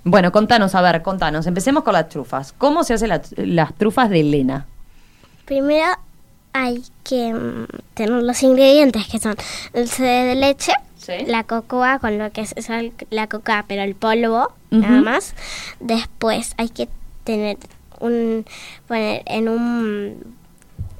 Bueno, 0.04 0.32
contanos, 0.32 0.74
a 0.74 0.80
ver, 0.82 1.02
contanos. 1.02 1.46
Empecemos 1.46 1.82
con 1.84 1.92
las 1.92 2.08
trufas. 2.08 2.52
¿Cómo 2.56 2.84
se 2.84 2.94
hacen 2.94 3.08
la- 3.10 3.22
las 3.36 3.74
trufas 3.74 4.10
de 4.10 4.22
Lena? 4.22 4.66
Primero 5.44 5.86
hay 6.52 6.82
que 7.04 7.32
mm, 7.32 7.66
tener 7.94 8.22
los 8.22 8.42
ingredientes 8.42 9.06
que 9.08 9.18
son 9.18 9.34
dulce 9.74 10.02
de 10.02 10.34
leche, 10.34 10.72
Sí. 10.96 11.12
la 11.26 11.44
cocoa 11.44 11.98
con 12.00 12.18
lo 12.18 12.30
que 12.32 12.40
es 12.42 12.54
la 13.10 13.26
cocoa, 13.28 13.64
pero 13.68 13.82
el 13.82 13.94
polvo, 13.94 14.52
nada 14.70 15.00
más. 15.00 15.34
Después 15.80 16.54
hay 16.58 16.68
que 16.70 16.88
tener 17.24 17.56
un 18.00 18.44
poner 18.86 19.22
en 19.26 19.48
un 19.48 20.37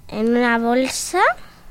en 0.08 0.36
una 0.36 0.58
bolsa, 0.58 1.20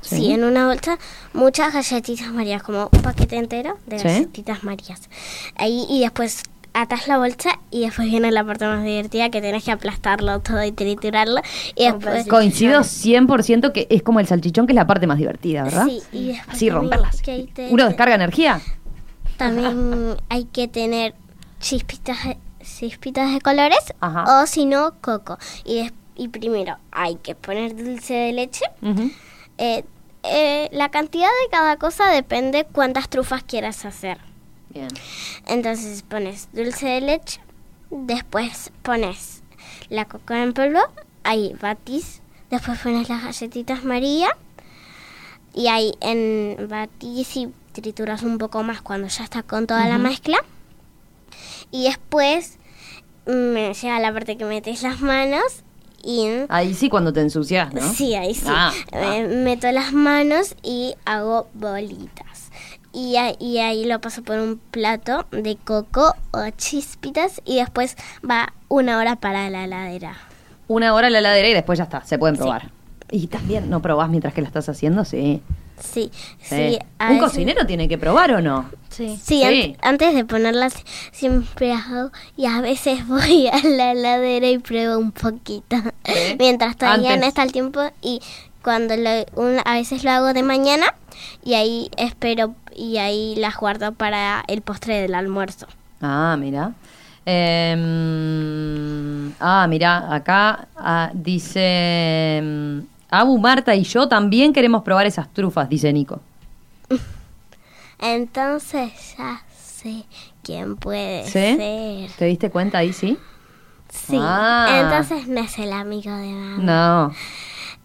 Sí. 0.00 0.16
sí, 0.16 0.32
en 0.32 0.44
una 0.44 0.66
bolsa 0.66 0.98
muchas 1.32 1.74
galletitas 1.74 2.28
marías, 2.32 2.62
como 2.62 2.88
un 2.92 3.02
paquete 3.02 3.36
entero 3.36 3.76
de 3.86 3.98
Sí. 3.98 4.04
galletitas 4.08 4.62
marías. 4.64 5.08
Ahí 5.56 5.86
y 5.88 6.00
después 6.00 6.42
atas 6.74 7.08
la 7.08 7.18
bolsa 7.18 7.58
y 7.72 7.80
después 7.80 8.08
viene 8.08 8.30
la 8.30 8.44
parte 8.44 8.64
más 8.66 8.84
divertida 8.84 9.30
que 9.30 9.40
tenés 9.40 9.64
que 9.64 9.72
aplastarlo 9.72 10.38
todo 10.40 10.62
y 10.62 10.70
triturarlo 10.70 11.40
y 11.74 11.86
después 11.86 12.26
Coincido 12.28 12.84
100% 12.84 13.72
que 13.72 13.88
es 13.90 14.02
como 14.02 14.20
el 14.20 14.26
salchichón, 14.28 14.66
que 14.66 14.72
es 14.72 14.76
la 14.76 14.86
parte 14.86 15.06
más 15.08 15.18
divertida, 15.18 15.64
¿verdad? 15.64 15.86
Sí, 15.86 16.02
y 16.12 16.26
después 16.28 16.54
Así 16.56 16.70
romperlas. 16.70 17.20
te- 17.22 17.48
Uno 17.70 17.86
descarga 17.86 18.14
energía. 18.14 18.60
También 19.36 20.16
hay 20.28 20.44
que 20.44 20.68
tener 20.68 21.14
chispitas 21.60 22.24
de, 22.24 22.38
chispitas 22.62 23.32
de 23.32 23.40
colores 23.40 23.78
Ajá. 24.00 24.42
o 24.42 24.46
si 24.46 24.64
no 24.66 24.94
coco. 25.00 25.38
Y, 25.64 25.82
des- 25.82 25.92
y 26.18 26.28
primero 26.28 26.76
hay 26.90 27.16
que 27.16 27.34
poner 27.34 27.74
dulce 27.74 28.12
de 28.12 28.32
leche. 28.32 28.64
Ujú. 28.82 29.10
Eh, 29.56 29.84
eh, 30.24 30.68
la 30.72 30.90
cantidad 30.90 31.28
de 31.28 31.50
cada 31.50 31.76
cosa 31.76 32.10
depende 32.10 32.66
cuántas 32.70 33.08
trufas 33.08 33.42
quieras 33.44 33.84
hacer. 33.86 34.18
Bien. 34.68 34.88
Entonces 35.46 36.02
pones 36.02 36.48
dulce 36.52 36.86
de 36.86 37.00
leche, 37.00 37.40
después 37.90 38.70
pones 38.82 39.42
la 39.88 40.04
coca 40.04 40.42
en 40.42 40.52
polvo, 40.52 40.80
ahí 41.22 41.54
batís, 41.60 42.20
después 42.50 42.78
pones 42.80 43.08
las 43.08 43.22
galletitas 43.24 43.84
María 43.84 44.28
y 45.54 45.68
ahí 45.68 45.94
en 46.00 46.68
batís 46.68 47.36
y 47.36 47.52
trituras 47.72 48.22
un 48.22 48.38
poco 48.38 48.62
más 48.62 48.82
cuando 48.82 49.08
ya 49.08 49.24
está 49.24 49.42
con 49.42 49.66
toda 49.66 49.88
la 49.88 49.98
mezcla. 49.98 50.38
Y 51.70 51.84
después 51.84 52.58
me 53.26 53.72
llega 53.72 54.00
la 54.00 54.12
parte 54.12 54.36
que 54.36 54.44
metes 54.44 54.82
las 54.82 55.00
manos 55.00 55.62
Ahí 56.48 56.74
sí 56.74 56.88
cuando 56.88 57.12
te 57.12 57.20
ensucias, 57.20 57.72
¿no? 57.74 57.80
Sí, 57.92 58.14
ahí 58.14 58.34
sí. 58.34 58.44
Ah, 58.48 58.72
Eh, 58.92 59.26
meto 59.28 59.70
las 59.72 59.92
manos 59.92 60.54
y 60.62 60.94
hago 61.04 61.48
bolitas. 61.54 62.50
Y, 62.92 63.16
ahí- 63.16 63.36
y 63.38 63.58
ahí 63.58 63.84
lo 63.84 64.00
paso 64.00 64.22
por 64.22 64.38
un 64.38 64.58
plato 64.70 65.26
de 65.30 65.56
coco 65.56 66.14
o 66.32 66.48
chispitas 66.56 67.40
y 67.44 67.56
después 67.56 67.96
va 68.28 68.52
una 68.68 68.98
hora 68.98 69.16
para 69.16 69.50
la 69.50 69.64
heladera. 69.64 70.16
Una 70.68 70.94
hora 70.94 71.06
en 71.08 71.12
la 71.14 71.18
heladera 71.20 71.48
y 71.48 71.54
después 71.54 71.78
ya 71.78 71.84
está, 71.84 72.04
se 72.04 72.18
pueden 72.18 72.36
probar. 72.36 72.70
Y 73.10 73.26
también, 73.28 73.70
¿no 73.70 73.80
probás 73.82 74.08
mientras 74.10 74.34
que 74.34 74.40
la 74.42 74.48
estás 74.48 74.68
haciendo? 74.68 75.04
Sí. 75.04 75.42
Sí, 75.80 76.10
sí. 76.40 76.78
¿Un 77.08 77.18
cocinero 77.18 77.66
tiene 77.66 77.88
que 77.88 77.98
probar 77.98 78.32
o 78.32 78.40
no? 78.40 78.68
Sí. 78.88 79.18
Sí, 79.22 79.42
Sí. 79.42 79.42
ant- 79.44 79.76
antes 79.82 80.14
de 80.14 80.24
ponerlas 80.24 80.74
siempre 81.12 81.72
hago 81.72 82.10
y 82.36 82.46
a 82.46 82.60
veces 82.60 83.06
voy 83.08 83.46
a 83.48 83.60
la 83.66 83.92
heladera 83.92 84.48
y 84.48 84.58
pruebo 84.58 84.98
un 84.98 85.12
poquito. 85.12 85.76
Sí. 86.04 86.12
Mientras 86.38 86.76
todavía 86.76 87.10
Antes. 87.14 87.20
no 87.20 87.26
está 87.28 87.42
el 87.42 87.52
tiempo 87.52 87.80
y 88.02 88.20
cuando 88.62 88.96
lo, 88.96 89.10
un- 89.36 89.60
a 89.64 89.74
veces 89.74 90.04
lo 90.04 90.10
hago 90.10 90.32
de 90.32 90.42
mañana 90.42 90.94
y 91.44 91.54
ahí 91.54 91.90
espero 91.96 92.54
y 92.76 92.98
ahí 92.98 93.34
las 93.36 93.56
guardo 93.56 93.92
para 93.92 94.44
el 94.48 94.62
postre 94.62 95.00
del 95.00 95.14
almuerzo. 95.14 95.66
Ah, 96.00 96.36
mira. 96.38 96.72
Em, 97.98 99.32
ah, 99.40 99.66
mira, 99.68 100.14
acá 100.14 100.68
ah, 100.76 101.10
dice 101.14 102.38
em, 102.38 102.86
Abu, 103.10 103.38
Marta 103.38 103.74
y 103.74 103.84
yo 103.84 104.08
también 104.08 104.52
queremos 104.52 104.82
probar 104.82 105.06
esas 105.06 105.32
trufas, 105.32 105.68
dice 105.68 105.92
Nico. 105.92 106.20
Entonces 107.98 108.92
ya 109.16 109.42
sé 109.56 110.04
quién 110.42 110.76
puede 110.76 111.24
¿Sí? 111.24 111.30
ser. 111.32 112.10
¿Te 112.16 112.24
diste 112.26 112.50
cuenta 112.50 112.78
ahí, 112.78 112.92
sí? 112.92 113.18
Sí. 113.90 114.18
Ah. 114.20 114.80
Entonces 114.82 115.26
no 115.26 115.40
es 115.40 115.58
el 115.58 115.72
amigo 115.72 116.14
de 116.14 116.28
mamá. 116.28 116.62
No. 116.62 117.14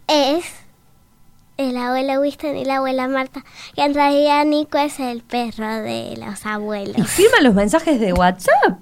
Es 0.07 0.45
el 1.57 1.77
abuelo 1.77 2.21
Winston 2.21 2.57
y 2.57 2.65
la 2.65 2.77
abuela 2.77 3.07
Marta. 3.07 3.43
Que 3.75 3.83
en 3.83 3.93
realidad 3.93 4.45
Nico 4.45 4.77
es 4.77 4.99
el 4.99 5.21
perro 5.21 5.67
de 5.81 6.15
los 6.17 6.45
abuelos. 6.45 6.97
Y 6.97 7.03
firman 7.03 7.43
los 7.43 7.53
mensajes 7.53 7.99
de 7.99 8.13
WhatsApp. 8.13 8.79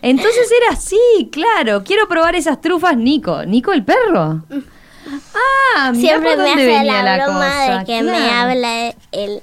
Entonces 0.00 0.50
era 0.62 0.72
así, 0.72 1.28
claro. 1.30 1.84
Quiero 1.84 2.08
probar 2.08 2.34
esas 2.34 2.60
trufas, 2.60 2.96
Nico. 2.96 3.44
¿Nico 3.44 3.72
el 3.72 3.84
perro? 3.84 4.42
Ah, 5.76 5.92
Siempre 5.94 6.36
me 6.36 6.52
hace 6.52 6.84
la, 6.84 7.02
la 7.02 7.24
broma 7.24 7.38
cosa, 7.50 7.78
de 7.80 7.84
que 7.84 8.02
me 8.02 8.30
habla 8.30 8.94
el 9.12 9.42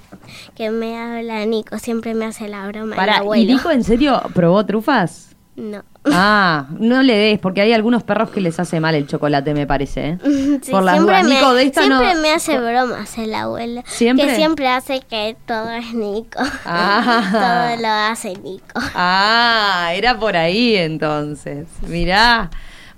que 0.56 0.70
me 0.72 0.98
habla 0.98 1.46
Nico. 1.46 1.78
Siempre 1.80 2.14
me 2.14 2.26
hace 2.26 2.48
la 2.48 2.68
broma 2.68 2.94
el 2.94 2.98
Pará, 2.98 3.16
¿y 3.16 3.20
abuelo. 3.20 3.54
Nico 3.54 3.72
en 3.72 3.84
serio 3.84 4.22
probó 4.34 4.66
trufas? 4.66 5.28
No. 5.56 5.84
Ah, 6.06 6.66
no 6.80 7.04
le 7.04 7.16
des, 7.16 7.40
porque 7.40 7.62
hay 7.62 7.74
algunos 7.74 8.02
perros 8.02 8.32
que 8.32 8.42
les 8.42 8.60
hace 8.60 8.80
mal 8.80 8.96
el 8.96 9.06
chocolate, 9.06 9.54
me 9.54 9.68
parece. 9.68 10.10
¿eh? 10.12 10.18
Sí, 10.64 10.72
Por 10.72 10.82
las 10.84 10.96
siempre 10.96 11.16
dudas. 11.18 11.28
me, 11.30 11.36
Nico, 11.36 11.54
de 11.54 11.64
esta 11.64 11.82
siempre 11.84 12.14
no- 12.16 12.22
me 12.22 12.32
hace 12.32 12.58
bromas 12.60 13.18
el 13.18 13.34
abuelo. 13.36 13.84
¿Siempre? 13.86 14.26
Que 14.28 14.36
siempre 14.36 14.68
hace 14.70 15.02
que 15.02 15.36
todo 15.46 15.70
es 15.72 15.94
Nico. 15.94 16.40
Ah. 16.66 17.22
todo 17.76 17.82
lo 17.82 17.88
hace 17.90 18.34
Nico. 18.38 18.80
Ah, 18.96 19.92
era 19.94 20.18
por 20.18 20.36
ahí 20.38 20.76
entonces. 20.78 21.68
Mirá. 21.88 22.50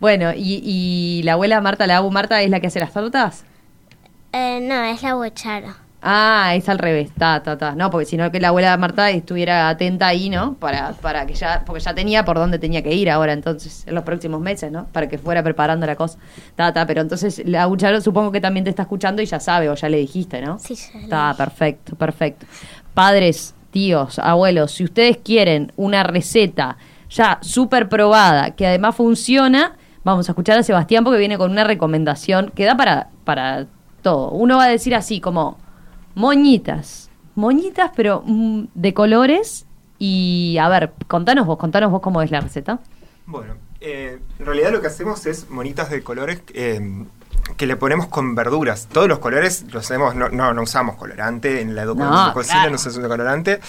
Bueno, 0.03 0.33
¿y, 0.35 0.59
y 0.65 1.23
la 1.23 1.31
abuela 1.33 1.61
Marta, 1.61 1.87
la 1.87 1.95
abu 1.95 2.11
Marta, 2.11 2.41
es 2.41 2.49
la 2.49 2.59
que 2.59 2.67
hace 2.67 2.81
las 2.81 2.91
tortas? 2.91 3.45
Eh, 4.33 4.59
no, 4.61 4.83
es 4.83 5.01
la 5.01 5.13
bochara. 5.13 5.77
Ah, 6.01 6.51
es 6.55 6.67
al 6.67 6.77
revés, 6.77 7.11
ta, 7.17 7.41
ta, 7.41 7.57
ta. 7.57 7.73
No, 7.73 7.89
porque 7.89 8.05
si 8.05 8.17
no 8.17 8.29
que 8.29 8.41
la 8.41 8.49
abuela 8.49 8.75
Marta 8.75 9.09
estuviera 9.11 9.69
atenta 9.69 10.07
ahí, 10.07 10.29
¿no? 10.29 10.55
Para, 10.55 10.91
para 10.91 11.25
que 11.25 11.35
ya, 11.35 11.63
porque 11.65 11.79
ya 11.81 11.95
tenía 11.95 12.25
por 12.25 12.35
dónde 12.37 12.59
tenía 12.59 12.81
que 12.83 12.93
ir 12.93 13.09
ahora, 13.09 13.31
entonces, 13.31 13.87
en 13.87 13.95
los 13.95 14.03
próximos 14.03 14.41
meses, 14.41 14.73
¿no? 14.73 14.87
Para 14.87 15.07
que 15.07 15.17
fuera 15.17 15.41
preparando 15.41 15.85
la 15.85 15.95
cosa. 15.95 16.19
Ta, 16.57 16.73
ta, 16.73 16.85
pero 16.85 16.99
entonces 16.99 17.41
la 17.45 17.65
Ucharo 17.69 18.01
supongo 18.01 18.33
que 18.33 18.41
también 18.41 18.65
te 18.65 18.71
está 18.71 18.81
escuchando 18.81 19.21
y 19.21 19.25
ya 19.25 19.39
sabe, 19.39 19.69
o 19.69 19.75
ya 19.75 19.87
le 19.87 19.99
dijiste, 19.99 20.41
¿no? 20.41 20.59
Sí, 20.59 20.75
ya 20.75 20.97
le 20.97 21.03
Está 21.05 21.27
dije. 21.29 21.37
perfecto, 21.37 21.95
perfecto. 21.95 22.45
Padres, 22.93 23.55
tíos, 23.71 24.19
abuelos, 24.19 24.73
si 24.73 24.83
ustedes 24.83 25.15
quieren 25.23 25.71
una 25.77 26.03
receta 26.03 26.75
ya 27.09 27.37
súper 27.41 27.87
probada, 27.87 28.51
que 28.51 28.67
además 28.67 28.97
funciona, 28.97 29.77
vamos 30.03 30.27
a 30.27 30.31
escuchar 30.31 30.57
a 30.57 30.63
Sebastián 30.63 31.03
porque 31.03 31.19
viene 31.19 31.37
con 31.37 31.51
una 31.51 31.63
recomendación 31.63 32.51
que 32.55 32.65
da 32.65 32.75
para, 32.75 33.09
para 33.23 33.67
todo. 34.01 34.29
Uno 34.31 34.57
va 34.57 34.65
a 34.65 34.69
decir 34.69 34.95
así 34.95 35.21
como 35.21 35.57
moñitas, 36.15 37.09
moñitas 37.35 37.91
pero 37.95 38.23
mm, 38.25 38.65
de 38.73 38.93
colores 38.93 39.65
y 39.99 40.57
a 40.59 40.67
ver, 40.69 40.93
contanos 41.07 41.45
vos, 41.45 41.57
contanos 41.57 41.91
vos 41.91 42.01
cómo 42.01 42.21
es 42.21 42.31
la 42.31 42.41
receta. 42.41 42.79
Bueno, 43.25 43.55
eh, 43.79 44.19
en 44.39 44.45
realidad 44.45 44.71
lo 44.71 44.81
que 44.81 44.87
hacemos 44.87 45.25
es 45.25 45.49
monitas 45.49 45.89
de 45.89 46.03
colores 46.03 46.41
eh, 46.53 47.05
que 47.57 47.67
le 47.67 47.75
ponemos 47.75 48.07
con 48.07 48.35
verduras. 48.35 48.87
Todos 48.91 49.07
los 49.07 49.19
colores 49.19 49.65
los 49.71 49.85
hacemos, 49.85 50.15
no, 50.15 50.29
no, 50.29 50.53
no 50.53 50.61
usamos 50.61 50.95
colorante, 50.95 51.61
en 51.61 51.75
la 51.75 51.85
No, 51.85 51.91
en 51.93 51.99
la 51.99 52.31
cocina 52.33 52.55
claro. 52.55 52.71
no 52.71 52.77
se 52.77 52.89
usa 52.89 53.07
colorante. 53.07 53.59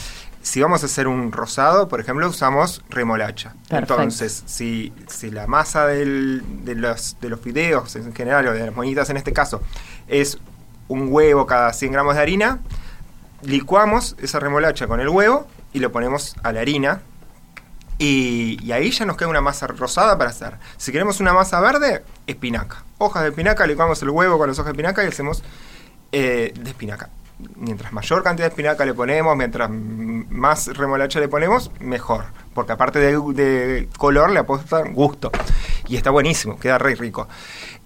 Si 0.45 0.61
vamos 0.61 0.83
a 0.83 0.87
hacer 0.87 1.09
un 1.09 1.33
rosado, 1.33 1.89
por 1.89 2.01
ejemplo, 2.01 2.29
usamos 2.29 2.85
remolacha. 2.91 3.55
Perfecto. 3.69 3.95
Entonces, 3.95 4.43
si, 4.45 4.93
si 5.09 5.31
la 5.31 5.47
masa 5.47 5.87
del- 5.87 6.43
de, 6.65 6.75
los, 6.75 7.17
de 7.21 7.31
los 7.31 7.41
fideos 7.41 7.97
en 7.97 8.15
general, 8.15 8.47
o 8.49 8.53
de 8.53 8.67
las 8.67 8.75
monitas 8.77 9.09
en 9.09 9.17
este 9.17 9.33
caso, 9.33 9.63
es 10.07 10.37
un 10.89 11.09
huevo 11.11 11.47
cada 11.47 11.73
100 11.73 11.93
gramos 11.93 12.15
de 12.17 12.21
harina, 12.21 12.59
licuamos 13.43 14.17
esa 14.21 14.39
remolacha 14.39 14.87
con 14.87 15.01
el 15.01 15.09
huevo 15.09 15.47
y 15.73 15.79
lo 15.81 15.91
ponemos 15.93 16.37
a 16.43 16.53
la 16.53 16.61
harina 16.61 17.01
y, 17.99 18.59
y 18.63 18.73
ahí 18.73 18.91
ya 18.91 19.07
nos 19.07 19.17
queda 19.17 19.29
una 19.29 19.41
masa 19.41 19.67
rosada 19.67 20.19
para 20.19 20.31
hacer. 20.31 20.55
Si 20.77 20.93
queremos 20.93 21.21
una 21.21 21.33
masa 21.33 21.61
verde, 21.61 22.05
espinaca. 22.27 22.85
Hojas 22.99 23.23
de 23.23 23.31
espinaca, 23.31 23.67
licuamos 23.67 24.03
el 24.03 24.11
huevo 24.11 24.37
con 24.39 24.49
las 24.49 24.59
hojas 24.59 24.73
de 24.73 24.73
espinaca 24.73 25.05
y 25.05 25.09
hacemos 25.09 25.43
eh, 26.13 26.53
de 26.59 26.71
espinaca. 26.71 27.09
Mientras 27.57 27.93
mayor 27.93 28.23
cantidad 28.23 28.47
de 28.47 28.51
espinaca 28.51 28.85
le 28.85 28.95
ponemos, 28.95 29.37
mientras 29.37 29.69
más 29.71 30.69
remolacha 30.69 31.19
le 31.21 31.29
ponemos, 31.29 31.71
mejor. 31.81 32.27
Porque 32.55 32.73
aparte 32.73 32.99
de, 33.01 33.19
de 33.35 33.89
color 33.99 34.31
le 34.31 34.39
aporta 34.39 34.83
gusto. 34.83 35.33
Y 35.89 35.97
está 35.97 36.11
buenísimo, 36.11 36.59
queda 36.59 36.79
re 36.79 36.95
rico. 36.95 37.29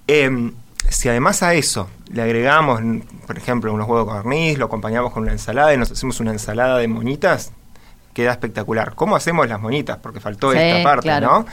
Em, 0.07 0.53
si 0.89 1.09
además 1.09 1.43
a 1.43 1.55
eso 1.55 1.89
le 2.11 2.23
agregamos, 2.23 2.81
por 3.27 3.37
ejemplo, 3.39 3.73
unos 3.73 3.89
huevos 3.89 4.07
con 4.07 4.17
barniz, 4.17 4.59
lo 4.59 4.67
acompañamos 4.67 5.13
con 5.13 5.23
una 5.23 5.33
ensalada 5.33 5.73
y 5.73 5.79
nos 5.79 5.91
hacemos 5.91 6.21
una 6.21 6.33
ensalada 6.33 6.79
de 6.79 6.89
monitas, 6.89 7.53
queda 8.15 8.33
espectacular. 8.33 8.95
¿Cómo 8.95 9.17
hacemos 9.17 9.49
las 9.49 9.61
monitas? 9.61 9.99
Porque 9.99 10.21
faltó 10.21 10.53
Sí, 10.53 10.59
esta 10.59 10.83
parte, 10.83 11.03
claro. 11.05 11.27
¿no? 11.27 11.47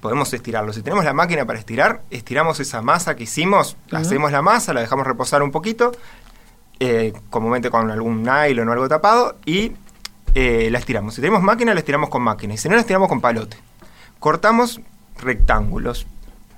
Podemos 0.00 0.32
estirarlo. 0.32 0.72
Si 0.72 0.82
tenemos 0.82 1.04
la 1.04 1.12
máquina 1.12 1.44
para 1.44 1.58
estirar, 1.58 2.02
estiramos 2.10 2.58
esa 2.58 2.80
masa 2.80 3.16
que 3.16 3.24
hicimos, 3.24 3.76
hacemos 3.92 4.32
la 4.32 4.40
masa, 4.40 4.72
la 4.72 4.80
dejamos 4.80 5.06
reposar 5.06 5.42
un 5.42 5.50
poquito, 5.50 5.92
eh, 6.80 7.12
comúnmente 7.30 7.70
con 7.70 7.90
algún 7.90 8.22
nylon 8.22 8.68
o 8.68 8.72
algo 8.72 8.88
tapado, 8.88 9.36
y 9.46 9.72
eh, 10.34 10.68
la 10.70 10.78
estiramos. 10.78 11.14
Si 11.14 11.20
tenemos 11.20 11.42
máquina, 11.42 11.72
la 11.74 11.80
estiramos 11.80 12.08
con 12.08 12.22
máquina. 12.22 12.54
Y 12.54 12.56
si 12.56 12.68
no, 12.68 12.74
la 12.74 12.80
estiramos 12.80 13.08
con 13.08 13.20
palote. 13.20 13.56
Cortamos 14.18 14.80
rectángulos. 15.18 16.06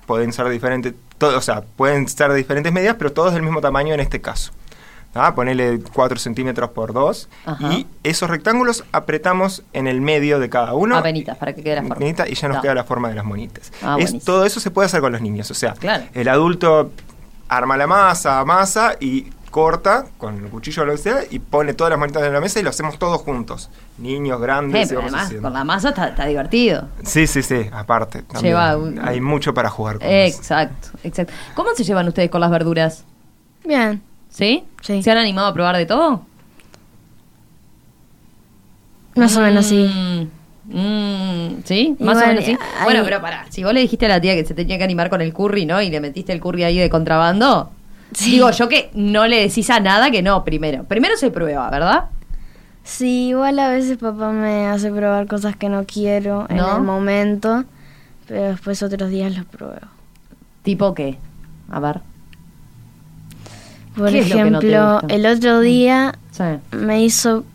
Pueden 0.05 0.33
ser 0.33 0.49
diferentes, 0.49 0.93
todo, 1.17 1.37
o 1.37 1.41
sea, 1.41 1.61
pueden 1.61 2.07
ser 2.09 2.29
de 2.31 2.37
diferentes 2.37 2.73
medidas, 2.73 2.95
pero 2.97 3.11
todos 3.13 3.33
del 3.33 3.41
mismo 3.43 3.61
tamaño 3.61 3.93
en 3.93 3.99
este 4.01 4.19
caso. 4.21 4.51
¿tá? 5.13 5.33
Ponele 5.35 5.79
4 5.93 6.17
centímetros 6.19 6.71
por 6.71 6.91
2 6.91 7.29
Ajá. 7.45 7.71
y 7.73 7.87
esos 8.03 8.29
rectángulos 8.29 8.83
apretamos 8.91 9.63
en 9.71 9.87
el 9.87 10.01
medio 10.01 10.39
de 10.39 10.49
cada 10.49 10.73
uno. 10.73 10.97
Apenitas, 10.97 11.37
para 11.37 11.53
que 11.53 11.63
quede 11.63 11.75
la 11.75 11.83
forma. 11.83 12.05
Y 12.27 12.33
ya 12.35 12.47
nos 12.49 12.61
queda 12.61 12.73
la 12.75 12.83
forma 12.83 13.09
de 13.09 13.15
las 13.15 13.23
monitas. 13.23 13.71
Ah, 13.81 13.95
Es- 13.99 14.23
todo 14.25 14.43
eso 14.45 14.59
se 14.59 14.71
puede 14.71 14.87
hacer 14.87 15.01
con 15.01 15.11
los 15.11 15.21
niños. 15.21 15.49
O 15.51 15.53
sea, 15.53 15.73
Claro. 15.73 16.03
el 16.13 16.27
adulto 16.27 16.91
arma 17.47 17.77
la 17.77 17.85
masa, 17.87 18.39
amasa 18.39 18.95
y 18.99 19.27
corta 19.53 20.05
con 20.17 20.35
el 20.43 20.49
cuchillo 20.49 20.81
o 20.81 20.85
lo 20.87 20.93
que 20.93 20.97
sea 20.97 21.19
y 21.29 21.37
pone 21.37 21.75
todas 21.75 21.91
las 21.91 21.99
monitas 21.99 22.23
en 22.23 22.33
la 22.33 22.41
mesa 22.41 22.59
y 22.59 22.63
lo 22.63 22.71
hacemos 22.71 22.97
todos 22.97 23.21
juntos. 23.21 23.69
Niños, 23.99 24.39
Eh, 24.39 24.41
grandes, 24.41 24.85
y 24.87 24.89
pero 24.89 25.01
vamos 25.01 25.11
además, 25.13 25.25
haciendo. 25.27 25.47
con 25.47 25.53
la 25.53 25.63
masa 25.63 25.89
está, 25.89 26.07
está 26.07 26.25
divertido. 26.25 26.87
Sí, 27.03 27.27
sí, 27.27 27.43
sí, 27.43 27.69
aparte. 27.71 28.23
también. 28.23 28.53
Lleva 28.55 28.75
un- 28.77 28.99
Hay 29.07 29.21
mucho 29.21 29.53
para 29.53 29.69
jugar 29.69 29.99
con 29.99 30.07
eso. 30.07 30.37
Exacto, 30.39 30.89
exacto. 31.03 31.33
¿Cómo 31.53 31.69
se 31.75 31.83
llevan 31.83 32.07
ustedes 32.07 32.31
con 32.31 32.41
las 32.41 32.49
verduras? 32.49 33.05
Bien. 33.63 34.01
¿Sí? 34.29 34.63
Sí. 34.81 35.03
¿Se 35.03 35.11
han 35.11 35.19
animado 35.19 35.47
a 35.49 35.53
probar 35.53 35.77
de 35.77 35.85
todo? 35.85 36.25
Más 39.15 39.37
o 39.37 39.41
menos 39.41 39.65
sí. 39.67 40.29
Mm, 40.65 40.75
mm, 40.77 41.61
¿Sí? 41.65 41.95
Más 41.99 42.17
o 42.17 42.25
menos 42.25 42.43
sí. 42.45 42.51
hay- 42.79 42.83
Bueno, 42.85 43.01
pero 43.03 43.21
pará, 43.21 43.45
si 43.49 43.63
vos 43.63 43.73
le 43.73 43.81
dijiste 43.81 44.07
a 44.07 44.09
la 44.09 44.19
tía 44.19 44.33
que 44.33 44.43
se 44.45 44.55
tenía 44.55 44.77
que 44.79 44.83
animar 44.83 45.09
con 45.11 45.21
el 45.21 45.31
curry, 45.33 45.65
¿no? 45.67 45.81
Y 45.81 45.89
le 45.91 45.99
metiste 46.01 46.33
el 46.33 46.39
curry 46.41 46.63
ahí 46.63 46.79
de 46.79 46.89
contrabando. 46.89 47.69
Sí. 48.13 48.31
Digo 48.31 48.51
yo 48.51 48.69
que 48.69 48.89
no 48.93 49.27
le 49.27 49.39
decís 49.41 49.69
a 49.69 49.79
nada 49.79 50.11
que 50.11 50.21
no, 50.21 50.43
primero. 50.43 50.83
Primero 50.85 51.17
se 51.17 51.31
prueba, 51.31 51.69
¿verdad? 51.69 52.05
Sí, 52.83 53.29
igual 53.29 53.57
a 53.59 53.69
veces 53.69 53.97
papá 53.97 54.31
me 54.31 54.67
hace 54.67 54.91
probar 54.91 55.25
cosas 55.27 55.55
que 55.55 55.69
no 55.69 55.85
quiero 55.85 56.45
en 56.49 56.57
el 56.57 56.81
momento, 56.81 57.63
pero 58.27 58.49
después 58.49 58.83
otros 58.83 59.09
días 59.09 59.35
los 59.35 59.45
pruebo. 59.45 59.87
¿Tipo 60.63 60.93
qué? 60.93 61.17
A 61.69 61.79
ver. 61.79 62.01
Por 63.95 64.09
¿Qué 64.09 64.19
es 64.19 64.29
lo 64.29 64.35
que 64.35 64.49
no 64.49 64.59
te 64.59 64.67
ejemplo, 64.69 65.01
el 65.07 65.25
otro 65.25 65.59
día 65.59 66.15
Sí. 66.31 66.43
me 66.71 67.03
hizo 67.03 67.45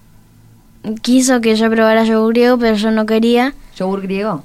quiso 1.03 1.41
que 1.41 1.57
yo 1.57 1.69
probara 1.71 2.05
yogur 2.05 2.33
griego, 2.33 2.59
pero 2.59 2.77
yo 2.77 2.91
no 2.91 3.05
quería. 3.07 3.55
¿Yogur 3.77 4.03
griego? 4.03 4.45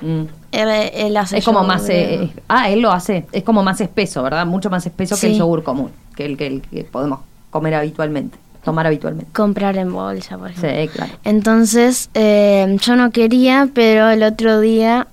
Mm. 0.00 0.24
Él, 0.52 1.16
hace 1.16 1.38
Es 1.38 1.44
como 1.44 1.62
más... 1.62 1.88
eh, 1.88 2.14
eh, 2.24 2.32
ah, 2.48 2.68
él 2.70 2.80
lo 2.80 2.90
hace. 2.90 3.26
Es 3.32 3.44
como 3.44 3.62
más 3.62 3.80
espeso, 3.80 4.22
¿verdad? 4.22 4.44
Mucho 4.46 4.68
más 4.70 4.84
espeso 4.84 5.16
que 5.18 5.28
el 5.28 5.38
yogur 5.38 5.62
común. 5.62 5.90
Que 6.16 6.26
el 6.26 6.36
que, 6.36 6.46
el 6.46 6.62
que 6.62 6.84
podemos 6.84 7.20
comer 7.50 7.74
habitualmente. 7.74 8.36
Tomar 8.64 8.86
habitualmente. 8.86 9.32
comprar 9.32 9.78
en 9.78 9.90
bolsa, 9.92 10.36
por 10.36 10.50
ejemplo. 10.50 10.70
Sí, 10.82 10.88
claro. 10.88 11.12
Entonces, 11.24 12.10
eh, 12.14 12.76
yo 12.82 12.94
no 12.96 13.10
quería, 13.10 13.68
pero 13.72 14.10
el 14.10 14.22
otro 14.22 14.60
día 14.60 15.06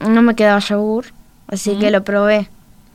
no 0.00 0.20
me 0.22 0.34
quedaba 0.34 0.58
yogur, 0.58 1.06
así 1.46 1.76
que 1.76 1.92
lo 1.92 2.02
probé. 2.02 2.48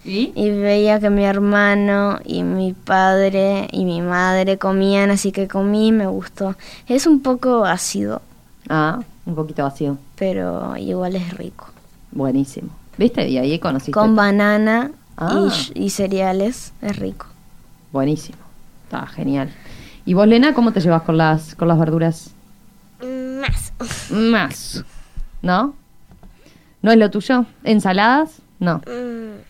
¿Y? 0.03 0.31
Y 0.35 0.49
veía 0.51 0.99
que 0.99 1.09
mi 1.09 1.23
hermano 1.23 2.19
y 2.25 2.43
mi 2.43 2.73
padre 2.73 3.67
y 3.71 3.85
mi 3.85 4.01
madre 4.01 4.57
comían, 4.57 5.09
así 5.09 5.31
que 5.31 5.47
comí 5.47 5.87
y 5.87 5.91
me 5.93 6.07
gustó. 6.07 6.55
Es 6.87 7.07
un 7.07 7.21
poco 7.21 7.63
ácido, 7.65 8.21
Ah, 8.69 8.99
un 9.27 9.35
poquito 9.35 9.61
vacío. 9.63 9.97
pero 10.15 10.75
igual 10.77 11.15
es 11.15 11.37
rico. 11.37 11.67
Buenísimo. 12.11 12.69
¿Viste? 12.97 13.27
Y 13.29 13.37
ahí 13.37 13.59
conociste. 13.59 13.91
Con 13.91 14.15
banana 14.15 14.89
Ah. 15.17 15.31
y, 15.33 15.49
sh- 15.49 15.71
y 15.75 15.89
cereales, 15.91 16.73
es 16.81 16.95
rico. 16.97 17.27
Buenísimo. 17.91 18.37
Está 18.85 19.05
genial. 19.07 19.51
¿Y 20.05 20.13
vos, 20.13 20.27
Lena, 20.27 20.53
cómo 20.53 20.71
te 20.71 20.79
llevas 20.79 21.01
con 21.03 21.17
las, 21.17 21.53
con 21.55 21.67
las 21.67 21.77
verduras? 21.77 22.31
Más. 23.01 23.73
Más. 24.11 24.83
¿No? 25.41 25.73
¿No 26.81 26.91
es 26.91 26.97
lo 26.97 27.09
tuyo? 27.11 27.45
¿Ensaladas? 27.63 28.41
No. 28.59 28.77
Mm, 28.87 29.41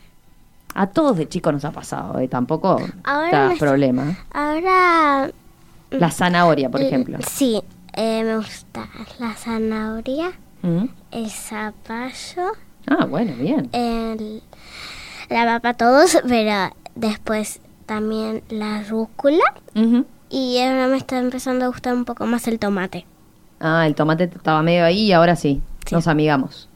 A 0.73 0.87
todos 0.87 1.17
de 1.17 1.27
chicos 1.27 1.53
nos 1.53 1.65
ha 1.65 1.71
pasado, 1.71 2.19
¿eh? 2.19 2.27
Tampoco 2.27 2.79
Ahora 3.03 3.51
está 3.53 3.65
problema. 3.65 4.17
Ahora. 4.31 5.31
La 5.91 6.11
zanahoria, 6.11 6.69
por 6.69 6.81
mm, 6.81 6.83
ejemplo. 6.83 7.17
Sí, 7.27 7.61
eh, 7.97 8.23
me 8.23 8.37
gusta 8.37 8.87
la 9.19 9.33
zanahoria, 9.35 10.31
Mm. 10.61 10.85
el 11.11 11.29
zapallo, 11.29 12.53
Ah, 12.87 13.05
bueno, 13.05 13.33
bien. 13.37 13.69
el, 13.73 14.41
la 15.29 15.45
papa, 15.45 15.73
todos, 15.75 16.17
pero 16.27 16.73
después 16.95 17.59
también 17.85 18.41
la 18.49 18.83
rúcula. 18.83 19.43
Y 20.29 20.59
ahora 20.59 20.87
me 20.87 20.97
está 20.97 21.19
empezando 21.19 21.65
a 21.65 21.67
gustar 21.67 21.93
un 21.93 22.05
poco 22.05 22.25
más 22.25 22.47
el 22.47 22.59
tomate. 22.59 23.05
Ah, 23.59 23.85
el 23.87 23.93
tomate 23.95 24.25
estaba 24.25 24.61
medio 24.63 24.83
ahí 24.85 25.03
y 25.05 25.11
ahora 25.13 25.35
sí, 25.35 25.61
Sí. 25.85 25.95
nos 25.95 26.07
amigamos. 26.07 26.69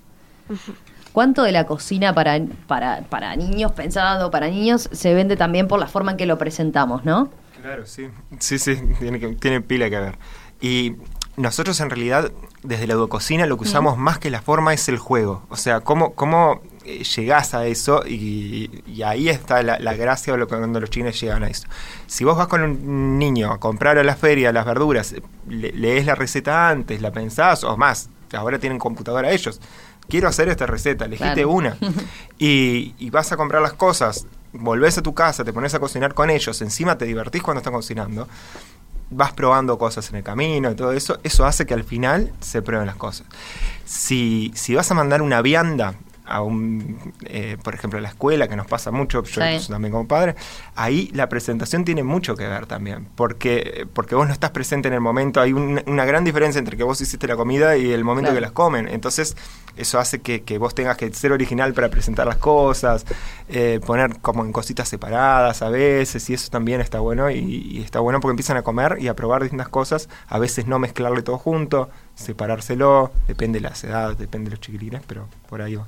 ¿Cuánto 1.14 1.44
de 1.44 1.52
la 1.52 1.66
cocina 1.66 2.14
para, 2.14 2.40
para, 2.68 3.02
para 3.10 3.36
niños, 3.36 3.72
pensado 3.74 4.32
para 4.32 4.48
niños, 4.48 4.90
se 4.94 5.14
vende 5.14 5.36
también 5.36 5.68
por 5.68 5.80
la 5.80 5.88
forma 5.88 6.12
en 6.12 6.18
que 6.18 6.26
lo 6.26 6.38
presentamos, 6.38 7.04
no? 7.04 7.30
Claro, 7.62 7.86
sí. 7.86 8.08
Sí, 8.40 8.58
sí, 8.58 8.76
tiene, 9.00 9.20
que- 9.20 9.36
tiene 9.36 9.60
pila 9.62 9.90
que 9.90 10.00
ver. 10.00 10.18
Y 10.62 10.96
nosotros 11.38 11.80
en 11.80 11.90
realidad, 11.90 12.32
desde 12.64 12.88
la 12.88 12.94
educocina, 12.94 13.46
lo 13.48 13.58
que 13.58 13.64
usamos 13.64 13.98
más 13.98 14.20
que 14.20 14.30
la 14.30 14.42
forma 14.42 14.74
es 14.74 14.88
el 14.90 14.98
juego. 14.98 15.44
O 15.50 15.58
sea, 15.58 15.80
cómo, 15.82 16.14
cómo 16.14 16.62
eh, 16.86 17.04
llegás 17.04 17.54
a 17.54 17.66
eso 17.66 18.04
y, 18.08 18.84
y 18.86 19.02
ahí 19.04 19.30
está 19.30 19.64
la, 19.64 19.80
la 19.80 19.94
gracia 19.96 20.34
de 20.34 20.40
lo 20.40 20.48
que 20.48 20.56
cuando 20.58 20.80
los 20.80 20.90
chinos 20.90 21.20
llegan 21.20 21.44
a 21.44 21.48
eso. 21.48 21.68
Si 22.08 22.24
vos 22.24 22.38
vas 22.38 22.48
con 22.48 22.62
un 22.62 23.18
niño 23.18 23.52
a 23.52 23.60
comprar 23.60 23.98
a 23.98 24.04
la 24.04 24.16
feria 24.16 24.52
las 24.52 24.66
verduras, 24.66 25.16
le- 25.48 25.72
lees 25.72 26.06
la 26.06 26.16
receta 26.16 26.70
antes, 26.70 27.02
la 27.02 27.12
pensás, 27.12 27.64
o 27.64 27.76
más, 27.78 28.10
ahora 28.34 28.60
tienen 28.60 28.78
computadora 28.78 29.32
ellos. 29.32 29.60
Quiero 30.10 30.28
hacer 30.28 30.50
esta 30.50 30.66
receta, 30.68 31.06
elegiste 31.06 31.34
Claro. 31.36 31.50
una. 31.52 31.78
y, 32.38 32.94
y 33.00 33.10
vas 33.10 33.32
a 33.32 33.38
comprar 33.38 33.62
las 33.62 33.74
cosas 33.74 34.26
volvés 34.54 34.98
a 34.98 35.02
tu 35.02 35.14
casa, 35.14 35.46
te 35.46 35.54
pones 35.54 35.74
a 35.76 35.80
cocinar 35.80 36.14
con 36.14 36.30
ellos, 36.30 36.62
encima 36.62 36.98
te 36.98 37.06
divertís 37.06 37.42
cuando 37.42 37.60
están 37.60 37.72
cocinando, 37.74 38.28
vas 39.12 39.34
probando 39.34 39.78
cosas 39.78 40.10
en 40.10 40.16
el 40.16 40.24
camino 40.24 40.72
y 40.72 40.76
todo 40.76 40.94
eso, 40.94 41.20
eso 41.24 41.46
hace 41.46 41.66
que 41.66 41.74
al 41.74 41.84
final 41.84 42.32
se 42.40 42.62
prueben 42.62 42.88
las 42.88 42.96
cosas. 42.96 43.28
Si, 43.86 44.52
si 44.56 44.74
vas 44.74 44.90
a 44.90 44.94
mandar 44.94 45.22
una 45.22 45.42
vianda 45.42 45.96
a 46.32 46.42
un, 46.42 46.98
eh, 47.26 47.58
por 47.64 47.76
ejemplo, 47.76 48.00
a 48.00 48.02
la 48.02 48.08
escuela, 48.10 48.48
que 48.48 48.56
nos 48.56 48.68
pasa 48.68 48.90
mucho, 48.92 49.24
yo 49.24 49.42
Sí. 49.60 49.68
también 49.70 49.92
como 49.92 50.08
padre, 50.08 50.36
ahí 50.76 51.10
la 51.14 51.28
presentación 51.30 51.84
tiene 51.86 52.04
mucho 52.04 52.36
que 52.36 52.48
ver 52.48 52.66
también, 52.66 53.08
porque, 53.16 53.88
porque 53.94 54.16
vos 54.16 54.26
no 54.28 54.34
estás 54.34 54.52
presente 54.52 54.88
en 54.88 54.94
el 54.94 55.02
momento, 55.02 55.42
hay 55.42 55.54
un- 55.54 55.82
una 55.88 56.06
gran 56.06 56.24
diferencia 56.24 56.60
entre 56.60 56.78
que 56.78 56.84
vos 56.84 57.00
hiciste 57.02 57.28
la 57.28 57.36
comida 57.36 57.76
y 57.78 57.92
el 57.92 58.04
momento 58.04 58.30
Claro. 58.30 58.36
que 58.38 58.42
las 58.42 58.52
comen, 58.52 58.88
entonces 58.88 59.36
eso 59.78 60.00
hace 60.00 60.20
que, 60.22 60.44
que 60.44 60.58
vos 60.58 60.74
tengas 60.76 60.98
que 60.98 61.14
ser 61.14 61.32
original 61.32 61.74
para 61.74 61.90
presentar 61.90 62.28
las 62.28 62.38
cosas, 62.38 63.06
eh, 63.50 63.80
poner 63.86 64.20
como 64.20 64.44
en 64.46 64.52
cositas 64.52 64.88
separadas 64.90 65.62
a 65.62 65.70
veces, 65.70 66.30
y 66.30 66.34
eso 66.34 66.50
también 66.50 66.82
está 66.82 67.00
bueno, 67.00 67.30
y, 67.32 67.38
y 67.38 67.82
está 67.84 68.00
bueno 68.00 68.20
porque 68.20 68.32
empiezan 68.32 68.58
a 68.58 68.62
comer 68.64 68.98
y 69.00 69.08
a 69.08 69.16
probar 69.16 69.42
distintas 69.42 69.70
cosas, 69.70 70.10
a 70.28 70.40
veces 70.40 70.68
no 70.68 70.80
mezclarle 70.80 71.22
todo 71.24 71.38
junto, 71.38 71.90
separárselo, 72.16 73.12
depende 73.28 73.60
de 73.60 73.70
las 73.70 73.84
edades, 73.84 74.18
depende 74.18 74.50
de 74.50 74.56
los 74.56 74.62
chiquilines, 74.62 75.02
pero 75.08 75.28
por 75.50 75.62
ahí 75.62 75.76
va. 75.76 75.88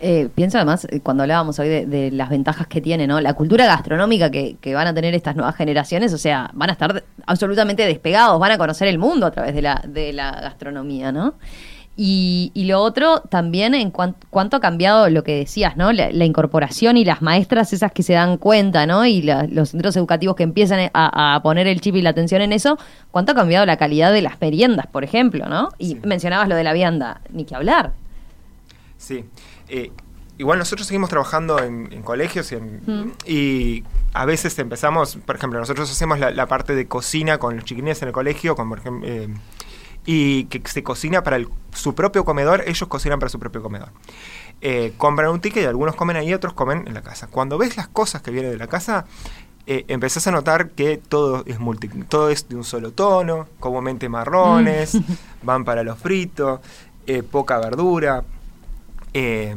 Eh, 0.00 0.28
pienso 0.34 0.58
además, 0.58 0.86
eh, 0.90 1.00
cuando 1.00 1.22
hablábamos 1.22 1.58
hoy 1.58 1.68
de, 1.68 1.86
de 1.86 2.10
las 2.10 2.28
ventajas 2.30 2.66
que 2.66 2.80
tiene, 2.80 3.06
¿no? 3.06 3.20
La 3.20 3.34
cultura 3.34 3.66
gastronómica 3.66 4.30
que, 4.30 4.56
que 4.60 4.74
van 4.74 4.86
a 4.86 4.94
tener 4.94 5.14
estas 5.14 5.36
nuevas 5.36 5.56
generaciones, 5.56 6.12
o 6.12 6.18
sea, 6.18 6.50
van 6.54 6.70
a 6.70 6.72
estar 6.72 7.04
absolutamente 7.26 7.84
despegados, 7.86 8.38
van 8.40 8.52
a 8.52 8.58
conocer 8.58 8.88
el 8.88 8.98
mundo 8.98 9.26
a 9.26 9.30
través 9.30 9.54
de 9.54 9.62
la, 9.62 9.82
de 9.86 10.12
la 10.12 10.30
gastronomía, 10.32 11.12
¿no? 11.12 11.34
Y, 11.96 12.50
y 12.54 12.64
lo 12.64 12.80
otro 12.82 13.20
también 13.20 13.72
en 13.72 13.92
cuan- 13.92 14.16
cuánto 14.30 14.56
ha 14.56 14.60
cambiado 14.60 15.08
lo 15.10 15.22
que 15.22 15.36
decías, 15.36 15.76
¿no? 15.76 15.92
La, 15.92 16.10
la 16.10 16.24
incorporación 16.24 16.96
y 16.96 17.04
las 17.04 17.22
maestras 17.22 17.72
esas 17.72 17.92
que 17.92 18.02
se 18.02 18.14
dan 18.14 18.36
cuenta, 18.36 18.84
¿no? 18.84 19.06
Y 19.06 19.22
la- 19.22 19.46
los 19.48 19.68
centros 19.70 19.96
educativos 19.96 20.34
que 20.34 20.42
empiezan 20.42 20.90
a, 20.92 21.34
a 21.36 21.40
poner 21.42 21.68
el 21.68 21.80
chip 21.80 21.94
y 21.94 22.02
la 22.02 22.10
atención 22.10 22.42
en 22.42 22.52
eso, 22.52 22.78
cuánto 23.12 23.30
ha 23.30 23.34
cambiado 23.36 23.64
la 23.64 23.76
calidad 23.76 24.12
de 24.12 24.22
las 24.22 24.40
meriendas, 24.40 24.88
por 24.88 25.04
ejemplo, 25.04 25.48
¿no? 25.48 25.68
Y 25.78 25.90
Sí. 25.90 26.00
mencionabas 26.04 26.48
lo 26.48 26.56
de 26.56 26.64
la 26.64 26.72
vianda, 26.72 27.20
ni 27.30 27.44
que 27.44 27.54
hablar. 27.54 27.92
Sí. 28.98 29.24
Eh, 29.76 29.90
igual 30.38 30.58
nosotros 30.58 30.86
seguimos 30.86 31.10
trabajando 31.10 31.58
en, 31.58 31.92
en 31.92 32.02
colegios 32.02 32.52
y, 32.52 32.54
en- 32.56 32.80
Mm. 32.86 33.12
y 33.26 33.84
a 34.12 34.24
veces 34.24 34.56
empezamos, 34.58 35.16
por 35.26 35.34
ejemplo, 35.36 35.58
nosotros 35.58 35.90
hacemos 35.90 36.18
la, 36.20 36.30
la 36.30 36.46
parte 36.46 36.74
de 36.74 36.86
cocina 36.86 37.38
con 37.38 37.56
los 37.56 37.64
chiquilines 37.64 38.00
en 38.02 38.08
el 38.08 38.14
colegio, 38.14 38.54
con, 38.54 38.68
por 38.68 38.78
ejemplo, 38.78 39.08
eh, 39.08 39.28
y 40.06 40.44
que 40.44 40.60
se 40.68 40.82
cocina 40.82 41.22
para 41.22 41.36
el- 41.36 41.48
su 41.72 41.94
propio 41.94 42.24
comedor, 42.24 42.62
ellos 42.66 42.88
cocinan 42.88 43.18
para 43.18 43.30
su 43.30 43.38
propio 43.38 43.62
comedor. 43.62 43.88
Eh, 44.60 44.92
compran 44.96 45.30
un 45.30 45.40
ticket 45.40 45.62
y 45.64 45.66
algunos 45.66 45.94
comen 45.96 46.16
ahí, 46.16 46.32
otros 46.34 46.52
comen 46.52 46.84
en 46.86 46.94
la 46.94 47.02
casa. 47.02 47.26
Cuando 47.26 47.58
ves 47.58 47.76
las 47.76 47.88
cosas 47.88 48.22
que 48.22 48.30
vienen 48.30 48.50
de 48.52 48.58
la 48.58 48.66
casa, 48.68 49.06
eh, 49.66 49.84
empezás 49.88 50.26
a 50.26 50.30
notar 50.30 50.70
que 50.70 50.98
todo 50.98 51.42
es 51.46 51.58
multi, 51.58 51.88
todo 52.08 52.28
es 52.30 52.48
de 52.48 52.54
un 52.56 52.64
solo 52.64 52.92
tono, 52.92 53.48
comúnmente 53.58 54.08
marrones, 54.10 54.96
van 55.42 55.64
para 55.64 55.82
los 55.82 55.98
fritos, 55.98 56.60
eh, 57.06 57.22
poca 57.22 57.58
verdura. 57.58 58.24
Eh, 59.14 59.56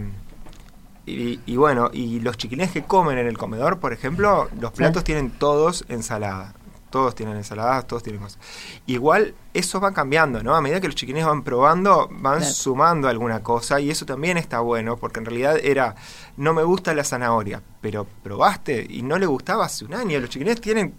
y, 1.06 1.40
y 1.46 1.56
bueno, 1.58 1.90
y 1.94 2.20
los 2.20 2.38
chiquilines 2.38 2.72
que 2.72 2.84
comen 2.84 3.18
en 3.18 3.28
el 3.28 3.38
comedor, 3.38 3.80
por 3.80 3.94
ejemplo, 3.94 4.50
los 4.60 4.72
platos 4.72 5.04
tienen 5.04 5.32
todos 5.32 5.86
ensalada. 5.90 6.54
Todos 6.90 7.16
tienen 7.16 7.36
ensaladas, 7.36 7.86
todos 7.86 8.02
tienen 8.02 8.22
cosas. 8.22 8.40
Igual 8.86 9.36
eso 9.54 9.82
va 9.82 9.92
cambiando, 9.92 10.42
¿no? 10.42 10.56
A 10.56 10.62
medida 10.62 10.80
que 10.80 10.88
los 10.88 10.96
chiquilines 10.96 11.26
van 11.28 11.44
probando, 11.44 12.08
van 12.10 12.38
Claro. 12.40 12.54
sumando 12.54 13.10
alguna 13.10 13.44
cosa 13.44 13.82
y 13.82 13.90
eso 13.90 14.06
también 14.06 14.38
está 14.38 14.62
bueno, 14.62 14.96
porque 14.96 15.20
en 15.20 15.26
realidad 15.26 15.58
era, 15.62 15.96
no 16.38 16.54
me 16.54 16.64
gusta 16.64 16.94
la 16.94 17.04
zanahoria, 17.04 17.62
pero 17.82 18.08
probaste 18.24 18.88
y 18.90 19.02
no 19.02 19.18
le 19.18 19.26
gustaba 19.26 19.66
hace 19.66 19.84
un 19.84 19.96
año. 19.96 20.18
Los 20.22 20.30
chiquilines 20.30 20.62
tienen 20.62 20.94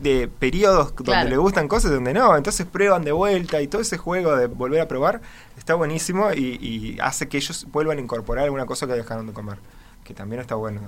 de 0.00 0.28
periodos 0.28 0.92
Claro. 0.92 1.20
donde 1.20 1.30
le 1.30 1.36
gustan 1.36 1.68
cosas 1.68 1.90
y 1.90 1.94
donde 1.94 2.12
no, 2.14 2.36
entonces 2.36 2.66
prueban 2.66 3.04
de 3.04 3.12
vuelta 3.12 3.60
y 3.60 3.68
todo 3.68 3.82
ese 3.82 3.98
juego 3.98 4.34
de 4.36 4.46
volver 4.46 4.80
a 4.80 4.88
probar 4.88 5.20
está 5.58 5.74
buenísimo 5.74 6.32
y, 6.32 6.58
y 6.60 6.98
hace 7.02 7.28
que 7.28 7.36
ellos 7.36 7.66
vuelvan 7.70 7.98
a 7.98 8.00
incorporar 8.00 8.44
alguna 8.44 8.66
cosa 8.66 8.86
que 8.86 8.94
dejaron 8.94 9.26
de 9.26 9.32
comer, 9.32 9.58
que 10.04 10.14
también 10.14 10.40
está 10.40 10.54
bueno. 10.54 10.80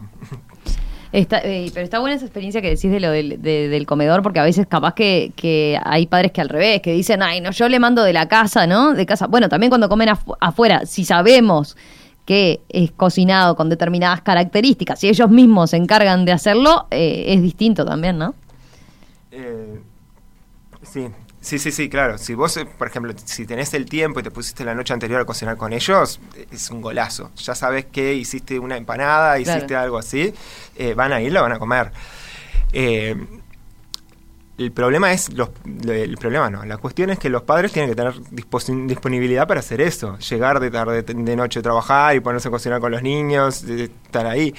Está, 1.13 1.41
eh, 1.45 1.71
pero 1.75 1.85
está 1.85 1.99
buena 1.99 2.17
esa 2.17 2.25
experiencia 2.25 2.63
que 2.63 2.71
decís 2.71 2.91
de 2.91 2.99
lo 2.99 3.11
del, 3.11 3.43
de- 3.43 3.69
del 3.69 3.85
comedor, 3.85 4.23
porque 4.23 4.41
a 4.41 4.45
veces 4.45 4.67
capaz 4.67 4.95
que, 4.95 5.33
que 5.37 5.79
hay 5.85 6.07
padres 6.07 6.33
que 6.33 6.41
al 6.41 6.49
revés, 6.49 6.81
que 6.81 6.93
dicen, 6.95 7.23
ay, 7.23 7.43
no, 7.43 7.51
yo 7.51 7.69
le 7.69 7.79
mando 7.79 8.03
de 8.03 8.15
la 8.15 8.29
casa, 8.29 8.67
¿no? 8.67 8.95
De 8.95 9.05
casa. 9.05 9.27
Bueno, 9.27 9.51
también 9.51 9.69
cuando 9.69 9.91
comen 9.91 10.09
afu- 10.09 10.37
afuera, 10.41 10.87
si 10.87 11.05
sabemos 11.05 11.77
que 12.25 12.61
es 12.71 12.93
cocinado 12.93 13.57
con 13.57 13.69
determinadas 13.69 14.23
características, 14.23 15.01
si 15.01 15.09
ellos 15.11 15.29
mismos 15.29 15.71
se 15.71 15.77
encargan 15.77 16.25
de 16.25 16.33
hacerlo, 16.33 16.87
eh, 16.91 17.25
es 17.29 17.43
distinto 17.43 17.85
también, 17.85 18.17
¿no? 18.17 18.35
Eh, 19.33 19.81
sí, 20.83 21.09
sí, 21.41 21.59
sí, 21.59 21.73
sí, 21.73 21.89
claro. 21.89 22.19
Si 22.19 22.35
vos, 22.35 22.57
eh, 22.59 22.67
por 22.67 22.87
ejemplo, 22.87 23.13
si 23.25 23.47
tenés 23.47 23.73
el 23.75 23.87
tiempo 23.87 24.21
y 24.21 24.23
te 24.23 24.31
pusiste 24.31 24.65
la 24.65 24.75
noche 24.75 24.93
anterior 24.93 25.21
a 25.21 25.25
cocinar 25.25 25.57
con 25.57 25.73
ellos, 25.73 26.21
eh, 26.37 26.47
es 26.51 26.71
un 26.71 26.81
golazo. 26.83 27.31
Ya 27.37 27.55
sabes 27.55 27.87
que 27.87 28.15
hiciste 28.15 28.59
una 28.59 28.77
empanada, 28.77 29.37
Claro. 29.39 29.59
hiciste 29.59 29.75
algo 29.77 29.99
así, 29.99 30.35
eh, 30.77 30.95
van 30.95 31.13
a 31.13 31.21
ir, 31.21 31.33
la 31.33 31.43
van 31.43 31.53
a 31.53 31.59
comer. 31.59 31.93
Eh, 32.73 33.17
el 34.59 34.71
problema 34.71 35.13
es, 35.13 35.33
los, 35.33 35.49
el 35.89 36.17
problema 36.19 36.51
no, 36.51 36.65
la 36.65 36.77
cuestión 36.77 37.09
es 37.11 37.19
que 37.19 37.31
los 37.31 37.43
padres 37.43 37.73
tienen 37.73 37.91
que 37.91 37.97
tener 37.97 38.15
disponibilidad 38.87 39.49
para 39.49 39.61
hacer 39.61 39.81
eso, 39.81 40.19
llegar 40.19 40.61
de 40.61 40.71
tarde, 40.71 41.03
de 41.03 41.37
noche 41.37 41.61
a 41.61 41.63
trabajar 41.63 42.15
y 42.15 42.21
ponerse 42.21 42.49
a 42.49 42.51
cocinar 42.51 42.79
con 42.81 42.93
los 42.93 43.03
niños, 43.03 43.65
estar 43.65 44.27
ahí. 44.27 44.55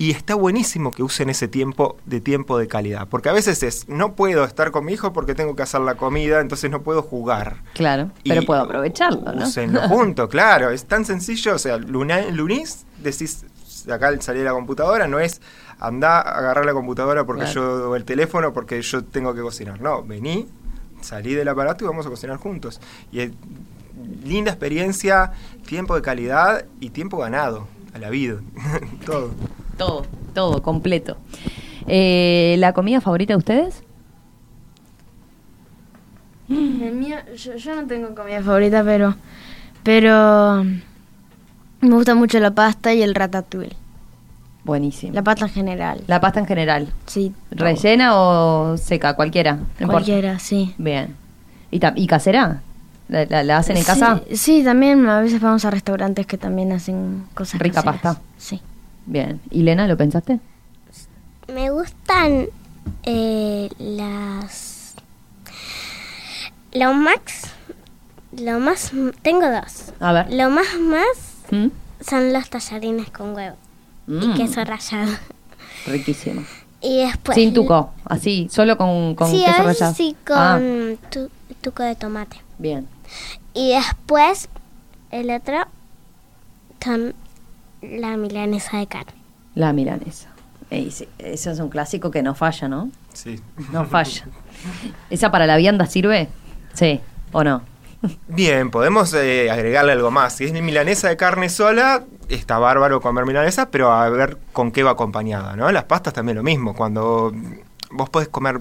Y 0.00 0.12
está 0.12 0.34
buenísimo 0.34 0.92
que 0.92 1.02
usen 1.02 1.28
ese 1.28 1.46
tiempo 1.46 1.98
de 2.06 2.22
tiempo 2.22 2.56
de 2.56 2.66
calidad, 2.66 3.06
porque 3.06 3.28
a 3.28 3.34
veces 3.34 3.62
es, 3.62 3.86
no 3.86 4.14
puedo 4.14 4.44
estar 4.44 4.70
con 4.70 4.86
mi 4.86 4.94
hijo 4.94 5.12
porque 5.12 5.34
tengo 5.34 5.54
que 5.54 5.62
hacer 5.62 5.82
la 5.82 5.96
comida, 5.96 6.40
entonces 6.40 6.70
no 6.70 6.80
puedo 6.80 7.02
jugar. 7.02 7.58
Claro, 7.74 8.10
pero 8.24 8.42
puedo 8.44 8.62
aprovecharlo, 8.62 9.30
¿no? 9.34 9.46
Úsenlo 9.46 9.82
junto, 9.88 10.26
claro, 10.30 10.70
es 10.70 10.86
tan 10.86 11.04
sencillo, 11.04 11.54
o 11.54 11.58
sea, 11.58 11.76
luna, 11.76 12.22
lunís, 12.30 12.86
decís, 12.96 13.44
acá 13.92 14.10
salí 14.22 14.38
de 14.38 14.46
la 14.46 14.52
computadora, 14.52 15.06
no 15.06 15.20
es 15.20 15.42
andá 15.78 16.20
a 16.22 16.38
agarrar 16.38 16.64
la 16.64 16.72
computadora 16.72 17.26
porque 17.26 17.42
Claro. 17.44 17.80
yo, 17.82 17.90
o 17.90 17.96
el 17.96 18.06
teléfono 18.06 18.54
porque 18.54 18.80
yo 18.80 19.04
tengo 19.04 19.34
que 19.34 19.42
cocinar, 19.42 19.82
no, 19.82 20.02
vení, 20.02 20.48
salí 21.02 21.34
del 21.34 21.48
aparato 21.48 21.84
y 21.84 21.88
vamos 21.88 22.06
a 22.06 22.08
cocinar 22.08 22.38
juntos. 22.38 22.80
Y 23.12 23.20
es 23.20 23.32
linda 24.24 24.50
experiencia, 24.50 25.32
tiempo 25.66 25.94
de 25.94 26.00
calidad 26.00 26.64
y 26.80 26.88
tiempo 26.88 27.18
ganado 27.18 27.68
a 27.92 27.98
la 27.98 28.08
vida, 28.08 28.36
todo. 29.04 29.30
Todo, 29.80 30.02
todo, 30.34 30.62
completo. 30.62 31.16
Eh, 31.86 32.56
¿La 32.58 32.74
comida 32.74 33.00
favorita 33.00 33.32
de 33.32 33.38
ustedes? 33.38 33.82
El 36.50 36.94
mío, 36.94 37.16
yo, 37.36 37.56
yo 37.56 37.74
no 37.76 37.86
tengo 37.86 38.14
comida 38.14 38.42
favorita, 38.42 38.82
pero, 38.84 39.14
pero 39.82 40.64
me 40.64 41.94
gusta 41.94 42.14
mucho 42.14 42.38
la 42.40 42.50
pasta 42.50 42.92
y 42.92 43.02
el 43.02 43.14
ratatouille. 43.14 43.76
Buenísimo. 44.64 45.14
La 45.14 45.22
pasta 45.22 45.46
en 45.46 45.52
general. 45.52 46.02
La 46.08 46.20
pasta 46.20 46.40
en 46.40 46.46
general. 46.46 46.92
Sí. 47.06 47.32
¿Rellena 47.50 48.10
o 48.18 48.76
seca? 48.76 49.14
Cualquiera. 49.14 49.54
no 49.54 49.60
importa. 49.62 49.86
Cualquiera, 49.92 50.38
sí. 50.38 50.74
Bien. 50.76 51.16
¿Y, 51.70 51.80
y 51.96 52.06
casera? 52.06 52.60
¿La, 53.08 53.24
la- 53.24 53.42
la 53.44 53.56
hacen 53.56 53.76
en 53.78 53.84
casa? 53.84 54.20
Sí, 54.28 54.36
sí, 54.36 54.62
también 54.64 55.08
a 55.08 55.20
veces 55.20 55.40
vamos 55.40 55.64
a 55.64 55.70
restaurantes 55.70 56.26
que 56.26 56.36
también 56.36 56.70
hacen 56.72 57.24
cosas 57.32 57.58
Rica 57.60 57.76
caseras. 57.82 58.02
pasta. 58.02 58.22
Sí. 58.36 58.60
Bien. 59.06 59.40
¿Y 59.50 59.62
Lena, 59.62 59.86
lo 59.86 59.96
pensaste? 59.96 60.40
Me 61.52 61.70
gustan 61.70 62.46
eh, 63.02 63.68
las... 63.78 64.94
Lo 66.72 66.92
max... 66.94 67.42
Lo 68.38 68.60
más... 68.60 68.92
Tengo 69.22 69.50
dos. 69.50 69.92
A 69.98 70.12
ver. 70.12 70.32
Lo 70.32 70.50
más 70.50 70.66
más 70.80 71.06
¿Mm? 71.50 71.68
son 72.08 72.32
los 72.32 72.48
tallarines 72.50 73.10
con 73.10 73.34
huevo 73.34 73.56
Mm, 74.06 74.22
y 74.22 74.34
queso 74.34 74.64
rallado. 74.64 75.12
Riquísimo. 75.86 76.42
Y 76.80 77.04
después... 77.04 77.36
Sin 77.36 77.52
tuco, 77.54 77.92
así, 78.04 78.48
solo 78.50 78.76
con, 78.76 79.14
con 79.14 79.30
sí, 79.30 79.44
queso 79.44 79.62
rallado. 79.62 79.94
sí, 79.94 80.16
con 80.26 80.36
Ah, 80.38 80.58
tu- 81.10 81.30
tuco 81.60 81.82
de 81.84 81.94
tomate. 81.94 82.38
bien. 82.58 82.88
Y 83.54 83.72
después 83.74 84.48
el 85.12 85.30
otro 85.30 85.58
con 86.84 87.14
la 87.82 88.16
milanesa 88.16 88.78
de 88.78 88.86
carne. 88.86 89.12
La 89.54 89.72
milanesa. 89.72 90.28
Ey, 90.70 90.90
sí, 90.90 91.08
eso 91.18 91.50
es 91.50 91.58
un 91.58 91.68
clásico 91.68 92.10
que 92.10 92.22
no 92.22 92.34
falla, 92.34 92.68
¿no? 92.68 92.90
Sí. 93.12 93.40
No 93.72 93.84
falla. 93.84 94.26
¿Esa 95.10 95.30
para 95.30 95.46
la 95.46 95.56
vianda 95.56 95.86
sirve? 95.86 96.28
Sí, 96.74 97.00
¿o 97.32 97.42
no? 97.42 97.62
Bien, 98.28 98.70
podemos 98.70 99.12
eh, 99.14 99.50
agregarle 99.50 99.92
algo 99.92 100.10
más. 100.10 100.34
Si 100.34 100.44
es 100.44 100.52
milanesa 100.52 101.08
de 101.08 101.16
carne 101.16 101.48
sola, 101.48 102.04
está 102.28 102.58
bárbaro 102.58 103.00
comer 103.00 103.26
milanesa, 103.26 103.70
pero 103.70 103.92
a 103.92 104.08
ver 104.08 104.38
con 104.52 104.72
qué 104.72 104.82
va 104.82 104.92
acompañada, 104.92 105.56
¿no? 105.56 105.70
Las 105.70 105.84
pastas 105.84 106.14
también 106.14 106.36
lo 106.36 106.42
mismo. 106.42 106.74
Cuando 106.74 107.32
vos 107.90 108.08
podés 108.08 108.28
comer, 108.28 108.60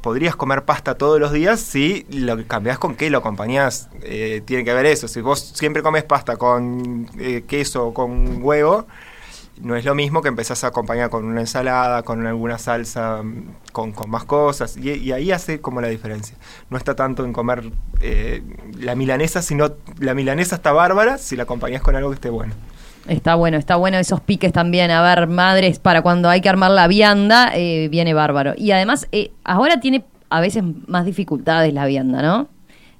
podrías 0.00 0.36
comer 0.36 0.64
pasta 0.64 0.96
todos 0.96 1.20
los 1.20 1.32
días, 1.32 1.60
si 1.60 2.06
lo 2.10 2.46
cambiás 2.46 2.78
con 2.78 2.94
qué 2.94 3.10
lo 3.10 3.18
acompañás, 3.18 3.88
eh, 4.02 4.42
tiene 4.44 4.64
que 4.64 4.72
ver 4.74 4.86
eso. 4.86 5.08
Si 5.08 5.20
vos 5.20 5.40
siempre 5.54 5.82
comes 5.82 6.04
pasta 6.04 6.36
con 6.36 7.08
eh, 7.18 7.44
queso 7.46 7.88
o 7.88 7.94
con 7.94 8.42
huevo, 8.42 8.86
no 9.60 9.76
es 9.76 9.84
lo 9.84 9.94
mismo 9.94 10.20
que 10.20 10.28
empezás 10.28 10.64
a 10.64 10.68
acompañar 10.68 11.10
con 11.10 11.24
una 11.24 11.40
ensalada, 11.40 12.02
con 12.02 12.26
alguna 12.26 12.58
salsa, 12.58 13.22
con, 13.72 13.92
con 13.92 14.10
más 14.10 14.24
cosas, 14.24 14.76
y, 14.76 15.12
ahí 15.12 15.30
hace 15.30 15.60
como 15.60 15.80
la 15.80 15.88
diferencia. 15.88 16.36
No 16.70 16.76
está 16.76 16.96
tanto 16.96 17.24
en 17.24 17.32
comer 17.32 17.70
eh, 18.00 18.42
la 18.78 18.94
milanesa, 18.94 19.42
sino 19.42 19.72
la 19.98 20.14
milanesa 20.14 20.56
está 20.56 20.72
bárbara 20.72 21.18
si 21.18 21.36
la 21.36 21.44
acompañas 21.44 21.82
con 21.82 21.94
algo 21.94 22.10
que 22.10 22.16
esté 22.16 22.30
bueno. 22.30 22.54
Está 23.08 23.34
bueno, 23.34 23.58
está 23.58 23.76
bueno 23.76 23.98
esos 23.98 24.20
piques 24.20 24.52
también. 24.52 24.90
A 24.90 25.02
ver, 25.02 25.26
madres, 25.26 25.78
para 25.78 26.00
cuando 26.02 26.30
hay 26.30 26.40
que 26.40 26.48
armar 26.48 26.70
la 26.70 26.86
vianda, 26.88 27.50
eh, 27.54 27.88
viene 27.90 28.14
bárbaro. 28.14 28.54
Y 28.56 28.70
además, 28.70 29.08
eh, 29.12 29.30
ahora 29.44 29.78
tiene 29.80 30.04
a 30.30 30.40
veces 30.40 30.64
más 30.86 31.04
dificultades 31.04 31.72
la 31.74 31.84
vianda, 31.84 32.22
¿no? 32.22 32.48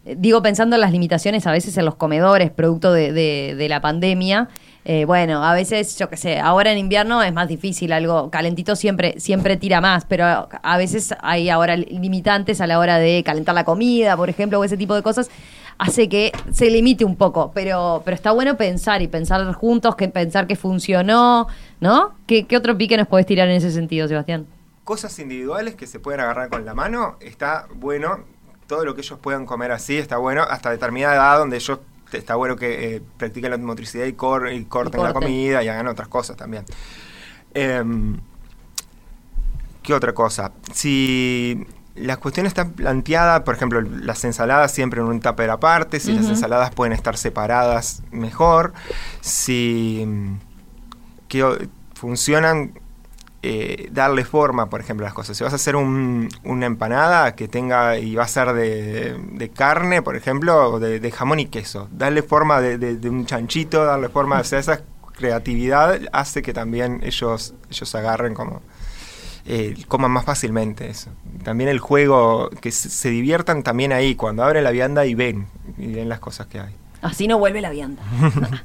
Eh, 0.05 0.14
Digo, 0.18 0.42
pensando 0.42 0.76
en 0.76 0.82
las 0.82 0.92
limitaciones 0.92 1.46
a 1.46 1.52
veces 1.52 1.76
en 1.78 1.86
los 1.86 1.94
comedores, 1.94 2.50
producto 2.50 2.92
de, 2.92 3.12
de- 3.12 3.55
de 3.57 3.68
la 3.70 3.80
pandemia. 3.80 4.48
Eh, 4.86 5.07
bueno, 5.07 5.42
a 5.42 5.55
veces, 5.55 5.98
yo 5.98 6.11
qué 6.11 6.18
sé, 6.18 6.38
ahora 6.38 6.70
en 6.70 6.76
invierno 6.76 7.22
es 7.22 7.32
más 7.32 7.48
difícil, 7.48 7.90
algo 7.90 8.28
calentito 8.30 8.76
siempre, 8.76 9.14
siempre 9.18 9.57
tira 9.57 9.80
más, 9.80 10.05
pero 10.05 10.26
a 10.62 10.76
veces 10.76 11.14
hay 11.22 11.48
ahora 11.48 11.78
limitantes 11.78 12.61
a 12.61 12.66
la 12.66 12.78
hora 12.78 12.98
de 12.98 13.22
calentar 13.24 13.55
la 13.55 13.64
comida, 13.64 14.14
por 14.18 14.28
ejemplo, 14.28 14.61
o 14.61 14.64
ese 14.64 14.76
tipo 14.76 14.94
de 14.94 15.00
cosas, 15.02 15.30
hace 15.78 16.08
que 16.08 16.32
se 16.52 16.70
limite 16.70 17.04
un 17.04 17.16
poco, 17.16 17.50
pero, 17.54 18.02
pero 18.04 18.14
está 18.14 18.32
bueno 18.32 18.56
pensar 18.56 19.02
y 19.02 19.08
pensar 19.08 19.52
juntos, 19.54 19.96
que 19.96 20.08
pensar 20.08 20.46
que 20.46 20.56
funcionó, 20.56 21.46
¿no? 21.80 22.14
¿Qué, 22.26 22.46
qué 22.46 22.56
otro 22.56 22.76
pique 22.78 22.96
nos 22.96 23.08
podés 23.08 23.26
tirar 23.26 23.48
en 23.48 23.56
ese 23.56 23.70
sentido, 23.70 24.06
Sebastián? 24.08 24.46
Cosas 24.84 25.18
individuales 25.18 25.74
que 25.74 25.86
se 25.86 25.98
pueden 25.98 26.20
agarrar 26.20 26.48
con 26.50 26.64
la 26.64 26.74
mano, 26.74 27.16
está 27.20 27.66
bueno. 27.74 28.20
Todo 28.66 28.84
lo 28.84 28.94
que 28.94 29.02
ellos 29.02 29.18
puedan 29.18 29.44
comer 29.46 29.72
así 29.72 29.96
está 29.98 30.16
bueno, 30.18 30.42
hasta 30.42 30.70
determinada 30.70 31.14
edad 31.14 31.38
donde 31.38 31.56
ellos 31.56 31.80
está 32.12 32.34
bueno 32.36 32.56
que 32.56 32.96
eh, 32.96 33.02
practiquen 33.18 33.50
la 33.50 33.58
motricidad 33.58 34.04
y, 34.06 34.12
cor- 34.12 34.52
y 34.52 34.64
corten 34.64 35.02
la 35.02 35.12
comida 35.12 35.62
y 35.62 35.68
hagan 35.68 35.88
otras 35.88 36.08
cosas 36.08 36.36
también. 36.36 36.64
Em, 37.52 38.18
¿Qué 39.82 39.92
otra 39.92 40.12
cosa? 40.14 40.52
Si 40.72 41.66
la 41.97 42.16
cuestión 42.16 42.47
está 42.47 42.68
planteada, 42.68 43.45
por 43.45 43.55
ejemplo, 43.55 43.80
las 43.80 44.24
ensaladas 44.24 44.72
siempre 44.72 45.01
en 45.01 45.07
un 45.07 45.20
tupper 45.20 45.51
aparte, 45.51 46.01
si 46.01 46.12
las 46.12 46.26
ensaladas 46.26 46.70
pueden 46.74 46.92
estar 46.92 47.16
separadas 47.16 48.03
mejor, 48.11 48.72
si 49.20 50.05
mm, 50.07 50.34
que 51.28 51.68
funcionan 51.95 52.78
eh, 53.47 53.88
darle 53.92 54.24
forma, 54.24 54.70
por 54.70 54.80
ejemplo, 54.80 55.05
a 55.05 55.09
las 55.09 55.14
cosas. 55.14 55.36
Si 55.36 55.45
vas 55.45 55.53
a 55.53 55.57
hacer 55.57 55.76
un- 55.76 56.30
una 56.45 56.64
empanada 56.64 57.34
que 57.34 57.47
tenga 57.47 57.99
y 57.99 58.14
va 58.14 58.24
a 58.24 58.28
ser 58.28 58.55
de, 58.55 59.18
de 59.32 59.49
carne, 59.51 60.01
por 60.01 60.16
ejemplo, 60.16 60.70
o 60.72 60.80
de, 60.80 60.99
de 60.99 61.11
jamón 61.11 61.40
y 61.40 61.47
queso, 61.47 61.88
darle 61.92 62.22
forma 62.22 62.61
de, 62.62 62.78
de- 62.78 62.97
de 62.97 63.11
un 63.11 63.26
chanchito, 63.26 63.84
darle 63.84 64.09
forma, 64.09 64.40
o 64.40 64.45
sea, 64.45 64.59
esa 64.59 64.80
creatividad 65.12 66.01
hace 66.12 66.40
que 66.42 66.53
también 66.55 67.01
ellos, 67.05 67.55
ellos 67.70 67.95
agarren 67.95 68.32
como 68.34 68.62
eh, 69.47 69.74
coman 69.88 70.11
más 70.11 70.24
fácilmente 70.24 70.88
eso. 70.88 71.11
También 71.42 71.68
el 71.68 71.78
juego, 71.78 72.51
que 72.61 72.70
se, 72.70 72.88
se 72.88 73.11
diviertan 73.11 73.62
también 73.62 73.92
ahí, 73.92 74.14
cuando 74.14 74.42
abren 74.42 74.64
la 74.64 74.70
vianda 74.70 75.07
y 75.07 75.14
ven, 75.14 75.47
y 75.78 75.88
ven 75.88 76.09
las 76.09 76.20
cosas 76.20 76.47
que 76.47 76.61
hay. 76.61 76.74
Así 77.03 77.28
no 77.28 77.38
vuelve 77.38 77.61
la 77.61 77.70
vianda. 77.70 78.03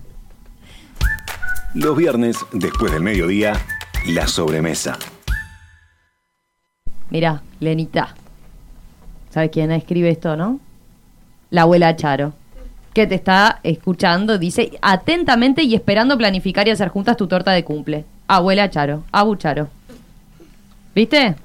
Los 1.75 1.95
viernes, 1.95 2.37
después 2.51 2.91
del 2.91 3.03
mediodía, 3.03 3.53
la 4.07 4.27
sobremesa. 4.27 4.97
Mirá, 7.09 7.43
Lenita. 7.59 8.15
¿Sabes 9.29 9.51
quién 9.51 9.71
escribe 9.71 10.09
esto, 10.09 10.35
no? 10.35 10.59
La 11.51 11.63
abuela 11.63 11.95
Charo. 11.95 12.33
Que 12.93 13.05
te 13.05 13.15
está 13.15 13.59
escuchando, 13.61 14.39
dice 14.39 14.71
atentamente 14.81 15.63
y 15.63 15.75
esperando 15.75 16.17
planificar 16.17 16.67
y 16.67 16.71
hacer 16.71 16.89
juntas 16.89 17.17
tu 17.17 17.27
torta 17.27 17.51
de 17.51 17.63
cumple. 17.63 18.05
Abuela 18.27 18.69
Charo, 18.69 19.03
Abu 19.11 19.35
Charo. 19.35 19.69
¿Viste? 20.95 21.35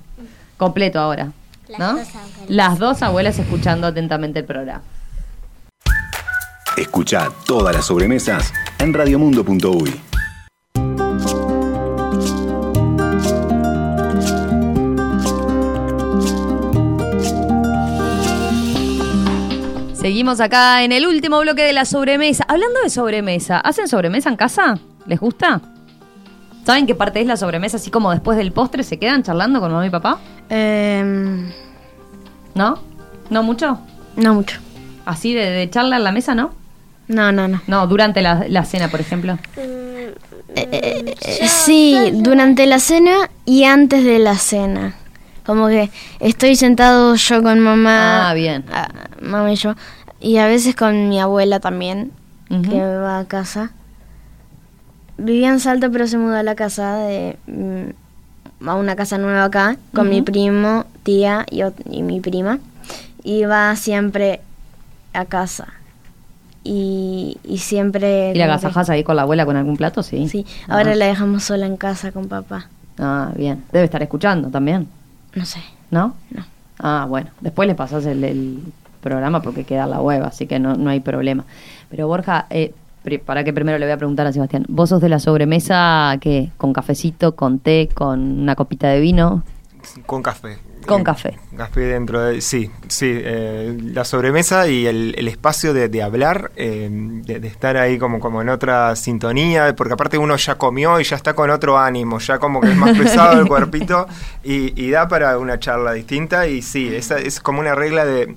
Completo 0.57 0.99
ahora. 0.99 1.33
Las 1.69 1.79
¿no? 1.79 1.97
dos 1.97 2.09
abuelas. 2.15 2.49
Las 2.49 2.79
dos 2.79 3.03
abuelas 3.03 3.39
escuchando 3.39 3.87
atentamente 3.87 4.41
el 4.41 4.45
programa. 4.45 4.83
Escucha 6.77 7.29
todas 7.47 7.75
las 7.75 7.87
sobremesas 7.87 8.53
en 8.79 8.93
radiomundo.uy. 8.93 10.01
Seguimos 19.95 20.41
acá 20.41 20.83
en 20.83 20.93
el 20.93 21.07
último 21.07 21.41
bloque 21.41 21.63
de 21.63 21.73
la 21.73 21.87
sobremesa. 21.87 22.45
Hablando 22.47 22.81
de 22.83 22.91
sobremesa, 22.91 23.59
¿hacen 23.59 23.89
sobremesa 23.89 24.29
en 24.29 24.37
casa? 24.37 24.79
¿Les 25.07 25.19
gusta? 25.19 25.63
¿Saben 26.65 26.87
qué 26.87 26.95
parte 26.95 27.21
es 27.21 27.27
la 27.27 27.37
sobremesa? 27.37 27.77
Así 27.77 27.91
como 27.91 28.11
después 28.11 28.39
del 28.39 28.53
postre 28.53 28.83
se 28.83 28.99
quedan 28.99 29.23
charlando 29.23 29.61
con 29.61 29.71
mamá 29.71 29.87
y 29.87 29.91
papá. 29.91 30.19
Em, 30.49 31.51
¿No? 32.55 32.79
¿No 33.31 33.43
mucho? 33.43 33.79
no 34.17 34.35
mucho. 34.35 34.59
Así 35.05 35.35
de, 35.35 35.51
de 35.51 35.69
charla 35.69 35.97
en 35.97 36.05
la 36.05 36.13
mesa, 36.13 36.35
¿no? 36.35 36.53
No, 37.09 37.33
no, 37.33 37.49
no. 37.49 37.61
No, 37.67 37.87
durante 37.87 38.23
la, 38.23 38.47
la 38.49 38.65
cena, 38.65 38.89
por 38.89 39.01
ejemplo. 39.01 39.39
Eh, 39.57 41.15
sí, 41.47 42.11
durante 42.15 42.67
la 42.67 42.79
cena 42.79 43.29
y 43.45 43.65
antes 43.65 44.05
de 44.05 44.19
la 44.19 44.37
cena. 44.37 44.95
Como 45.45 45.69
que 45.69 45.91
estoy 46.21 46.57
sentado 46.57 47.15
yo 47.17 47.43
con 47.43 47.61
mamá. 47.61 48.31
Ah, 48.31 48.35
bien. 48.35 48.65
ah, 48.73 48.89
mamá 49.21 49.53
y 49.53 49.57
yo. 49.57 49.75
Y 50.21 50.39
a 50.39 50.47
veces 50.47 50.75
con 50.75 51.11
mi 51.11 51.21
abuela 51.21 51.61
también, 51.61 52.13
que 52.49 52.81
va 52.81 53.19
a 53.19 53.25
casa. 53.27 53.73
Vivía 55.17 55.49
en 55.51 55.61
Salta, 55.61 55.89
pero 55.91 56.07
se 56.07 56.19
mudó 56.19 56.37
a 56.37 56.43
la 56.43 56.55
casa 56.55 56.97
de. 56.99 57.37
mm, 57.47 58.69
a 58.69 58.75
una 58.77 58.97
casa 58.97 59.19
nueva 59.19 59.45
acá, 59.45 59.77
con 59.95 60.09
mi 60.09 60.23
primo, 60.23 60.87
tía 61.03 61.45
y, 61.51 62.03
mi 62.03 62.21
prima. 62.21 62.59
Va 63.51 63.77
siempre 63.77 64.41
a 65.13 65.25
casa. 65.27 65.69
Y, 66.63 67.37
y 67.45 67.59
siempre. 67.59 68.33
¿Y 68.35 68.39
la 68.39 68.45
agasajas 68.47 68.89
ahí 68.91 69.05
con 69.05 69.17
la 69.17 69.23
abuela 69.23 69.45
con 69.45 69.57
algún 69.57 69.77
plato? 69.77 70.03
Sí. 70.03 70.29
Sí, 70.29 70.47
ahora 70.69 70.93
Ah. 70.93 70.95
la 70.95 71.07
dejamos 71.07 71.45
sola 71.45 71.67
en 71.67 71.77
casa 71.77 72.11
con 72.11 72.27
papá. 72.29 72.69
Ah, 72.99 73.31
bien. 73.37 73.65
Debe 73.73 73.85
estar 73.85 74.03
escuchando 74.03 74.49
también, 74.49 74.89
No 75.35 75.45
sé. 75.45 75.61
¿no? 75.91 76.15
No. 76.31 76.45
Ah, 76.79 77.07
bueno. 77.09 77.31
Después 77.41 77.69
le 77.69 77.75
pasas 77.75 78.07
el, 78.07 78.25
el 78.25 78.61
programa 79.03 79.43
porque 79.43 79.65
queda 79.65 79.87
la 79.87 80.01
web, 80.01 80.23
así 80.25 80.47
que 80.47 80.59
no, 80.59 80.75
no 80.75 80.89
hay 80.91 81.01
problema. 81.01 81.45
Pero 81.91 82.07
Borja, 82.09 82.47
eh, 82.51 82.73
para 83.25 83.45
que 83.45 83.53
primero 83.53 83.79
le 83.79 83.87
voy 83.87 83.93
a 83.93 83.97
preguntar 83.97 84.27
a 84.27 84.33
Sebastián. 84.33 84.65
¿Vos 84.69 84.89
sos 84.91 85.01
de 85.01 85.09
la 85.09 85.19
sobremesa 85.19 86.17
qué? 86.21 86.51
¿Con 86.57 86.73
cafecito, 86.73 87.37
con 87.37 87.59
té, 87.59 87.89
con 87.95 88.41
una 88.41 88.55
copita 88.57 88.89
de 88.89 89.01
vino? 89.01 89.43
Con 90.07 90.23
café. 90.23 90.59
Con 90.87 91.01
Eh, 91.01 91.05
café. 91.05 91.39
Café 91.57 91.81
dentro 91.81 92.21
de... 92.23 92.41
Sí, 92.43 92.71
sí. 92.89 93.07
eh, 93.11 93.77
la 93.83 94.05
sobremesa 94.05 94.69
y 94.69 94.87
el, 94.87 95.15
el 95.17 95.29
espacio 95.29 95.73
de, 95.73 95.89
de 95.89 96.03
hablar, 96.03 96.51
eh, 96.57 96.89
de, 96.91 97.41
de 97.41 97.49
estar 97.49 97.77
ahí 97.79 97.99
como, 97.99 98.21
como 98.21 98.43
en 98.43 98.51
otra 98.51 98.95
sintonía, 98.97 99.75
porque 99.77 99.95
aparte 99.95 100.19
uno 100.19 100.37
ya 100.37 100.57
comió 100.57 101.01
y 101.01 101.05
ya 101.05 101.17
está 101.17 101.35
con 101.35 101.49
otro 101.51 101.79
ánimo, 101.79 102.19
ya 102.19 102.39
como 102.39 102.61
que 102.61 102.71
es 102.73 102.77
más 102.77 102.97
pesado 102.99 103.41
el 103.41 103.47
cuerpito 103.49 104.07
y, 104.45 104.79
y 104.83 104.91
da 104.91 105.09
para 105.09 105.39
una 105.39 105.59
charla 105.59 105.93
distinta 105.93 106.47
y 106.49 106.61
sí, 106.61 106.95
esa 106.95 107.19
es 107.19 107.41
como 107.41 107.61
una 107.61 107.75
regla 107.75 108.05
de... 108.05 108.37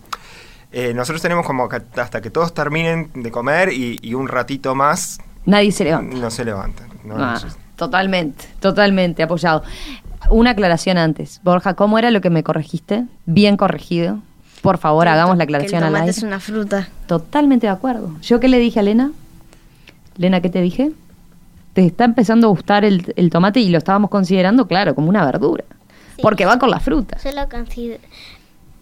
eh, 0.72 0.94
nosotros 0.94 1.22
tenemos 1.22 1.46
como 1.46 1.70
que 1.70 1.82
hasta 2.00 2.22
que 2.22 2.30
todos 2.30 2.54
terminen 2.54 3.10
de 3.16 3.32
comer 3.32 3.72
y, 3.72 3.98
y 4.02 4.14
un 4.14 4.28
ratito 4.28 4.76
más 4.76 5.20
Nadie 5.46 5.72
se 5.72 5.84
levanta. 5.86 6.16
no 6.18 6.30
se 6.30 6.44
levantan. 6.46 6.88
¿no? 7.06 7.16
Ah, 7.18 7.40
totalmente, 7.76 8.46
totalmente 8.60 9.24
apoyado. 9.24 9.64
Una 10.30 10.52
aclaración 10.52 10.98
antes. 10.98 11.40
Borja, 11.44 11.76
¿cómo 11.76 11.98
era 11.98 12.12
lo 12.12 12.20
que 12.20 12.30
me 12.30 12.44
corregiste? 12.44 13.06
Bien 13.26 13.56
corregido. 13.56 14.20
Por 14.62 14.78
favor, 14.78 15.08
hagamos 15.08 15.38
la 15.38 15.44
aclaración 15.46 15.72
que 15.72 15.78
el 15.78 15.84
al 15.84 15.90
tomate 15.92 16.02
aire. 16.10 16.18
es 16.18 16.24
una 16.24 16.40
fruta. 16.42 16.90
Totalmente 17.06 17.68
de 17.68 17.72
acuerdo. 17.72 18.12
¿Yo 18.22 18.40
qué 18.42 18.50
le 18.50 18.58
dije 18.60 18.80
a 18.80 18.84
Lena? 18.84 19.12
Lena, 20.18 20.42
¿qué 20.42 20.50
te 20.50 20.62
dije? 20.62 20.92
Te 21.74 21.86
está 21.86 22.04
empezando 22.06 22.48
a 22.48 22.50
gustar 22.50 22.84
el, 22.84 23.14
el 23.16 23.30
tomate 23.30 23.60
y 23.62 23.70
lo 23.70 23.78
estábamos 23.78 24.10
considerando, 24.10 24.68
claro, 24.68 24.96
como 24.96 25.08
una 25.10 25.24
verdura. 25.24 25.64
Sí. 26.16 26.22
Porque 26.24 26.46
va 26.46 26.58
con 26.58 26.72
la 26.72 26.80
fruta. 26.80 27.18
Yo 27.24 27.32
lo 27.32 27.48
considero. 27.48 28.02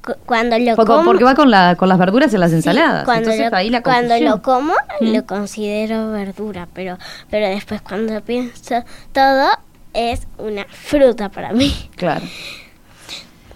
Cu- 0.06 0.14
Cuando 0.26 0.58
lo 0.60 0.76
Porque, 0.76 0.92
como. 0.92 1.04
porque 1.06 1.24
va 1.24 1.36
con, 1.36 1.50
la, 1.52 1.76
con 1.76 1.90
las 1.90 1.98
verduras 1.98 2.34
en 2.34 2.40
las 2.40 2.52
sí, 2.52 2.58
ensaladas. 2.58 3.04
cuando 3.06 3.32
Entonces 3.32 3.52
lo, 3.52 3.58
ahí 3.58 3.70
la 3.70 3.82
cuando 3.82 4.18
lo 4.20 4.42
como, 4.42 4.74
Mm. 5.02 5.14
lo 5.14 5.26
considero 5.26 6.12
verdura. 6.12 6.68
Pero, 6.74 6.98
pero 7.30 7.48
después, 7.48 7.82
cuando 7.82 8.22
pienso 8.22 8.84
todo, 9.12 9.48
es 9.94 10.28
una 10.38 10.66
fruta 10.70 11.30
para 11.30 11.52
mí. 11.54 11.74
Claro. 11.96 12.26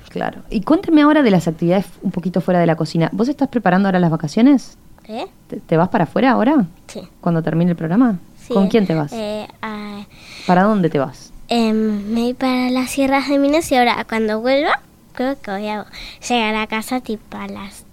Claro. 0.10 0.42
Y 0.50 0.62
cuénteme 0.62 1.04
ahora 1.04 1.22
de 1.22 1.30
las 1.32 1.48
actividades 1.48 1.86
un 2.02 2.12
poquito 2.12 2.42
fuera 2.42 2.60
de 2.60 2.66
la 2.66 2.76
cocina. 2.76 3.10
¿Vos 3.12 3.30
estás 3.30 3.48
preparando 3.48 3.88
ahora 3.88 4.00
las 4.00 4.10
vacaciones? 4.10 4.78
¿Eh? 5.08 5.28
¿Te, 5.48 5.58
te 5.58 5.78
vas 5.78 5.90
para 5.90 6.06
afuera 6.06 6.32
ahora? 6.32 6.66
Sí. 6.88 7.02
Cuando 7.22 7.44
termine 7.44 7.72
el 7.72 7.78
programa. 7.78 8.18
sí. 8.48 8.54
¿Con 8.54 8.68
quién 8.70 8.88
te 8.88 8.96
vas? 8.96 9.12
Eh, 9.14 9.48
a- 9.62 10.06
¿Para 10.48 10.64
dónde 10.64 10.90
te 10.90 10.98
vas? 11.00 11.32
em, 11.52 12.04
me 12.14 12.22
voy 12.22 12.34
para 12.36 12.70
las 12.70 12.90
sierras 12.92 13.28
de 13.28 13.38
Minas 13.40 13.72
y 13.72 13.76
ahora 13.76 14.04
cuando 14.08 14.40
vuelva, 14.40 14.82
creo 15.14 15.40
que 15.42 15.52
voy 15.52 15.68
a 15.68 15.86
llegar 16.28 16.56
a 16.56 16.68
casa 16.68 17.02
tipo 17.02 17.38
a 17.38 17.48
las 17.48 17.84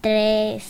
3. 0.00 0.64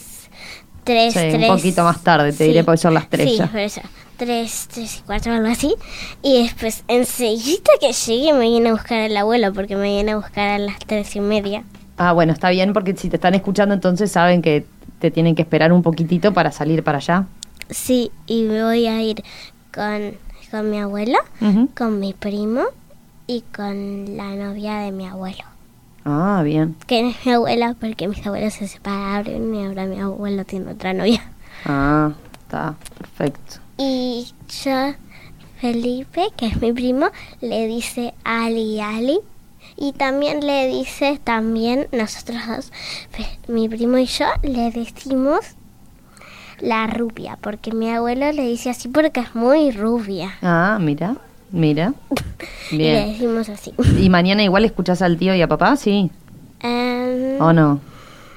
3, 0.85 1.12
Sí, 1.12 1.20
un 1.35 1.47
poquito 1.49 1.85
más 1.85 2.03
tarde, 2.03 2.33
te 2.33 2.45
diré, 2.45 2.64
porque 2.64 2.79
son 2.79 2.95
las 2.95 3.09
tres 3.11 3.29
Sí, 3.31 3.37
ya. 3.37 3.47
por 3.47 3.61
eso. 3.61 3.83
3, 4.16 4.68
3 4.72 4.97
y 4.99 5.03
cuarto 5.03 5.31
o 5.31 5.35
algo 5.35 5.49
así. 5.49 5.74
Y 6.22 6.43
después, 6.45 6.83
enseguida 6.89 7.70
que 7.81 7.93
llegue, 7.93 8.33
me 8.33 8.49
viene 8.49 8.70
a 8.70 8.72
buscar 8.72 8.99
el 9.01 9.16
abuelo 9.16 9.53
porque 9.53 9.76
me 9.76 9.89
viene 9.91 10.12
a 10.12 10.16
buscar 10.16 10.49
a 10.49 10.59
las 10.59 10.79
3 10.79 11.16
y 11.16 11.20
media. 11.20 11.64
Ah, 11.99 12.12
bueno, 12.12 12.33
está 12.33 12.49
bien 12.51 12.72
porque 12.72 12.97
si 12.97 13.09
te 13.11 13.16
están 13.16 13.35
escuchando 13.35 13.74
entonces 13.74 14.11
saben 14.11 14.41
que 14.41 14.64
te 14.99 15.11
tienen 15.11 15.35
que 15.35 15.43
esperar 15.43 15.72
un 15.72 15.83
poquitito 15.83 16.33
para 16.33 16.51
salir 16.53 16.83
para 16.83 16.99
allá. 16.99 17.26
Sí, 17.70 18.11
y 18.26 18.43
me 18.45 18.62
voy 18.64 18.87
a 18.87 19.03
ir 19.03 19.22
con, 19.74 20.14
con 20.51 20.70
mi 20.70 20.79
abuelo, 20.79 21.18
con 21.76 22.01
mi 22.01 22.14
primo 22.14 22.62
y 23.26 23.43
con 23.55 24.16
la 24.16 24.31
novia 24.35 24.79
de 24.79 24.91
mi 24.93 25.07
abuelo. 25.07 25.45
Ah, 26.11 26.42
bien. 26.42 26.74
Que 26.86 27.02
no 27.02 27.11
es 27.11 27.26
mi 27.26 27.32
abuela 27.32 27.76
porque 27.78 28.09
mis 28.09 28.26
abuelos 28.26 28.54
se 28.54 28.66
separaron 28.66 29.54
y 29.54 29.66
ahora 29.66 29.84
mi 29.84 30.00
abuelo 30.00 30.46
tiene 30.46 30.72
otra 30.72 30.94
novia. 30.94 31.22
Ah, 31.66 32.12
está 32.32 32.76
perfecto. 32.96 33.56
Y 33.76 34.32
yo, 34.64 34.94
Felipe, 35.61 36.28
que 36.34 36.46
es 36.46 36.62
mi 36.62 36.72
primo, 36.72 37.11
le 37.42 37.66
dice 37.66 38.14
Ali 38.24 38.80
Ali. 38.80 39.20
Y 39.76 39.92
también 39.92 40.46
le 40.46 40.66
dice, 40.68 41.20
también 41.22 41.88
nosotros 41.92 42.40
dos, 42.46 42.72
mi 43.46 43.68
primo 43.68 43.98
y 43.98 44.06
yo, 44.06 44.26
le 44.42 44.70
decimos 44.70 45.56
la 46.59 46.86
rubia, 46.86 47.38
porque 47.40 47.70
mi 47.70 47.90
abuelo 47.90 48.32
le 48.32 48.42
dice 48.44 48.70
así 48.70 48.88
porque 48.88 49.20
es 49.20 49.34
muy 49.34 49.72
rubia. 49.72 50.36
Ah, 50.40 50.78
mira, 50.80 51.16
mira. 51.51 51.92
Y 52.70 52.76
le 52.76 52.84
Bien. 52.92 53.09
decimos 53.12 53.49
así. 53.49 53.72
¿Y 53.99 54.11
mañana 54.11 54.42
igual 54.42 54.64
escuchás 54.66 55.01
al 55.01 55.16
tío 55.16 55.34
y 55.34 55.40
a 55.40 55.49
papá? 55.49 55.74
Sí. 55.76 56.11
Em, 56.61 57.40
¿O 57.40 57.53
no? 57.55 57.80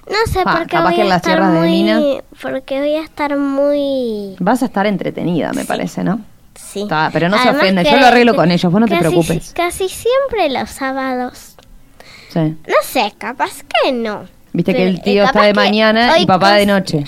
no 0.09 0.31
sé, 0.31 0.39
Ah, 0.45 0.53
porque 0.57 0.67
capaz 0.77 0.83
voy 0.85 0.95
que 0.95 1.01
en 1.01 1.07
a 1.07 1.09
las 1.09 1.17
estar 1.17 1.33
tierras 1.33 1.53
de 1.53 1.59
muy... 1.59 1.69
Mina. 1.69 2.01
Porque 2.41 2.79
voy 2.79 2.95
a 2.95 3.03
estar 3.03 3.37
muy... 3.37 4.35
Vas 4.39 4.61
a 4.63 4.65
estar 4.67 4.85
entretenida, 4.87 5.51
me 5.53 5.65
parece, 5.65 6.03
¿no? 6.05 6.21
Sí. 6.55 6.83
Está, 6.83 7.09
pero 7.11 7.27
no 7.29 7.37
se 7.37 7.49
Además 7.49 7.83
que- 7.83 7.91
yo 7.91 7.97
lo 7.99 8.05
arreglo 8.05 8.35
con 8.35 8.51
ellos, 8.51 8.71
vos 8.71 8.79
no 8.81 8.87
te 8.87 8.97
preocupes. 8.97 9.51
Casi 9.53 9.89
siempre 9.89 10.49
los 10.49 10.69
sábados 10.69 11.55
Sí. 12.29 12.39
No 12.39 12.75
sé, 12.83 13.13
capaz 13.17 13.63
que 13.83 13.91
no. 13.91 14.23
Viste 14.53 14.73
que 14.73 14.87
el 14.87 14.95
eh, 14.95 15.01
tío 15.03 15.23
está 15.23 15.33
capaz 15.33 15.45
de 15.47 15.53
mañana 15.53 16.17
y 16.19 16.25
papá 16.25 16.53
de 16.55 16.65
noche. 16.65 17.03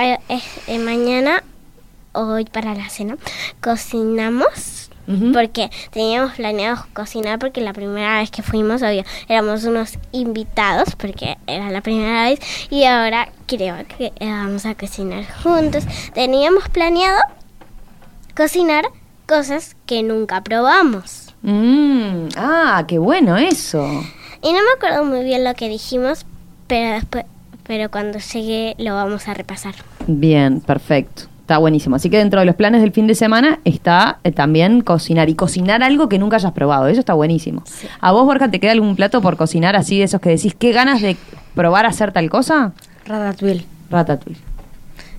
eh, 0.00 0.18
eh, 0.68 0.78
mañana, 0.78 1.42
hoy 2.12 2.46
para 2.46 2.74
la 2.74 2.88
cena, 2.88 3.16
cocinamos. 3.60 4.81
Porque 5.32 5.70
teníamos 5.90 6.34
planeado 6.34 6.86
cocinar 6.92 7.38
porque 7.38 7.60
la 7.60 7.72
primera 7.72 8.18
vez 8.18 8.30
que 8.30 8.42
fuimos, 8.42 8.82
obvio, 8.82 9.04
éramos 9.28 9.64
unos 9.64 9.98
invitados 10.12 10.94
porque 10.96 11.36
era 11.46 11.70
la 11.70 11.80
primera 11.80 12.24
vez 12.24 12.38
y 12.70 12.84
ahora 12.84 13.28
creo 13.46 13.76
que 13.86 14.06
eh, 14.06 14.30
vamos 14.30 14.64
a 14.64 14.74
cocinar 14.74 15.24
juntos. 15.42 15.84
Teníamos 16.14 16.68
planeado 16.68 17.20
cocinar 18.36 18.84
cosas 19.26 19.76
que 19.86 20.02
nunca 20.02 20.42
probamos. 20.42 21.34
Mm, 21.42 22.28
ah, 22.36 22.84
qué 22.86 22.98
bueno 22.98 23.36
eso. 23.36 23.84
Y 24.42 24.52
no 24.52 24.58
me 24.62 24.72
acuerdo 24.76 25.04
muy 25.04 25.24
bien 25.24 25.44
lo 25.44 25.54
que 25.54 25.68
dijimos, 25.68 26.26
pero 26.66 26.94
después, 26.94 27.24
pero 27.64 27.90
cuando 27.90 28.18
llegue 28.18 28.74
lo 28.78 28.94
vamos 28.94 29.28
a 29.28 29.34
repasar. 29.34 29.74
Bien, 30.06 30.60
perfecto. 30.60 31.31
Está 31.52 31.58
buenísimo. 31.58 31.96
Así 31.96 32.08
que 32.08 32.16
dentro 32.16 32.40
de 32.40 32.46
los 32.46 32.54
planes 32.56 32.80
del 32.80 32.92
fin 32.92 33.06
de 33.06 33.14
semana 33.14 33.58
está 33.66 34.20
eh, 34.24 34.32
también 34.32 34.80
cocinar 34.80 35.28
y 35.28 35.34
cocinar 35.34 35.82
algo 35.82 36.08
que 36.08 36.18
nunca 36.18 36.36
hayas 36.36 36.52
probado. 36.52 36.86
Eso 36.86 37.00
está 37.00 37.12
buenísimo. 37.12 37.62
¿A 38.00 38.10
vos, 38.10 38.24
Borja, 38.24 38.50
te 38.50 38.58
queda 38.58 38.72
algún 38.72 38.96
plato 38.96 39.20
por 39.20 39.36
cocinar 39.36 39.76
así 39.76 39.98
de 39.98 40.04
esos 40.04 40.18
que 40.22 40.30
decís, 40.30 40.54
qué 40.58 40.72
ganas 40.72 41.02
de 41.02 41.14
probar 41.54 41.84
a 41.84 41.90
hacer 41.90 42.10
tal 42.10 42.30
cosa? 42.30 42.72
Ratatouille. 43.04 43.66
Ratatouille. 43.90 44.40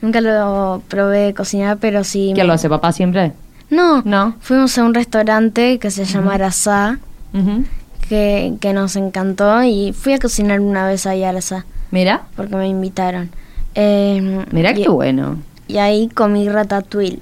Nunca 0.01 0.21
lo 0.21 0.81
probé 0.87 1.35
cocinar, 1.35 1.77
pero 1.79 2.03
sí. 2.03 2.31
¿Quién 2.33 2.45
me- 2.45 2.47
lo 2.47 2.53
hace, 2.53 2.67
papá, 2.67 2.91
siempre? 2.93 3.33
No, 3.69 4.01
No. 4.03 4.33
Fuimos 4.39 4.75
a 4.79 4.83
un 4.85 4.95
restaurante 4.95 5.77
que 5.77 5.91
se 5.91 6.03
llama 6.05 6.33
Arasá, 6.33 6.97
Ujú. 7.35 7.63
que, 8.09 8.53
que 8.59 8.73
nos 8.73 8.95
encantó 8.95 9.61
y 9.61 9.93
fui 9.93 10.13
a 10.13 10.17
cocinar 10.17 10.59
una 10.61 10.87
vez 10.87 11.05
ahí 11.05 11.23
a 11.23 11.29
Arasá, 11.29 11.65
Mira, 11.91 12.23
porque 12.35 12.55
me 12.55 12.67
invitaron. 12.67 13.29
Eh, 13.75 14.45
mira 14.51 14.71
y, 14.71 14.81
qué 14.81 14.89
bueno. 14.89 15.37
Y 15.67 15.77
ahí 15.77 16.09
comí 16.09 16.47
ratatouille. 16.49 17.19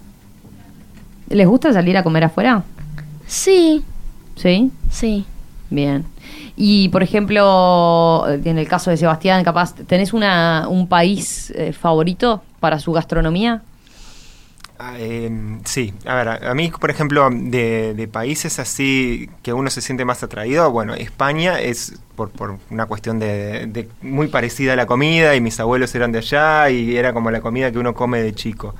¿Les 1.30 1.48
gusta 1.48 1.72
salir 1.74 1.98
a 1.98 2.04
comer 2.04 2.24
afuera? 2.26 2.64
Sí, 3.28 3.84
Sí. 4.36 4.72
sí. 4.90 5.26
Bien. 5.70 6.06
Y, 6.58 6.90
por 6.90 7.02
ejemplo, 7.04 8.26
en 8.28 8.58
el 8.58 8.68
caso 8.68 8.90
de 8.92 8.98
Sebastián, 8.98 9.44
capaz, 9.44 9.74
¿tenés 9.74 10.12
una, 10.14 10.68
un 10.70 10.88
país 10.88 11.52
eh, 11.56 11.72
favorito 11.74 12.42
para 12.60 12.78
su 12.80 12.92
gastronomía? 12.92 13.62
Ah, 14.84 14.96
eh, 14.98 15.30
sí, 15.64 15.94
a 16.08 16.16
ver, 16.16 16.28
a, 16.28 16.56
mí, 16.56 16.72
por 16.72 16.90
ejemplo, 16.90 17.30
de, 17.32 18.10
países 18.12 18.58
así 18.58 19.30
que 19.44 19.54
uno 19.54 19.70
se 19.70 19.80
siente 19.80 20.06
más 20.06 20.24
atraído, 20.24 20.72
bueno, 20.72 20.96
España 20.96 21.60
es 21.60 22.00
por, 22.16 22.32
por 22.32 22.58
una 22.72 22.88
cuestión 22.88 23.20
de, 23.20 23.88
muy 24.02 24.28
parecida 24.28 24.74
a 24.74 24.76
la 24.76 24.88
comida 24.88 25.36
y 25.36 25.42
mis 25.42 25.60
abuelos 25.60 25.94
eran 25.94 26.12
de 26.12 26.18
allá 26.18 26.72
y 26.72 26.98
era 26.98 27.14
como 27.14 27.30
la 27.30 27.42
comida 27.42 27.72
que 27.72 27.78
uno 27.78 27.94
come 27.94 28.24
de 28.24 28.34
chico. 28.34 28.74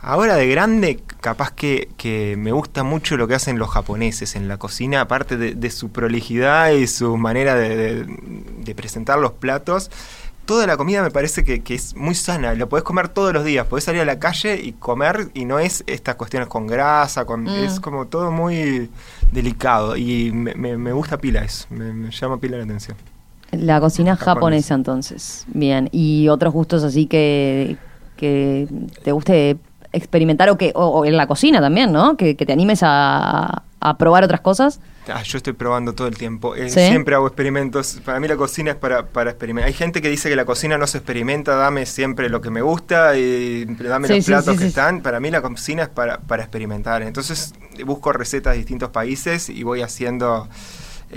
Ahora 0.00 0.36
de 0.36 0.48
grande, 0.48 1.00
capaz 1.20 1.50
que, 1.50 1.90
que 1.98 2.36
me 2.38 2.52
gusta 2.52 2.82
mucho 2.82 3.18
lo 3.18 3.28
que 3.28 3.34
hacen 3.34 3.58
los 3.58 3.68
japoneses 3.68 4.36
en 4.36 4.48
la 4.48 4.56
cocina, 4.56 5.02
aparte 5.02 5.36
de, 5.36 5.70
su 5.70 5.92
prolijidad 5.92 6.70
y 6.70 6.86
su 6.86 7.18
manera 7.18 7.54
de 7.54 8.74
presentar 8.74 9.18
los 9.18 9.32
platos. 9.32 9.90
Toda 10.46 10.66
la 10.66 10.76
comida 10.76 11.02
me 11.02 11.10
parece 11.10 11.42
que, 11.42 11.62
que 11.62 11.74
es 11.74 11.94
muy 11.96 12.14
sana, 12.14 12.54
lo 12.54 12.68
podés 12.68 12.84
comer 12.84 13.08
todos 13.08 13.32
los 13.32 13.44
días, 13.44 13.66
podés 13.66 13.84
salir 13.84 14.02
a 14.02 14.04
la 14.04 14.18
calle 14.18 14.60
y 14.62 14.72
comer 14.72 15.28
y 15.32 15.44
no 15.46 15.58
es 15.58 15.82
estas 15.86 16.16
cuestiones 16.16 16.48
con 16.48 16.66
grasa, 16.66 17.24
con, 17.24 17.44
Mm. 17.44 17.48
es 17.64 17.80
como 17.80 18.06
todo 18.06 18.30
muy 18.30 18.90
delicado 19.32 19.96
y 19.96 20.32
me, 20.32 20.54
me- 20.54 20.76
me 20.76 20.92
gusta 20.92 21.16
pila 21.18 21.42
eso, 21.44 21.66
me, 21.70 21.92
me 21.92 22.10
llama 22.10 22.38
pila 22.38 22.58
la 22.58 22.64
atención. 22.64 22.96
La 23.52 23.80
cocina 23.80 24.16
Japonesa. 24.16 24.34
japonesa, 24.34 24.74
entonces. 24.74 25.44
Bien. 25.54 25.88
¿Y 25.92 26.28
otros 26.28 26.52
gustos 26.52 26.82
así 26.82 27.06
que, 27.06 27.76
que 28.16 28.66
te 29.02 29.12
guste 29.12 29.56
experimentar 29.94 30.50
o 30.50 30.58
que 30.58 30.72
o, 30.74 30.86
o 30.86 31.04
en 31.04 31.16
la 31.16 31.26
cocina 31.26 31.60
también, 31.60 31.92
¿no? 31.92 32.16
Que, 32.16 32.36
que 32.36 32.44
te 32.44 32.52
animes 32.52 32.80
a, 32.82 33.62
a 33.80 33.98
probar 33.98 34.24
otras 34.24 34.40
cosas. 34.40 34.80
Ah, 35.06 35.22
yo 35.22 35.36
estoy 35.36 35.52
probando 35.52 35.92
todo 35.92 36.08
el 36.08 36.16
tiempo. 36.16 36.54
Eh, 36.56 36.70
¿Sí? 36.70 36.80
Siempre 36.80 37.14
hago 37.14 37.26
experimentos. 37.26 38.00
Para 38.04 38.20
mí 38.20 38.26
la 38.26 38.36
cocina 38.36 38.70
es 38.70 38.76
para, 38.76 39.06
para 39.06 39.30
experimentar. 39.30 39.68
Hay 39.68 39.74
gente 39.74 40.00
que 40.00 40.08
dice 40.08 40.30
que 40.30 40.36
la 40.36 40.46
cocina 40.46 40.78
no 40.78 40.86
se 40.86 40.98
experimenta, 40.98 41.56
dame 41.56 41.84
siempre 41.84 42.30
lo 42.30 42.40
que 42.40 42.48
me 42.48 42.62
gusta 42.62 43.16
y 43.16 43.66
dame 43.66 44.08
Sí, 44.08 44.14
los 44.16 44.24
platos 44.24 44.54
sí, 44.54 44.60
que 44.60 44.66
están. 44.68 45.02
Para 45.02 45.20
mí 45.20 45.30
la 45.30 45.42
cocina 45.42 45.82
es 45.82 45.88
para, 45.90 46.18
para 46.20 46.42
experimentar. 46.42 47.02
Entonces 47.02 47.52
busco 47.84 48.12
recetas 48.12 48.54
de 48.54 48.58
distintos 48.58 48.90
países 48.90 49.48
y 49.48 49.62
voy 49.62 49.82
haciendo... 49.82 50.48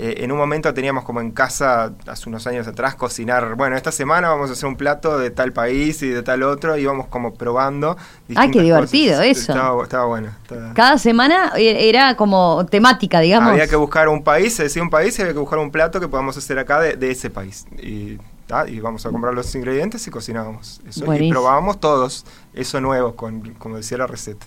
eh, 0.00 0.22
en 0.22 0.30
un 0.30 0.38
momento 0.38 0.72
teníamos 0.72 1.02
como 1.04 1.20
en 1.20 1.32
casa, 1.32 1.92
hace 2.06 2.28
unos 2.28 2.46
años 2.46 2.68
atrás, 2.68 2.94
cocinar, 2.94 3.56
bueno, 3.56 3.76
esta 3.76 3.90
semana 3.90 4.28
vamos 4.28 4.48
a 4.48 4.52
hacer 4.52 4.68
un 4.68 4.76
plato 4.76 5.18
de 5.18 5.30
tal 5.30 5.52
país 5.52 6.00
y 6.02 6.08
de 6.08 6.22
tal 6.22 6.44
otro, 6.44 6.76
íbamos 6.76 7.08
como 7.08 7.34
probando. 7.34 7.96
Ah, 8.36 8.46
qué 8.50 8.62
divertido 8.62 9.16
cosas. 9.18 9.26
eso. 9.26 9.52
Estaba, 9.52 9.82
estaba 9.82 10.04
bueno. 10.06 10.28
estaba- 10.42 10.72
Cada 10.74 10.98
semana 10.98 11.52
e- 11.56 11.88
era 11.88 12.16
como 12.16 12.64
temática, 12.70 13.18
digamos. 13.20 13.50
había 13.50 13.66
que 13.66 13.74
buscar 13.76 14.08
un 14.08 14.22
país, 14.22 14.54
se 14.54 14.62
decía 14.64 14.82
un 14.82 14.90
país 14.90 15.18
y 15.18 15.22
había 15.22 15.34
que 15.34 15.40
buscar 15.40 15.58
un 15.58 15.70
plato 15.72 15.98
que 15.98 16.06
podamos 16.08 16.36
hacer 16.36 16.58
acá 16.60 16.80
de, 16.80 16.94
de 16.96 17.10
ese 17.10 17.28
país. 17.28 17.66
Y, 17.82 18.18
ah, 18.50 18.66
y 18.68 18.78
vamos 18.78 19.04
a 19.04 19.10
comprar 19.10 19.34
los 19.34 19.52
ingredientes 19.54 20.06
y 20.06 20.10
cocinábamos. 20.12 20.80
Eso, 20.88 21.12
y 21.12 21.28
probábamos 21.30 21.80
todos 21.80 22.24
eso 22.54 22.80
nuevo, 22.80 23.16
con, 23.16 23.40
como 23.54 23.76
decía 23.76 23.98
la 23.98 24.06
receta. 24.06 24.46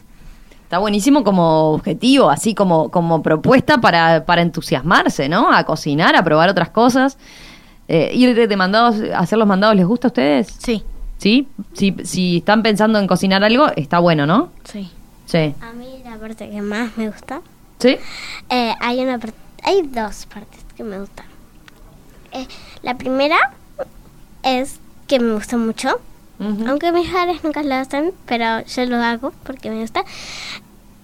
Está 0.71 0.79
buenísimo 0.79 1.25
como 1.25 1.73
objetivo, 1.73 2.29
así 2.29 2.55
como, 2.55 2.89
como 2.91 3.21
propuesta 3.21 3.79
para, 3.79 4.23
para 4.23 4.41
entusiasmarse, 4.41 5.27
¿no? 5.27 5.51
A 5.51 5.65
cocinar, 5.65 6.15
a 6.15 6.23
probar 6.23 6.47
otras 6.47 6.69
cosas. 6.69 7.17
Eh, 7.89 8.11
ir 8.13 8.47
de, 8.47 8.55
mandados, 8.55 8.95
hacer 9.13 9.37
los 9.37 9.45
mandados, 9.45 9.75
¿les 9.75 9.85
gusta 9.85 10.07
a 10.07 10.11
ustedes? 10.11 10.47
Sí, 10.59 10.81
¿Sí? 11.17 11.49
Si, 11.73 11.93
si 12.05 12.37
están 12.37 12.63
pensando 12.63 12.99
en 12.99 13.07
cocinar 13.07 13.43
algo, 13.43 13.67
está 13.75 13.99
bueno, 13.99 14.25
¿no? 14.25 14.47
sí. 14.63 14.89
Sí. 15.25 15.53
A 15.59 15.73
mí 15.73 16.01
la 16.05 16.15
parte 16.15 16.49
que 16.49 16.61
más 16.61 16.97
me 16.97 17.09
gusta, 17.09 17.41
¿Sí? 17.77 17.97
eh, 18.49 18.73
hay 18.79 19.01
una 19.01 19.19
hay 19.63 19.81
dos 19.81 20.25
partes 20.27 20.61
que 20.77 20.85
me 20.85 21.01
gustan. 21.01 21.25
Eh, 22.31 22.47
la 22.81 22.97
primera 22.97 23.37
es 24.43 24.79
que 25.07 25.19
me 25.19 25.33
gusta 25.33 25.57
mucho, 25.57 25.99
Aunque 26.67 26.91
mis 26.91 27.09
padres 27.09 27.43
nunca 27.43 27.61
lo 27.63 27.75
hacen, 27.75 28.13
pero 28.25 28.65
yo 28.65 28.85
lo 28.85 28.97
hago 28.97 29.31
porque 29.43 29.69
me 29.69 29.81
gusta, 29.81 30.03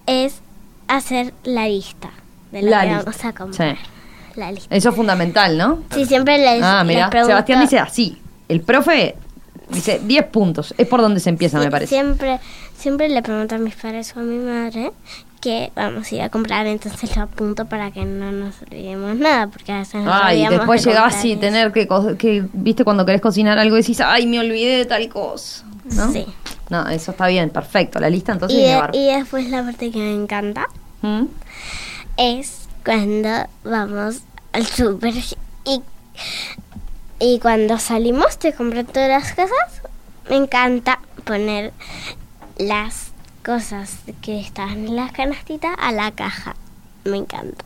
es 0.05 0.41
hacer 0.87 1.33
la 1.43 1.67
lista 1.67 2.09
de 2.51 2.63
lo 2.63 2.69
La 2.71 2.81
que 2.81 2.87
lista, 2.87 3.03
vamos 3.03 3.25
a 3.25 3.33
comprar. 3.33 3.75
sí. 3.75 3.81
La 4.35 4.51
lista. 4.51 4.75
Eso 4.75 4.89
es 4.89 4.95
fundamental, 4.95 5.57
¿no? 5.57 5.79
Sí, 5.93 6.05
siempre 6.05 6.37
les, 6.37 6.61
ah, 6.63 6.83
mira, 6.83 7.09
Sebastián 7.11 7.59
dice 7.61 7.79
así. 7.79 8.19
El 8.47 8.61
profe 8.61 9.15
dice 9.69 9.99
10 10.03 10.25
puntos. 10.27 10.75
Es 10.77 10.87
por 10.87 11.01
donde 11.01 11.19
se 11.19 11.29
empieza, 11.29 11.57
Sí, 11.59 11.65
me 11.65 11.71
parece. 11.71 11.89
Siempre, 11.95 12.39
siempre 12.77 13.09
le 13.09 13.21
pregunto 13.23 13.55
a 13.55 13.57
mis 13.57 13.75
padres 13.75 14.13
o 14.15 14.19
a 14.19 14.23
mi 14.23 14.37
madre 14.37 14.91
que 15.47 15.71
vamos 15.75 16.11
a 16.11 16.15
ir 16.15 16.21
a 16.21 16.29
comprar, 16.29 16.67
entonces 16.67 17.15
lo 17.15 17.23
apunto 17.23 17.65
para 17.65 17.91
que 17.91 18.03
no 18.03 18.31
nos 18.31 18.61
olvidemos 18.61 19.15
nada, 19.15 19.47
porque 19.47 19.71
a 19.71 19.79
veces 19.79 20.03
nos 20.03 20.13
Ay, 20.13 20.35
olvidamos 20.43 20.57
después 20.59 20.83
de 20.83 20.97
así, 20.97 21.31
eso. 21.31 21.39
tener 21.41 21.71
que, 21.71 21.87
que, 22.17 22.45
viste, 22.53 22.83
cuando 22.83 23.05
querés 23.05 23.21
cocinar 23.21 23.57
algo 23.57 23.75
decís, 23.77 24.01
ay, 24.01 24.27
me 24.27 24.39
olvidé 24.39 24.77
de 24.77 24.85
tal 24.85 25.07
cosa. 25.09 25.63
¿no? 25.95 26.11
Sí. 26.11 26.25
No, 26.69 26.87
eso 26.89 27.11
está 27.11 27.27
bien, 27.27 27.49
perfecto. 27.49 27.99
La 27.99 28.09
lista 28.09 28.33
entonces 28.33 28.57
Y, 28.59 28.63
de- 28.63 28.89
y 28.93 29.05
después 29.17 29.49
la 29.49 29.63
parte 29.63 29.89
que 29.89 29.99
me 29.99 30.13
encanta 30.13 30.67
¿Mm? 31.01 31.23
es 32.17 32.67
cuando 32.83 33.29
vamos 33.63 34.19
al 34.51 34.65
súper 34.65 35.13
y, 35.65 35.81
y 37.19 37.39
cuando 37.39 37.77
salimos 37.79 38.37
te 38.37 38.53
compran 38.53 38.85
todas 38.85 39.07
las 39.09 39.31
cosas. 39.33 39.81
Me 40.29 40.35
encanta 40.35 40.99
poner 41.23 41.71
las 42.57 43.06
cosas 43.47 43.99
que 44.21 44.41
están 44.41 44.71
en 44.71 44.97
la 44.97 45.07
canastita 45.07 45.73
a 45.73 45.93
la 45.93 46.11
caja. 46.11 46.57
Me 47.05 47.15
encanta. 47.15 47.63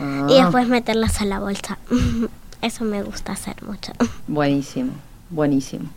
Ah, 0.00 0.26
Y 0.28 0.34
después 0.34 0.66
meterlas 0.66 1.20
a 1.20 1.26
la 1.26 1.38
bolsa. 1.38 1.78
Eso 2.62 2.84
me 2.84 3.02
gusta 3.04 3.32
hacer 3.32 3.54
mucho. 3.62 3.92
Buenísimo, 4.26 4.92
buenísimo. 5.30 5.88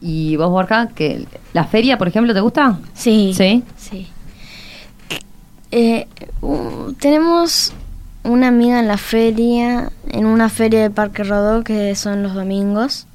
¿Y 0.00 0.36
vos, 0.36 0.48
Borja, 0.48 0.88
que 0.88 1.26
la 1.52 1.64
feria, 1.64 1.98
por 1.98 2.08
ejemplo, 2.08 2.32
te 2.32 2.40
gusta? 2.40 2.78
Sí. 2.94 3.34
Sí. 3.36 3.62
Sí. 3.76 4.08
Eh, 5.70 6.06
uh, 6.40 6.92
tenemos 6.94 7.74
una 8.24 8.48
amiga 8.48 8.80
en 8.80 8.88
la 8.88 8.96
feria, 8.96 9.92
en 10.08 10.24
una 10.24 10.48
feria 10.48 10.80
de 10.80 10.90
Parque 10.90 11.24
Rodó 11.24 11.62
que 11.62 11.94
son 11.94 12.22
los 12.22 12.32
domingos. 12.34 13.06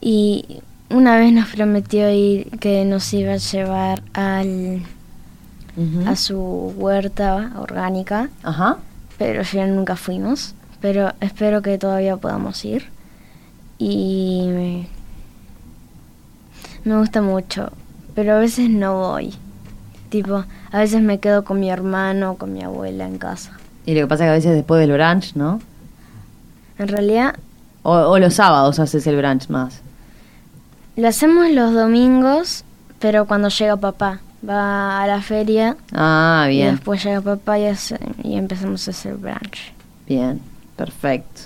Y 0.00 0.60
una 0.90 1.16
vez 1.18 1.32
nos 1.32 1.48
prometió 1.48 2.10
ir 2.10 2.50
que 2.58 2.84
nos 2.84 3.12
iba 3.14 3.32
a 3.34 3.36
llevar 3.36 4.02
al, 4.12 4.82
a 6.06 6.16
su 6.16 6.74
huerta 6.76 7.52
orgánica, 7.58 8.28
Ajá. 8.42 8.78
pero 9.18 9.44
final 9.44 9.74
nunca 9.74 9.96
fuimos. 9.96 10.54
Pero 10.80 11.12
espero 11.20 11.60
que 11.62 11.76
todavía 11.78 12.16
podamos 12.16 12.64
ir. 12.64 12.86
Y 13.78 14.46
me, 14.48 14.88
me 16.84 16.98
gusta 16.98 17.20
mucho, 17.22 17.70
pero 18.14 18.34
a 18.34 18.38
veces 18.38 18.70
no 18.70 18.94
voy. 18.98 19.34
Tipo, 20.08 20.44
a 20.72 20.78
veces 20.78 21.02
me 21.02 21.20
quedo 21.20 21.44
con 21.44 21.60
mi 21.60 21.70
hermano 21.70 22.32
o 22.32 22.36
con 22.36 22.52
mi 22.52 22.62
abuela 22.62 23.06
en 23.06 23.18
casa. 23.18 23.52
Y 23.86 23.94
lo 23.94 24.00
que 24.02 24.06
pasa 24.06 24.24
es 24.24 24.26
que 24.28 24.30
a 24.30 24.34
veces 24.34 24.54
después 24.54 24.80
del 24.80 24.92
brunch, 24.92 25.34
¿no? 25.36 25.60
En 26.78 26.88
realidad, 26.88 27.36
O, 27.82 27.92
o 27.92 28.18
los 28.18 28.34
sábados 28.34 28.78
haces 28.78 29.06
el 29.06 29.16
brunch 29.16 29.48
más. 29.48 29.80
Lo 30.96 31.08
hacemos 31.08 31.50
los 31.50 31.72
domingos, 31.74 32.64
pero 32.98 33.26
cuando 33.26 33.48
llega 33.48 33.76
papá. 33.76 34.20
Va 34.48 35.02
a 35.02 35.06
la 35.06 35.20
feria 35.20 35.76
Ah, 35.92 36.46
y 36.48 36.56
bien, 36.56 36.76
después 36.76 37.04
llega 37.04 37.20
papá 37.20 37.58
y, 37.58 37.66
hace- 37.66 37.98
y 38.24 38.36
empezamos 38.36 38.88
a 38.88 38.90
hacer 38.92 39.16
brunch. 39.16 39.72
bien, 40.08 40.40
perfecto. 40.76 41.42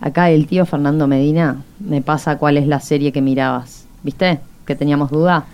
Acá 0.00 0.30
el 0.30 0.46
tío 0.46 0.64
Fernando 0.64 1.06
Medina 1.06 1.62
me 1.78 2.00
pasa 2.00 2.38
cuál 2.38 2.56
es 2.56 2.66
la 2.66 2.80
serie 2.80 3.12
que 3.12 3.20
mirabas. 3.20 3.84
¿Viste? 4.02 4.40
Que 4.64 4.74
teníamos 4.74 5.10
duda. 5.10 5.44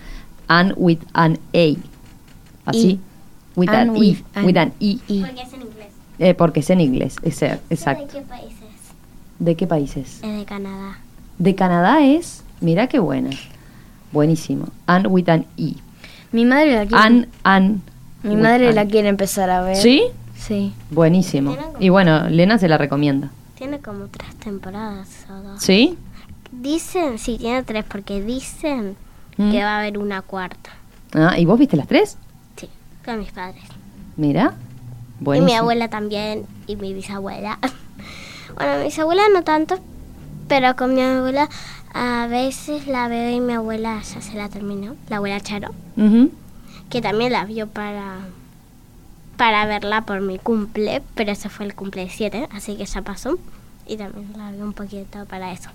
Anne 0.47 0.71
with 0.77 0.99
an 1.11 1.37
A. 1.53 1.75
¿Así? 2.65 3.01
With 3.57 3.69
an 3.69 3.89
with 3.89 4.19
E. 4.19 4.23
an 4.35 4.45
With 4.45 4.57
an 4.57 4.73
E. 4.79 4.97
Y 5.09 5.23
es 5.25 5.51
en 5.53 5.61
inglés. 5.63 5.87
Eh, 6.19 6.33
porque 6.35 6.61
es 6.61 6.69
en 6.69 6.79
inglés. 6.79 7.17
exacto. 7.23 8.05
¿De 8.07 8.13
qué 8.13 8.21
países? 8.21 8.57
¿De 9.39 9.55
qué 9.55 9.67
países? 9.67 10.23
Es 10.23 10.37
de 10.37 10.45
Canadá. 10.45 10.99
De 11.37 11.53
Canadá 11.53 12.01
es. 12.05 12.43
Mirá 12.61 12.87
qué 12.87 12.99
buena. 12.99 13.29
Buenísimo. 14.11 14.67
Anne 14.85 15.07
with 15.07 15.29
an 15.29 15.45
E. 15.57 15.73
mi 16.31 16.45
madre 16.45 16.73
la 16.75 16.85
quiere, 16.85 17.03
Anne, 17.03 17.27
Anne. 17.43 17.79
mi 18.23 18.35
madre 18.35 18.73
la 18.73 18.81
an. 18.81 18.89
quiere 18.89 19.09
empezar 19.09 19.49
a 19.49 19.61
ver. 19.61 19.75
¿Sí? 19.75 20.03
Sí. 20.35 20.73
Buenísimo. 20.91 21.55
Y 21.79 21.89
bueno, 21.89 22.29
Lena 22.29 22.57
se 22.57 22.67
la 22.67 22.77
recomienda. 22.77 23.29
Tiene 23.55 23.79
como 23.79 24.07
tres 24.07 24.35
temporadas 24.35 25.25
o 25.29 25.33
dos. 25.41 25.61
¿Sí? 25.63 25.97
Dicen, 26.51 27.17
sí, 27.19 27.37
tiene 27.37 27.63
tres, 27.63 27.83
porque 27.87 28.21
dicen 28.21 28.95
Mm. 29.37 29.51
que 29.51 29.61
va 29.63 29.75
a 29.75 29.79
haber 29.81 29.99
una 29.99 30.21
cuarta. 30.23 30.71
Ah, 31.13 31.37
¿Y 31.37 31.45
vos 31.45 31.59
viste 31.59 31.77
las 31.77 31.87
tres? 31.87 32.17
Sí, 32.55 32.67
con 33.05 33.19
mis 33.19 33.31
padres. 33.31 33.61
Mira. 34.15 34.53
Y 35.19 35.23
Buenísimo. 35.23 35.45
mi 35.51 35.53
abuela 35.57 35.89
también, 35.89 36.45
y 36.65 36.75
mi 36.75 36.93
bisabuela. 36.93 37.59
bueno, 38.55 38.77
mi 38.79 38.85
bisabuela 38.85 39.21
no 39.31 39.43
tanto, 39.43 39.77
pero 40.47 40.75
con 40.75 40.95
mi 40.95 41.01
abuela 41.01 41.49
a 41.99 42.27
veces 42.27 42.87
la 42.87 43.07
veo 43.07 43.29
y 43.35 43.39
mi 43.39 43.53
abuela 43.53 43.99
ya 44.01 44.21
se 44.21 44.35
la 44.37 44.49
terminó, 44.49 44.95
la 45.09 45.17
abuela 45.17 45.39
Charo, 45.39 45.69
Ujú. 45.97 46.29
que 46.89 47.01
también 47.01 47.31
la 47.31 47.45
vio 47.45 47.67
para 47.67 48.19
para 49.35 49.65
verla 49.67 50.01
por 50.01 50.21
mi 50.21 50.39
cumple, 50.39 51.01
pero 51.15 51.31
ese 51.31 51.49
fue 51.49 51.65
el 51.65 51.75
cumple 51.75 52.03
de 52.05 52.09
7, 52.09 52.47
así 52.51 52.75
que 52.75 52.85
ya 52.85 53.01
pasó. 53.03 53.37
Y 53.87 53.95
también 53.95 54.27
la 54.35 54.51
vio 54.51 54.63
un 54.63 54.73
poquito 54.73 55.25
para 55.25 55.51
eso. 55.51 55.69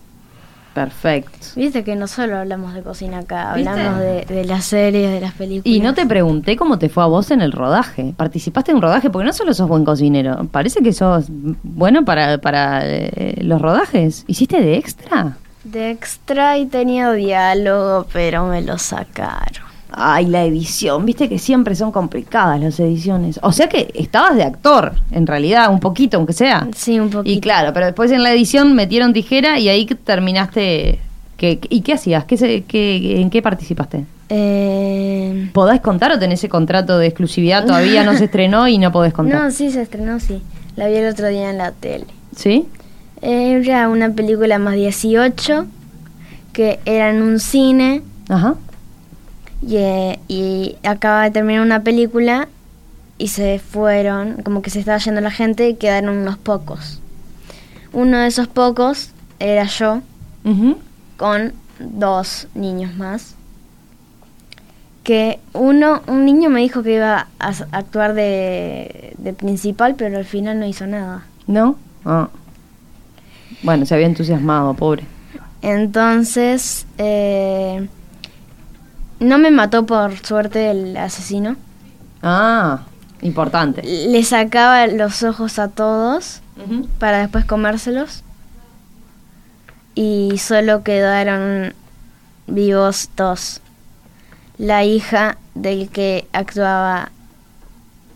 Perfecto. 0.75 1.39
Viste 1.55 1.85
que 1.85 1.95
no 1.97 2.07
solo 2.09 2.39
hablamos 2.39 2.73
de 2.75 2.83
cocina 2.83 3.19
acá, 3.19 3.53
hablamos 3.53 4.01
de, 4.01 4.25
de 4.25 4.45
las 4.47 4.65
series, 4.65 5.11
de 5.13 5.21
las 5.21 5.35
películas. 5.35 5.67
Y 5.77 5.81
no 5.81 5.93
te 5.95 6.07
pregunté 6.07 6.57
cómo 6.57 6.79
te 6.79 6.89
fue 6.89 7.03
a 7.03 7.07
vos 7.07 7.31
en 7.31 7.41
el 7.43 7.53
rodaje. 7.53 8.15
¿Participaste 8.17 8.71
en 8.71 8.79
un 8.79 8.83
rodaje? 8.83 9.11
Porque 9.11 9.27
no 9.27 9.33
solo 9.35 9.53
sos 9.55 9.69
buen 9.69 9.85
cocinero, 9.85 10.45
parece 10.51 10.81
que 10.83 10.93
sos 10.93 11.27
bueno 11.63 12.05
para, 12.05 12.39
para 12.39 12.81
eh, 12.85 13.37
los 13.43 13.61
rodajes. 13.61 14.25
¿Hiciste 14.27 14.61
de 14.61 14.77
extra? 14.77 15.37
De 15.65 15.91
extra 15.91 16.59
y 16.59 16.67
tenía 16.67 17.13
diálogo, 17.13 18.07
pero 18.13 18.47
me 18.47 18.63
lo 18.63 18.79
sacaron. 18.79 19.63
Ay, 19.95 20.27
la 20.27 20.43
edición, 20.45 21.05
viste 21.05 21.29
que 21.29 21.39
siempre 21.39 21.75
son 21.75 21.93
complicadas 21.93 22.59
las 22.59 22.81
ediciones. 22.81 23.39
O 23.43 23.53
sea 23.53 23.69
que 23.69 23.91
estabas 23.95 24.37
de 24.37 24.43
actor, 24.43 24.95
en 25.11 25.27
realidad, 25.27 25.71
un 25.71 25.81
poquito, 25.81 26.17
aunque 26.17 26.33
sea. 26.33 26.67
Sí, 26.75 26.99
un 26.99 27.11
poquito. 27.11 27.31
Y 27.37 27.41
claro, 27.41 27.73
pero 27.75 27.87
después 27.87 28.11
en 28.11 28.23
la 28.23 28.33
edición 28.33 28.75
metieron 28.75 29.13
tijera 29.13 29.59
y 29.59 29.69
ahí 29.69 29.85
terminaste. 29.87 30.99
¿Qué, 31.37 31.59
¿Y 31.69 31.83
qué 31.83 31.93
hacías? 31.95 32.25
¿Qué, 32.25 32.65
qué- 32.67 33.21
¿En 33.21 33.29
qué 33.29 33.43
participaste? 33.43 34.05
Eh, 34.31 35.51
¿Podés 35.53 35.81
contar 35.81 36.11
o 36.13 36.19
tenés 36.19 36.41
ese 36.41 36.49
contrato 36.49 36.99
de 36.99 37.07
exclusividad? 37.09 37.67
Todavía 37.67 38.03
no 38.05 38.17
se 38.17 38.25
estrenó 38.27 38.67
y 38.69 38.79
no 38.79 38.93
podés 38.93 39.13
contar. 39.13 39.43
no, 39.43 39.51
sí, 39.51 39.71
se 39.71 39.83
estrenó, 39.83 40.21
sí. 40.21 40.41
La 40.77 40.87
vi 40.89 40.95
el 40.95 41.09
otro 41.13 41.29
día 41.29 41.51
en 41.51 41.59
la 41.59 41.73
tele. 41.73 42.07
¿Sí? 42.35 42.67
Era 43.23 43.89
una 43.89 44.11
película 44.11 44.59
más 44.59 44.75
18 44.75 45.67
que 46.53 46.81
era 46.85 47.11
en 47.11 47.23
un 47.23 47.39
cine 47.41 48.03
Ajá. 48.29 48.57
y, 49.63 49.77
eh, 49.77 50.19
y 50.29 50.77
acaba 50.83 51.23
de 51.25 51.31
terminar 51.31 51.63
una 51.63 51.83
película 51.83 52.49
y 53.19 53.29
se 53.29 53.59
fueron, 53.61 54.43
como 54.43 54.63
que 54.63 54.71
se 54.71 54.81
estaba 54.81 54.99
yendo 54.99 55.21
la 55.21 55.31
gente 55.31 55.69
y 55.69 55.75
quedaron 55.75 56.19
unos 56.19 56.37
pocos. 56.37 57.01
Uno 57.93 58.19
de 58.19 58.27
esos 58.27 58.49
pocos 58.49 59.11
era 59.39 59.65
yo 59.65 60.03
con 61.17 61.53
dos 61.79 62.49
niños 62.55 62.95
más. 62.97 63.35
Que 65.05 65.39
uno, 65.53 66.03
un 66.07 66.25
niño 66.25 66.49
me 66.51 66.61
dijo 66.61 66.83
que 66.83 66.95
iba 66.95 67.29
a 67.39 67.49
actuar 67.73 68.15
de, 68.15 69.15
de 69.19 69.33
principal, 69.33 69.95
pero 69.97 70.19
al 70.19 70.25
final 70.25 70.59
no 70.59 70.67
hizo 70.67 70.87
nada. 70.87 71.25
¿No? 71.47 71.77
Ah. 72.05 72.29
Bueno, 73.63 73.87
se 73.87 73.95
había 73.95 74.07
entusiasmado, 74.07 74.75
pobre. 74.75 75.05
Entonces, 75.63 76.87
eh, 76.99 77.89
no 79.21 79.39
me 79.39 79.53
mató 79.53 79.87
por 79.87 80.19
suerte 80.19 80.71
el 80.71 80.97
asesino. 80.97 81.57
Ah, 82.23 82.81
importante. 83.21 83.83
Le 83.83 84.23
sacaba 84.25 84.89
los 84.89 85.23
ojos 85.23 85.61
a 85.61 85.69
todos 85.69 86.41
para 86.99 87.19
después 87.19 87.45
comérselos. 87.45 88.25
Y 89.95 90.39
solo 90.39 90.83
quedaron 90.83 91.75
vivos 92.47 93.11
dos. 93.17 93.61
La 94.59 94.85
hija 94.85 95.39
del 95.55 95.89
que 95.89 96.27
actuaba, 96.33 97.11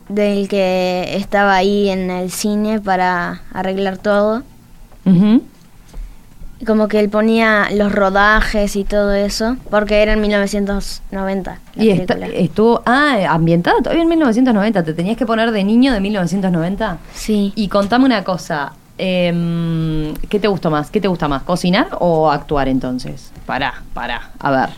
del 0.09 0.49
que 0.49 1.16
estaba 1.16 1.55
ahí 1.55 1.88
en 1.88 2.11
el 2.11 2.32
cine 2.32 2.80
para 2.80 3.42
arreglar 3.53 3.99
todo. 3.99 4.42
Ujú. 5.07 5.42
Como 6.66 6.88
que 6.88 6.98
él 7.00 7.11
ponía 7.11 7.68
los 7.72 7.92
rodajes 7.92 8.76
y 8.76 8.84
todo 8.84 9.12
eso, 9.12 9.57
porque 9.70 10.00
era 10.02 10.14
en 10.14 10.20
1990 10.22 11.59
la 11.74 11.84
Y 11.84 11.90
esta- 11.90 12.14
estuvo, 12.28 12.82
ah, 12.86 13.18
ambientada 13.28 13.76
todavía 13.82 14.02
en 14.02 14.09
1990. 14.09 14.82
¿Te 14.82 14.94
tenías 14.94 15.18
que 15.18 15.26
poner 15.26 15.50
de 15.50 15.62
niño 15.64 15.92
de 15.92 16.00
1990? 16.00 16.96
Sí. 17.14 17.52
Y 17.57 17.68
contame 17.68 18.04
una 18.07 18.24
cosa. 18.24 18.72
em, 18.98 20.14
¿Qué 20.30 20.40
te 20.40 20.48
gustó 20.48 20.70
más? 20.70 20.90
¿Qué 20.90 21.02
te 21.02 21.09
gusta 21.09 21.28
más? 21.28 21.42
¿Cocinar 21.42 21.88
o 22.00 22.30
actuar 22.30 22.66
entonces? 22.68 23.30
Pará, 23.44 23.82
pará. 23.92 24.30
A 24.38 24.50
ver. 24.50 24.70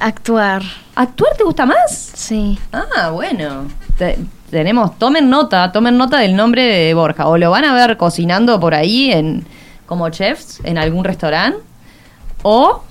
Actuar, 0.00 0.62
¿Actuar 0.96 1.36
te 1.36 1.44
gusta 1.44 1.66
más? 1.66 2.10
sí. 2.14 2.58
Ah, 2.72 3.10
bueno. 3.10 3.66
Te- 3.98 4.18
tenemos, 4.50 4.98
tomen 4.98 5.30
nota, 5.30 5.72
tomen 5.72 5.96
nota 5.96 6.18
del 6.18 6.36
nombre 6.36 6.62
de 6.64 6.94
Borja. 6.94 7.28
O 7.28 7.38
lo 7.38 7.50
van 7.50 7.64
a 7.64 7.74
ver 7.74 7.96
cocinando 7.96 8.58
por 8.60 8.74
ahí 8.74 9.10
en 9.12 9.44
como 9.86 10.08
chefs 10.10 10.60
en 10.64 10.78
algún 10.78 11.04
restaurante. 11.04 11.58
O, 12.42 12.82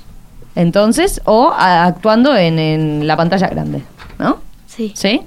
entonces, 0.56 1.22
o 1.26 1.52
a- 1.56 1.86
actuando 1.86 2.36
en, 2.36 2.60
en 2.60 3.08
la 3.08 3.16
pantalla 3.18 3.48
grande. 3.48 3.82
¿No? 4.18 4.40
Sí. 4.68 4.92
¿Sí? 4.96 5.22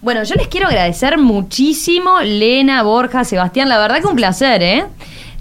Bueno, 0.00 0.24
yo 0.24 0.34
les 0.34 0.48
quiero 0.48 0.66
agradecer 0.68 1.16
muchísimo, 1.18 2.20
Lena, 2.20 2.82
Borja, 2.82 3.24
Sebastián. 3.24 3.68
La 3.68 3.78
verdad 3.78 4.00
que 4.00 4.06
un 4.08 4.16
placer, 4.16 4.62
¿eh? 4.62 4.84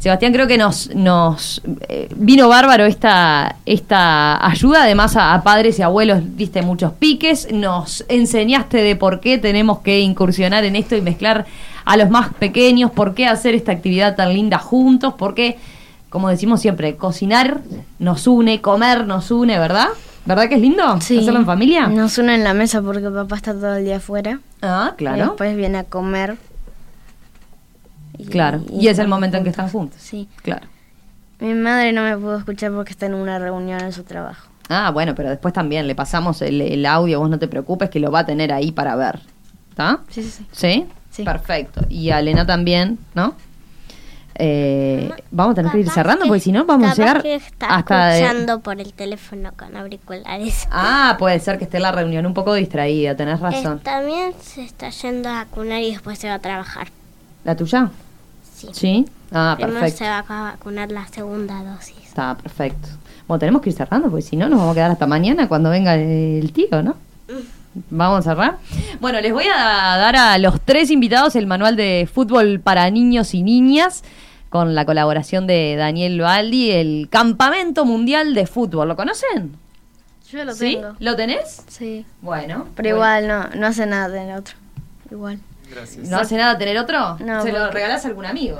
Sebastián, 0.02 0.34
creo 0.34 0.48
que 0.48 0.58
nos, 0.58 0.90
nos 0.96 1.62
eh, 1.88 2.10
vino 2.16 2.50
bárbaro 2.50 2.86
esta, 2.86 3.58
esta 3.68 4.44
ayuda, 4.44 4.84
además 4.84 5.16
a, 5.16 5.36
a 5.36 5.44
padres 5.44 5.78
y 5.78 5.84
abuelos 5.84 6.22
diste 6.36 6.64
muchos 6.64 6.92
piques, 6.94 7.52
nos 7.54 8.04
enseñaste 8.10 8.78
de 8.78 8.96
por 8.96 9.20
qué 9.20 9.38
tenemos 9.38 9.80
que 9.82 10.00
incursionar 10.00 10.66
en 10.66 10.76
esto 10.76 10.96
y 10.96 11.02
mezclar 11.02 11.46
a 11.86 11.98
los 11.98 12.10
más 12.10 12.34
pequeños, 12.34 12.90
por 12.90 13.14
qué 13.14 13.28
hacer 13.28 13.54
esta 13.54 13.72
actividad 13.74 14.16
tan 14.16 14.34
linda 14.34 14.58
juntos, 14.58 15.14
por 15.14 15.36
qué, 15.36 15.60
como 16.10 16.30
decimos 16.30 16.62
siempre, 16.62 16.96
cocinar 16.96 17.62
nos 18.00 18.26
une, 18.26 18.60
comer 18.60 19.06
nos 19.06 19.30
une, 19.30 19.60
¿verdad? 19.60 19.90
¿Verdad 20.26 20.50
que 20.50 20.56
es 20.56 20.62
lindo 20.62 20.84
hacerlo 20.84 21.40
en 21.40 21.46
familia? 21.46 21.88
Nos 21.88 22.18
une 22.18 22.34
en 22.34 22.44
la 22.44 22.56
mesa 22.56 22.82
porque 22.82 23.08
papá 23.08 23.36
está 23.36 23.54
todo 23.54 23.76
el 23.76 23.86
día 23.86 23.98
afuera. 23.98 24.40
Ah, 24.64 24.92
Y 24.94 24.98
claro. 24.98 25.26
después 25.28 25.56
viene 25.56 25.78
a 25.78 25.84
comer. 25.84 26.38
Y- 28.22 28.26
Claro. 28.26 28.62
Y, 28.72 28.88
es 28.88 29.00
el 29.00 29.08
momento 29.08 29.38
en 29.38 29.44
que 29.44 29.50
están 29.50 29.70
juntos. 29.70 30.00
Sí. 30.02 30.28
Claro. 30.44 30.68
Mi 31.40 31.54
madre 31.54 31.92
no 31.92 32.04
me 32.04 32.16
pudo 32.18 32.38
escuchar 32.38 32.72
porque 32.72 32.92
está 32.92 33.08
en 33.08 33.16
una 33.16 33.40
reunión 33.40 33.82
en 33.82 33.92
su 33.94 34.04
trabajo. 34.04 34.48
Ah, 34.70 34.92
bueno, 34.92 35.16
pero 35.16 35.30
después 35.30 35.54
también 35.54 35.88
le 35.88 35.96
pasamos 35.96 36.42
el, 36.42 36.62
el 36.62 36.86
audio, 36.86 37.20
vos 37.20 37.30
no 37.30 37.40
te 37.40 37.48
preocupes 37.48 37.90
que 37.90 38.00
lo 38.00 38.12
va 38.12 38.20
a 38.20 38.26
tener 38.26 38.54
ahí 38.54 38.72
para 38.72 38.96
ver. 38.96 39.20
¿Está? 39.72 40.00
Sí, 40.10 40.22
sí, 40.24 40.30
sí. 40.32 40.46
¿Sí? 40.52 40.86
Sí. 41.10 41.24
Perfecto. 41.24 41.82
Y 41.90 42.12
a 42.12 42.20
Elena 42.20 42.46
también, 42.46 43.00
¿no? 43.16 43.34
Eh, 44.36 45.12
vamos 45.30 45.52
a 45.52 45.56
tener 45.56 45.72
que 45.74 45.80
ir 45.80 45.90
cerrando 45.90 46.24
que- 46.24 46.30
porque 46.30 46.40
si 46.40 46.52
no 46.54 46.64
vamos 46.66 46.90
a 46.92 46.96
llegar 46.96 47.22
que 47.22 47.36
está 47.36 47.68
hasta... 47.76 48.08
de- 48.08 48.22
escuchando 48.24 48.60
por 48.62 48.80
el 48.80 48.94
teléfono 48.94 49.52
con 49.58 49.76
auriculares. 49.76 50.68
Ah, 50.72 51.16
puede 51.20 51.40
ser 51.40 51.58
que 51.58 51.66
esté 51.66 51.78
en 51.78 51.84
la 51.84 51.92
reunión 51.92 52.26
un 52.26 52.34
poco 52.34 52.54
distraída, 52.54 53.16
tenés 53.16 53.40
Eh, 53.40 53.44
razón. 53.44 53.80
también 53.82 54.34
se 54.42 54.64
está 54.64 54.90
yendo 54.90 55.28
a 55.30 55.34
vacunar 55.44 55.82
y 55.82 55.92
después 55.92 56.18
se 56.18 56.30
va 56.30 56.36
a 56.36 56.40
trabajar. 56.40 56.88
¿La 57.44 57.56
tuya? 57.56 57.90
Sí. 58.62 58.70
Sí. 58.74 59.06
Ah, 59.32 59.54
Primero 59.58 59.80
perfecto. 59.80 60.04
se 60.06 60.10
va 60.10 60.20
a 60.28 60.42
vacunar 60.52 60.92
la 60.92 61.08
segunda 61.08 61.64
dosis. 61.64 61.96
Está 62.04 62.36
perfecto. 62.38 62.88
Bueno, 63.28 63.40
tenemos 63.40 63.62
que 63.62 63.70
ir 63.70 63.76
cerrando 63.76 64.10
porque 64.10 64.24
si 64.24 64.36
no 64.36 64.50
nos 64.50 64.60
vamos 64.60 64.74
a 64.74 64.76
quedar 64.76 64.92
hasta 64.92 65.08
mañana 65.08 65.48
cuando 65.48 65.70
venga 65.70 65.96
el 65.96 66.52
tío, 66.52 66.84
¿no? 66.84 66.96
Vamos 67.90 68.20
a 68.28 68.32
cerrar. 68.32 68.58
Bueno, 69.00 69.22
les 69.22 69.32
voy 69.32 69.46
a 69.46 69.58
dar 69.98 70.16
a 70.18 70.38
los 70.38 70.60
tres 70.60 70.92
invitados 70.92 71.38
el 71.38 71.48
manual 71.48 71.78
de 71.78 72.10
fútbol 72.14 72.60
para 72.60 72.90
niños 72.90 73.34
y 73.34 73.44
niñas 73.44 74.04
con 74.50 74.76
la 74.76 74.84
colaboración 74.86 75.48
de 75.48 75.78
Daniel 75.78 76.20
Baldi, 76.20 76.72
el 76.72 77.08
Campamento 77.10 77.86
Mundial 77.86 78.34
de 78.34 78.46
Fútbol. 78.48 78.90
¿Lo 78.90 78.98
conocen? 78.98 79.56
Yo 80.30 80.44
lo 80.44 80.54
¿Sí? 80.54 80.76
tengo. 80.76 80.96
¿Lo 81.00 81.16
tenés? 81.16 81.64
Sí. 81.70 82.06
Bueno. 82.22 82.68
Pero 82.76 82.98
bueno. 82.98 83.22
igual 83.22 83.28
no, 83.54 83.60
no 83.62 83.68
hace 83.68 83.86
nada 83.86 84.14
tener 84.14 84.38
otro. 84.38 84.56
Igual. 85.10 85.40
Gracias. 85.72 86.08
¿No 86.08 86.18
hace 86.18 86.36
nada 86.38 86.58
tener 86.58 86.78
otro? 86.78 87.18
No, 87.20 87.42
¿Se 87.44 87.52
lo 87.52 87.60
porque- 87.60 87.74
regalás 87.74 88.06
a 88.06 88.08
algún 88.10 88.26
amigo? 88.26 88.58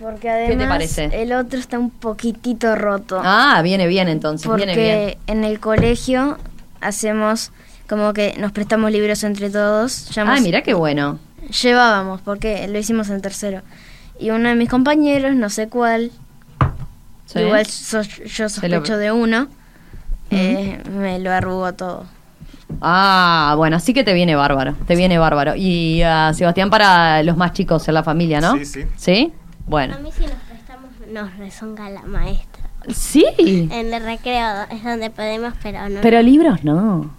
Porque 0.00 0.28
además 0.28 0.58
te 0.58 0.68
parece? 0.68 1.22
el 1.22 1.32
otro 1.32 1.58
está 1.58 1.78
un 1.78 1.90
poquitito 1.90 2.76
roto. 2.76 3.20
Ah, 3.24 3.60
viene 3.62 3.86
bien 3.86 4.08
entonces, 4.08 4.46
viene 4.54 4.76
bien. 4.76 4.98
porque 5.16 5.18
en 5.32 5.44
el 5.44 5.58
colegio 5.58 6.36
hacemos 6.82 7.50
como 7.88 8.12
que 8.12 8.34
nos 8.38 8.52
prestamos 8.52 8.90
libros 8.92 9.24
entre 9.24 9.48
todos. 9.48 10.10
Ah, 10.18 10.36
mira 10.42 10.62
qué 10.62 10.74
bueno. 10.74 11.18
Llevábamos, 11.62 12.20
porque 12.20 12.68
lo 12.68 12.78
hicimos 12.78 13.08
en 13.08 13.22
tercero. 13.22 13.62
Y 14.18 14.30
uno 14.30 14.48
de 14.50 14.54
mis 14.54 14.68
compañeros, 14.68 15.34
no 15.34 15.48
sé 15.48 15.68
cuál, 15.68 16.10
Sí. 17.26 17.38
igual 17.40 17.64
so- 17.66 18.02
yo 18.02 18.48
sospecho 18.48 18.98
de 18.98 19.12
uno, 19.12 19.48
eh, 20.30 20.82
me 20.90 21.18
lo 21.20 21.30
arrugó 21.32 21.72
todo. 21.74 22.04
Ah, 22.80 23.54
bueno, 23.56 23.76
así 23.76 23.94
que 23.94 24.04
te 24.04 24.12
viene 24.12 24.34
bárbaro, 24.36 24.74
te 24.86 24.96
viene 24.96 25.18
bárbaro. 25.18 25.54
Y 25.56 26.02
a 26.02 26.32
Sebastián 26.34 26.70
para 26.70 27.22
los 27.22 27.36
más 27.36 27.52
chicos 27.52 27.86
en 27.88 27.94
la 27.94 28.02
familia, 28.02 28.40
¿no? 28.40 28.56
Sí, 28.56 28.64
sí. 28.64 28.84
¿Sí? 28.96 29.32
Bueno. 29.66 29.94
A 29.94 29.98
mí 29.98 30.10
si 30.12 30.22
nos 30.22 30.34
prestamos 30.48 30.90
nos 31.10 31.36
rezonga 31.38 31.88
la 31.90 32.02
maestra. 32.02 32.64
Sí, 32.88 33.26
En 33.38 33.92
el 33.92 34.02
recreo 34.02 34.64
es 34.70 34.84
donde 34.84 35.10
podemos, 35.10 35.54
pero 35.62 35.88
no. 35.88 36.00
pero 36.02 36.22
libros 36.22 36.62
no. 36.62 37.10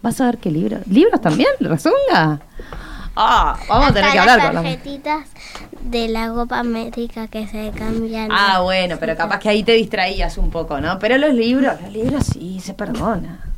Vas 0.00 0.20
a 0.20 0.26
ver 0.26 0.38
qué 0.38 0.50
libros. 0.50 0.86
¿Libros 0.86 1.20
también? 1.20 1.50
¿Rezonga? 1.60 2.40
Ah, 3.16 3.58
vamos 3.68 3.90
a 3.90 3.92
tener 3.92 4.10
que 4.12 4.18
hablar 4.18 4.38
las 4.38 4.46
con 4.46 4.54
la... 4.56 4.62
tarjetitas 4.62 5.28
de 5.82 6.08
la 6.08 6.30
Copa 6.30 6.62
Médica 6.62 7.26
que 7.28 7.46
se 7.46 7.70
cambian. 7.76 8.30
Ah, 8.32 8.60
bueno, 8.62 8.96
pero 8.98 9.16
capaz 9.16 9.38
que 9.38 9.48
ahí 9.48 9.62
te 9.62 9.72
distraías 9.72 10.38
un 10.38 10.50
poco, 10.50 10.80
¿no? 10.80 10.98
Pero 10.98 11.18
los 11.18 11.34
libros, 11.34 11.80
los 11.80 11.92
libros 11.92 12.26
sí, 12.26 12.60
se 12.60 12.74
perdona. 12.74 13.51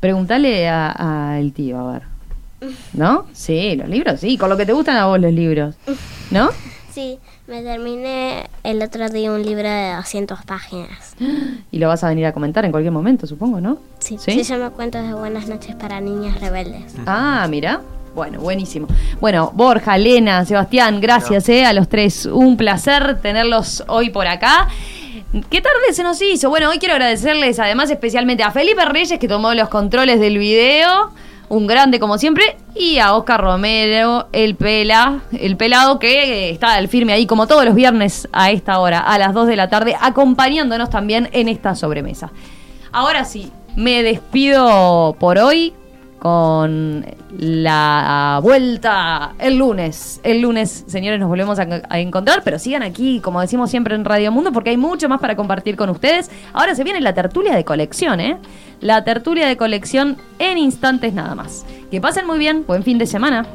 Pregúntale 0.00 0.68
al 0.68 1.52
tío, 1.52 1.78
a 1.78 1.92
ver. 1.92 2.02
¿No? 2.92 3.26
Sí, 3.32 3.76
los 3.76 3.88
libros, 3.88 4.20
sí. 4.20 4.36
Con 4.36 4.50
lo 4.50 4.56
que 4.56 4.66
te 4.66 4.72
gustan 4.72 4.96
a 4.96 5.06
vos 5.06 5.20
los 5.20 5.32
libros. 5.32 5.74
¿No? 6.30 6.50
Sí, 6.92 7.18
me 7.46 7.62
terminé 7.62 8.48
el 8.64 8.82
otro 8.82 9.08
día 9.08 9.30
un 9.30 9.42
libro 9.42 9.68
de 9.68 9.94
200 9.94 10.44
páginas. 10.44 11.14
Y 11.70 11.78
lo 11.78 11.88
vas 11.88 12.02
a 12.02 12.08
venir 12.08 12.26
a 12.26 12.32
comentar 12.32 12.64
en 12.64 12.70
cualquier 12.70 12.92
momento, 12.92 13.26
supongo, 13.26 13.60
¿no? 13.60 13.78
Sí, 13.98 14.16
¿Sí? 14.18 14.42
se 14.42 14.54
llama 14.54 14.70
Cuentos 14.70 15.06
de 15.06 15.14
Buenas 15.14 15.46
noches 15.48 15.74
para 15.76 16.00
niñas 16.00 16.40
rebeldes. 16.40 16.94
Ah, 17.06 17.46
mira. 17.48 17.82
Bueno, 18.14 18.40
buenísimo. 18.40 18.88
Bueno, 19.20 19.52
Borja, 19.54 19.94
Elena, 19.94 20.44
Sebastián, 20.44 21.00
gracias 21.00 21.48
eh, 21.50 21.64
a 21.64 21.72
los 21.72 21.88
tres. 21.88 22.26
Un 22.26 22.56
placer 22.56 23.20
tenerlos 23.20 23.84
hoy 23.86 24.10
por 24.10 24.26
acá. 24.26 24.68
¿Qué 25.30 25.60
tarde 25.60 25.92
se 25.92 26.02
nos 26.02 26.22
hizo? 26.22 26.48
Bueno, 26.48 26.70
hoy 26.70 26.78
quiero 26.78 26.94
agradecerles 26.94 27.58
además 27.58 27.90
especialmente 27.90 28.42
a 28.42 28.50
Felipe 28.50 28.82
Reyes 28.86 29.18
que 29.18 29.28
tomó 29.28 29.52
los 29.52 29.68
controles 29.68 30.20
del 30.20 30.38
video, 30.38 31.10
un 31.50 31.66
grande 31.66 32.00
como 32.00 32.16
siempre, 32.16 32.56
y 32.74 32.98
a 32.98 33.12
Oscar 33.12 33.42
Romero, 33.42 34.28
el 34.32 34.54
pela, 34.54 35.20
el 35.38 35.58
pelado 35.58 35.98
que 35.98 36.46
eh, 36.46 36.50
está 36.50 36.72
al 36.72 36.88
firme 36.88 37.12
ahí 37.12 37.26
como 37.26 37.46
todos 37.46 37.66
los 37.66 37.74
viernes 37.74 38.26
a 38.32 38.50
esta 38.50 38.78
hora, 38.78 39.00
a 39.00 39.18
las 39.18 39.34
2 39.34 39.48
de 39.48 39.56
la 39.56 39.68
tarde, 39.68 39.96
acompañándonos 40.00 40.88
también 40.88 41.28
en 41.32 41.48
esta 41.48 41.74
sobremesa. 41.74 42.32
Ahora 42.90 43.26
sí, 43.26 43.52
me 43.76 44.02
despido 44.02 45.14
por 45.20 45.36
hoy 45.36 45.74
con 46.18 47.04
la 47.38 48.40
vuelta 48.42 49.34
el 49.38 49.58
lunes. 49.58 50.20
El 50.22 50.40
lunes, 50.40 50.84
señores, 50.86 51.20
nos 51.20 51.28
volvemos 51.28 51.58
a, 51.58 51.98
encontrar, 51.98 52.42
pero 52.44 52.58
sigan 52.58 52.82
aquí, 52.82 53.20
como 53.20 53.40
decimos 53.40 53.70
siempre 53.70 53.94
en 53.94 54.04
Radio 54.04 54.32
Mundo, 54.32 54.52
porque 54.52 54.70
hay 54.70 54.76
mucho 54.76 55.08
más 55.08 55.20
para 55.20 55.36
compartir 55.36 55.76
con 55.76 55.90
ustedes. 55.90 56.30
Ahora 56.52 56.74
se 56.74 56.84
viene 56.84 57.00
la 57.00 57.14
tertulia 57.14 57.54
de 57.54 57.64
colección, 57.64 58.20
¿eh? 58.20 58.38
La 58.80 59.04
tertulia 59.04 59.46
de 59.46 59.56
colección 59.56 60.16
en 60.38 60.58
instantes 60.58 61.14
nada 61.14 61.34
más. 61.34 61.64
Que 61.90 62.00
pasen 62.00 62.26
muy 62.26 62.38
bien, 62.38 62.64
buen 62.66 62.82
fin 62.82 62.98
de 62.98 63.06
semana. 63.06 63.46